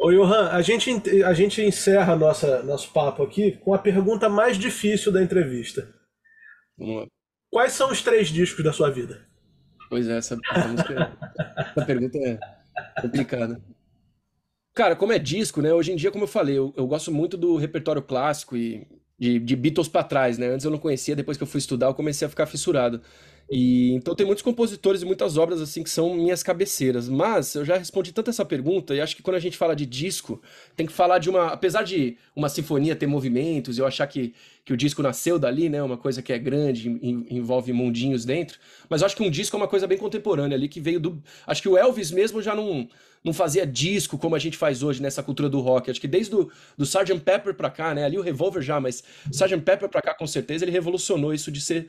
Ô, 0.02 0.10
Johan, 0.10 0.48
a 0.48 0.62
gente, 0.62 0.90
a 1.22 1.34
gente 1.34 1.60
encerra 1.60 2.16
nossa, 2.16 2.62
nosso 2.62 2.90
papo 2.90 3.22
aqui 3.22 3.52
com 3.58 3.74
a 3.74 3.78
pergunta 3.78 4.30
mais 4.30 4.56
difícil 4.56 5.12
da 5.12 5.22
entrevista. 5.22 5.94
Vamos 6.78 7.02
lá. 7.02 7.06
Quais 7.50 7.74
são 7.74 7.90
os 7.90 8.00
três 8.00 8.28
discos 8.28 8.64
da 8.64 8.72
sua 8.72 8.90
vida? 8.90 9.28
Pois 9.90 10.08
é, 10.08 10.16
essa, 10.16 10.38
essa, 10.50 10.68
música, 10.68 11.18
essa 11.76 11.84
pergunta 11.84 12.16
é 12.16 12.38
complicada. 13.02 13.60
Cara, 14.72 14.96
como 14.96 15.12
é 15.12 15.18
disco, 15.18 15.60
né? 15.60 15.70
Hoje 15.74 15.92
em 15.92 15.96
dia, 15.96 16.10
como 16.10 16.24
eu 16.24 16.28
falei, 16.28 16.56
eu, 16.56 16.72
eu 16.78 16.86
gosto 16.86 17.12
muito 17.12 17.36
do 17.36 17.56
repertório 17.56 18.00
clássico 18.00 18.56
e 18.56 18.88
de, 19.18 19.38
de 19.38 19.54
Beatles 19.54 19.88
para 19.88 20.02
trás, 20.02 20.38
né? 20.38 20.46
Antes 20.46 20.64
eu 20.64 20.70
não 20.70 20.78
conhecia, 20.78 21.14
depois 21.14 21.36
que 21.36 21.42
eu 21.42 21.46
fui 21.46 21.58
estudar, 21.58 21.88
eu 21.88 21.94
comecei 21.94 22.24
a 22.24 22.30
ficar 22.30 22.46
fissurado. 22.46 23.02
E 23.50 23.94
então 23.94 24.14
tem 24.14 24.24
muitos 24.24 24.42
compositores 24.44 25.02
e 25.02 25.04
muitas 25.04 25.36
obras 25.36 25.60
assim 25.60 25.82
que 25.82 25.90
são 25.90 26.14
minhas 26.14 26.40
cabeceiras. 26.40 27.08
Mas 27.08 27.56
eu 27.56 27.64
já 27.64 27.76
respondi 27.76 28.12
tanto 28.12 28.30
essa 28.30 28.44
pergunta 28.44 28.94
e 28.94 29.00
acho 29.00 29.16
que 29.16 29.22
quando 29.22 29.36
a 29.36 29.40
gente 29.40 29.56
fala 29.56 29.74
de 29.74 29.84
disco, 29.84 30.40
tem 30.76 30.86
que 30.86 30.92
falar 30.92 31.18
de 31.18 31.28
uma, 31.28 31.48
apesar 31.48 31.82
de 31.82 32.16
uma 32.36 32.48
sinfonia 32.48 32.94
ter 32.94 33.08
movimentos, 33.08 33.76
eu 33.76 33.84
achar 33.84 34.06
que, 34.06 34.34
que 34.64 34.72
o 34.72 34.76
disco 34.76 35.02
nasceu 35.02 35.36
dali, 35.36 35.68
né, 35.68 35.82
uma 35.82 35.96
coisa 35.96 36.22
que 36.22 36.32
é 36.32 36.38
grande, 36.38 36.88
envolve 37.28 37.72
mundinhos 37.72 38.24
dentro, 38.24 38.56
mas 38.88 39.00
eu 39.00 39.06
acho 39.06 39.16
que 39.16 39.22
um 39.24 39.30
disco 39.30 39.56
é 39.56 39.58
uma 39.58 39.68
coisa 39.68 39.84
bem 39.84 39.98
contemporânea 39.98 40.56
ali 40.56 40.68
que 40.68 40.80
veio 40.80 41.00
do, 41.00 41.20
acho 41.44 41.60
que 41.60 41.68
o 41.68 41.76
Elvis 41.76 42.12
mesmo 42.12 42.40
já 42.40 42.54
não 42.54 42.88
não 43.22 43.34
fazia 43.34 43.66
disco 43.66 44.16
como 44.16 44.34
a 44.34 44.38
gente 44.38 44.56
faz 44.56 44.82
hoje 44.82 45.02
nessa 45.02 45.22
cultura 45.22 45.46
do 45.46 45.60
rock. 45.60 45.90
Acho 45.90 46.00
que 46.00 46.08
desde 46.08 46.30
do, 46.30 46.50
do 46.76 46.84
Sgt. 46.84 47.20
Pepper 47.20 47.54
pra 47.54 47.68
cá, 47.68 47.94
né? 47.94 48.02
Ali 48.02 48.18
o 48.18 48.22
Revolver 48.22 48.62
já, 48.62 48.80
mas 48.80 49.04
Sgt. 49.30 49.60
Pepper 49.60 49.90
pra 49.90 50.00
cá, 50.00 50.14
com 50.14 50.26
certeza, 50.26 50.64
ele 50.64 50.72
revolucionou 50.72 51.34
isso 51.34 51.52
de 51.52 51.60
ser 51.60 51.86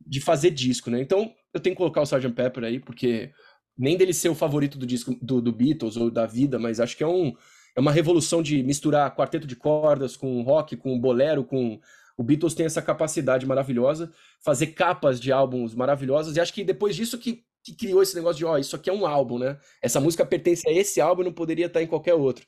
de 0.00 0.20
fazer 0.20 0.50
disco, 0.50 0.90
né? 0.90 1.00
Então 1.00 1.32
eu 1.52 1.60
tenho 1.60 1.74
que 1.74 1.78
colocar 1.78 2.00
o 2.00 2.04
Sgt. 2.04 2.30
Pepper 2.30 2.64
aí, 2.64 2.80
porque 2.80 3.32
nem 3.76 3.96
dele 3.96 4.12
ser 4.12 4.28
o 4.28 4.34
favorito 4.34 4.78
do 4.78 4.86
disco 4.86 5.16
do, 5.20 5.40
do, 5.40 5.52
Beatles 5.52 5.96
ou 5.96 6.10
da 6.10 6.26
vida, 6.26 6.58
mas 6.58 6.80
acho 6.80 6.96
que 6.96 7.02
é, 7.02 7.06
um, 7.06 7.32
é 7.76 7.80
uma 7.80 7.92
revolução 7.92 8.42
de 8.42 8.62
misturar 8.62 9.14
quarteto 9.14 9.46
de 9.46 9.56
cordas 9.56 10.16
com 10.16 10.42
rock, 10.42 10.76
com 10.76 10.98
bolero, 10.98 11.44
com. 11.44 11.80
O 12.16 12.22
Beatles 12.22 12.52
tem 12.52 12.66
essa 12.66 12.82
capacidade 12.82 13.46
maravilhosa, 13.46 14.12
fazer 14.44 14.68
capas 14.68 15.18
de 15.18 15.32
álbuns 15.32 15.74
maravilhosas, 15.74 16.36
e 16.36 16.40
acho 16.40 16.52
que 16.52 16.62
depois 16.62 16.94
disso 16.94 17.16
que, 17.16 17.42
que 17.64 17.74
criou 17.74 18.02
esse 18.02 18.14
negócio 18.14 18.36
de, 18.36 18.44
ó, 18.44 18.52
oh, 18.52 18.58
isso 18.58 18.76
aqui 18.76 18.90
é 18.90 18.92
um 18.92 19.06
álbum, 19.06 19.38
né? 19.38 19.58
Essa 19.80 20.00
música 20.00 20.26
pertence 20.26 20.68
a 20.68 20.72
esse 20.72 21.00
álbum 21.00 21.22
e 21.22 21.24
não 21.24 21.32
poderia 21.32 21.64
estar 21.64 21.82
em 21.82 21.86
qualquer 21.86 22.12
outro. 22.12 22.44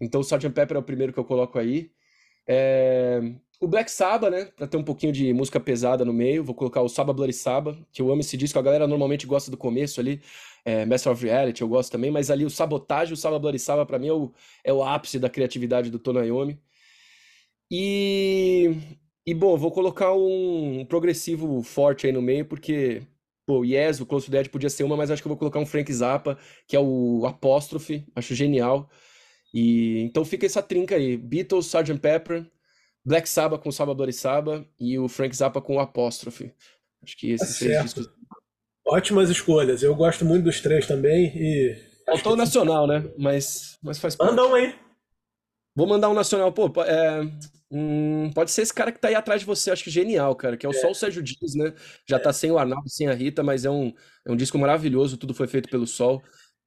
Então 0.00 0.20
o 0.20 0.24
Sgt. 0.24 0.48
Pepper 0.50 0.78
é 0.78 0.80
o 0.80 0.82
primeiro 0.82 1.12
que 1.12 1.18
eu 1.18 1.24
coloco 1.24 1.58
aí. 1.58 1.90
É... 2.48 3.20
O 3.62 3.68
Black 3.68 3.88
Sabbath, 3.88 4.28
né? 4.28 4.46
Pra 4.46 4.66
ter 4.66 4.76
um 4.76 4.82
pouquinho 4.82 5.12
de 5.12 5.32
música 5.32 5.60
pesada 5.60 6.04
no 6.04 6.12
meio, 6.12 6.42
vou 6.42 6.52
colocar 6.52 6.82
o 6.82 6.88
Saba 6.88 7.12
Bloody 7.12 7.32
Saba, 7.32 7.78
que 7.92 8.02
eu 8.02 8.10
amo 8.10 8.20
esse 8.20 8.36
disco. 8.36 8.58
A 8.58 8.62
galera 8.62 8.88
normalmente 8.88 9.24
gosta 9.24 9.52
do 9.52 9.56
começo 9.56 10.00
ali, 10.00 10.20
é, 10.64 10.84
Master 10.84 11.12
of 11.12 11.24
Reality, 11.24 11.62
eu 11.62 11.68
gosto 11.68 11.92
também, 11.92 12.10
mas 12.10 12.28
ali 12.28 12.44
o 12.44 12.50
Sabotage, 12.50 13.12
o 13.12 13.16
Saba 13.16 13.38
Bloody 13.38 13.60
Saba, 13.60 13.86
pra 13.86 14.00
mim 14.00 14.08
é 14.08 14.12
o, 14.12 14.32
é 14.64 14.72
o 14.72 14.82
ápice 14.82 15.16
da 15.16 15.30
criatividade 15.30 15.90
do 15.92 15.98
Tonayomi. 16.00 16.58
E, 17.70 18.70
e 19.26 19.32
bom, 19.34 19.56
vou 19.56 19.70
colocar 19.70 20.12
um 20.12 20.84
progressivo 20.88 21.62
forte 21.62 22.06
aí 22.06 22.12
no 22.12 22.20
meio, 22.20 22.44
porque 22.44 23.02
Pô, 23.46 23.64
Yes, 23.64 24.00
o 24.00 24.06
Close 24.06 24.26
to 24.26 24.32
Dead 24.32 24.48
podia 24.48 24.70
ser 24.70 24.84
uma, 24.84 24.96
mas 24.96 25.10
acho 25.10 25.22
que 25.22 25.26
eu 25.28 25.30
vou 25.30 25.38
colocar 25.38 25.58
um 25.60 25.66
Frank 25.66 25.92
Zappa, 25.92 26.38
que 26.66 26.76
é 26.76 26.80
o 26.80 27.24
Apóstrofe, 27.26 28.04
acho 28.14 28.34
genial. 28.34 28.90
E 29.54 30.00
então 30.02 30.24
fica 30.24 30.46
essa 30.46 30.62
trinca 30.62 30.96
aí: 30.96 31.16
Beatles, 31.16 31.66
Sgt. 31.66 31.98
Pepper, 32.00 32.46
Black 33.04 33.28
Sabbath 33.28 33.62
com 33.62 33.72
Saba 33.72 33.94
Bloody 33.94 34.12
Saba 34.12 34.66
e 34.78 34.98
o 34.98 35.08
Frank 35.08 35.34
Zappa 35.34 35.60
com 35.60 35.76
o 35.76 35.80
Apóstrofe. 35.80 36.52
Acho 37.02 37.16
que 37.16 37.32
esses 37.32 37.58
tá 37.58 37.64
três 37.64 37.82
discos. 37.82 38.10
Ótimas 38.86 39.30
escolhas. 39.30 39.82
Eu 39.82 39.94
gosto 39.94 40.24
muito 40.24 40.44
dos 40.44 40.60
três 40.60 40.86
também 40.86 41.32
e. 41.34 41.92
Faltou 42.06 42.32
o 42.32 42.36
nacional, 42.36 42.86
né? 42.86 43.04
Mas, 43.16 43.78
mas 43.82 43.98
faz 43.98 44.16
parte. 44.16 44.30
Manda 44.30 44.46
um 44.46 44.54
aí. 44.54 44.74
Vou 45.74 45.86
mandar 45.86 46.10
um 46.10 46.14
nacional. 46.14 46.52
Pô, 46.52 46.70
é, 46.82 47.22
hum, 47.70 48.30
pode 48.34 48.50
ser 48.50 48.62
esse 48.62 48.74
cara 48.74 48.92
que 48.92 49.00
tá 49.00 49.08
aí 49.08 49.14
atrás 49.14 49.40
de 49.40 49.46
você, 49.46 49.70
acho 49.70 49.84
que 49.84 49.90
genial, 49.90 50.34
cara, 50.36 50.56
que 50.56 50.66
é 50.66 50.68
o 50.68 50.72
é. 50.72 50.74
Sol 50.74 50.94
Sérgio 50.94 51.22
Dias, 51.22 51.54
né? 51.54 51.72
Já 52.06 52.16
é. 52.16 52.18
tá 52.18 52.32
sem 52.32 52.50
o 52.50 52.58
Arnaldo, 52.58 52.88
sem 52.88 53.08
a 53.08 53.14
Rita, 53.14 53.42
mas 53.42 53.64
é 53.64 53.70
um, 53.70 53.92
é 54.26 54.32
um 54.32 54.36
disco 54.36 54.58
maravilhoso, 54.58 55.16
tudo 55.16 55.32
foi 55.32 55.46
feito 55.46 55.68
pelo 55.68 55.86
Sol. 55.86 56.22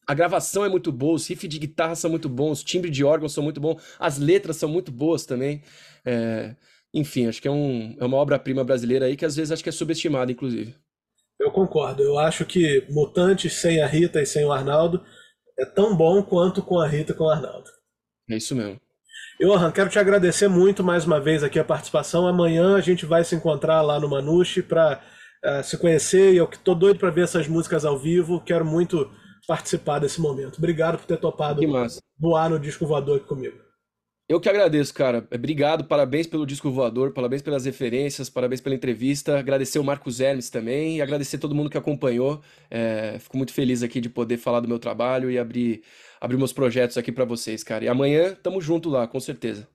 A 0.08 0.13
gravação 0.13 0.63
é 0.63 0.70
muito 0.70 0.91
boa, 0.91 1.15
os 1.15 1.28
riffs 1.28 1.50
de 1.50 1.60
guitarra 1.60 1.96
são 1.96 2.10
muito 2.10 2.30
bons, 2.30 2.60
os 2.60 2.63
timbres 2.63 2.96
de 2.96 3.04
órgão 3.04 3.28
são 3.28 3.44
muito 3.44 3.60
bons, 3.60 3.82
as 4.00 4.18
letras 4.18 4.58
são 4.58 4.70
muito 4.70 4.91
boas 4.91 5.26
também. 5.26 5.63
É, 6.06 6.56
enfim, 6.94 7.28
acho 7.28 7.41
que 7.41 7.48
é, 7.48 7.52
um, 7.52 7.96
é 8.00 8.06
uma 8.06 8.18
obra-prima 8.18 8.63
brasileira 8.63 9.08
aí 9.08 9.18
que 9.18 9.26
às 9.26 9.36
vezes 9.36 9.52
acho 9.52 9.63
que 9.63 9.70
é 9.70 9.72
subestimada, 9.72 10.32
inclusive. 10.32 10.76
Eu 11.39 11.52
concordo. 11.52 12.02
Eu 12.02 12.18
acho 12.18 12.46
que 12.46 12.86
Mutantes 12.89 13.54
sem 13.54 13.82
a 13.82 13.88
Rita 13.88 14.22
e 14.22 14.26
sem 14.26 14.46
o 14.46 14.52
Arnaldo 14.52 15.04
é 15.60 15.65
tão 15.65 15.96
bom 15.96 16.24
quanto 16.24 16.62
com 16.62 16.80
a 16.80 16.88
Rita 16.88 17.12
e 17.12 17.15
com 17.15 17.26
o 17.26 17.30
Arnaldo. 17.30 17.70
É 18.30 18.38
isso 18.38 18.56
mesmo. 18.56 18.80
Johan, 19.39 19.72
quero 19.72 19.89
te 19.89 20.00
agradecer 20.00 20.48
muito 20.48 20.84
mais 20.84 21.06
uma 21.06 21.20
vez 21.20 21.44
aqui 21.44 21.60
a 21.60 21.63
participação. 21.63 22.28
Amanhã 22.28 22.76
a 22.76 22.82
gente 22.82 23.06
vai 23.06 23.24
se 23.24 23.36
encontrar 23.36 23.82
lá 23.82 24.00
no 24.00 24.10
Manushi 24.10 24.63
para 24.63 25.02
uh, 25.44 25.48
eh, 25.48 25.63
se 25.63 25.78
conhecer 25.78 26.34
e 26.34 26.38
eu 26.38 26.48
que 26.48 26.58
tô 26.58 26.74
doido 26.74 27.00
para 27.00 27.10
ver 27.10 27.26
essas 27.26 27.48
músicas 27.48 27.84
ao 27.84 27.98
vivo. 27.98 28.39
Quero 28.39 28.65
muito 28.65 29.12
participar 29.48 30.00
desse 30.00 30.20
momento. 30.20 30.58
Obrigado 30.58 30.98
por 30.98 31.06
ter 31.06 31.18
topado 31.18 31.62
voar 32.18 32.50
no 32.50 32.60
disco 32.60 32.86
voador 32.86 33.18
aqui 33.18 33.28
comigo. 33.28 33.66
Eu 34.28 34.40
que 34.40 34.50
agradeço, 34.50 34.92
cara. 34.92 35.28
Obrigado, 35.32 35.84
parabéns 35.84 36.26
pelo 36.26 36.48
disco 36.48 36.72
voador, 36.72 37.14
parabéns 37.14 37.44
pelas 37.44 37.66
referências, 37.66 38.28
parabéns 38.28 38.60
pela 38.60 38.74
entrevista. 38.74 39.38
Agradecer 39.38 39.78
o 39.78 39.84
Marcos 39.84 40.20
Hermes 40.20 40.50
também 40.50 40.98
e 40.98 41.02
agradecer 41.02 41.38
todo 41.38 41.54
mundo 41.54 41.70
que 41.70 41.78
acompanhou. 41.78 42.42
É, 42.72 43.20
fico 43.20 43.38
muito 43.38 43.54
feliz 43.54 43.84
aqui 43.84 44.02
de 44.02 44.10
poder 44.10 44.38
falar 44.38 44.62
do 44.62 44.68
meu 44.68 44.80
trabalho 44.80 45.30
e 45.30 45.38
abrir, 45.38 45.84
abrir 46.20 46.38
meus 46.38 46.52
projetos 46.52 46.98
aqui 46.98 47.12
para 47.12 47.24
vocês, 47.24 47.64
cara. 47.64 47.86
E 47.86 47.88
amanhã 47.88 48.36
tamo 48.41 48.60
junto 48.60 48.89
lá, 48.89 49.08
com 49.08 49.20
certeza. 49.20 49.68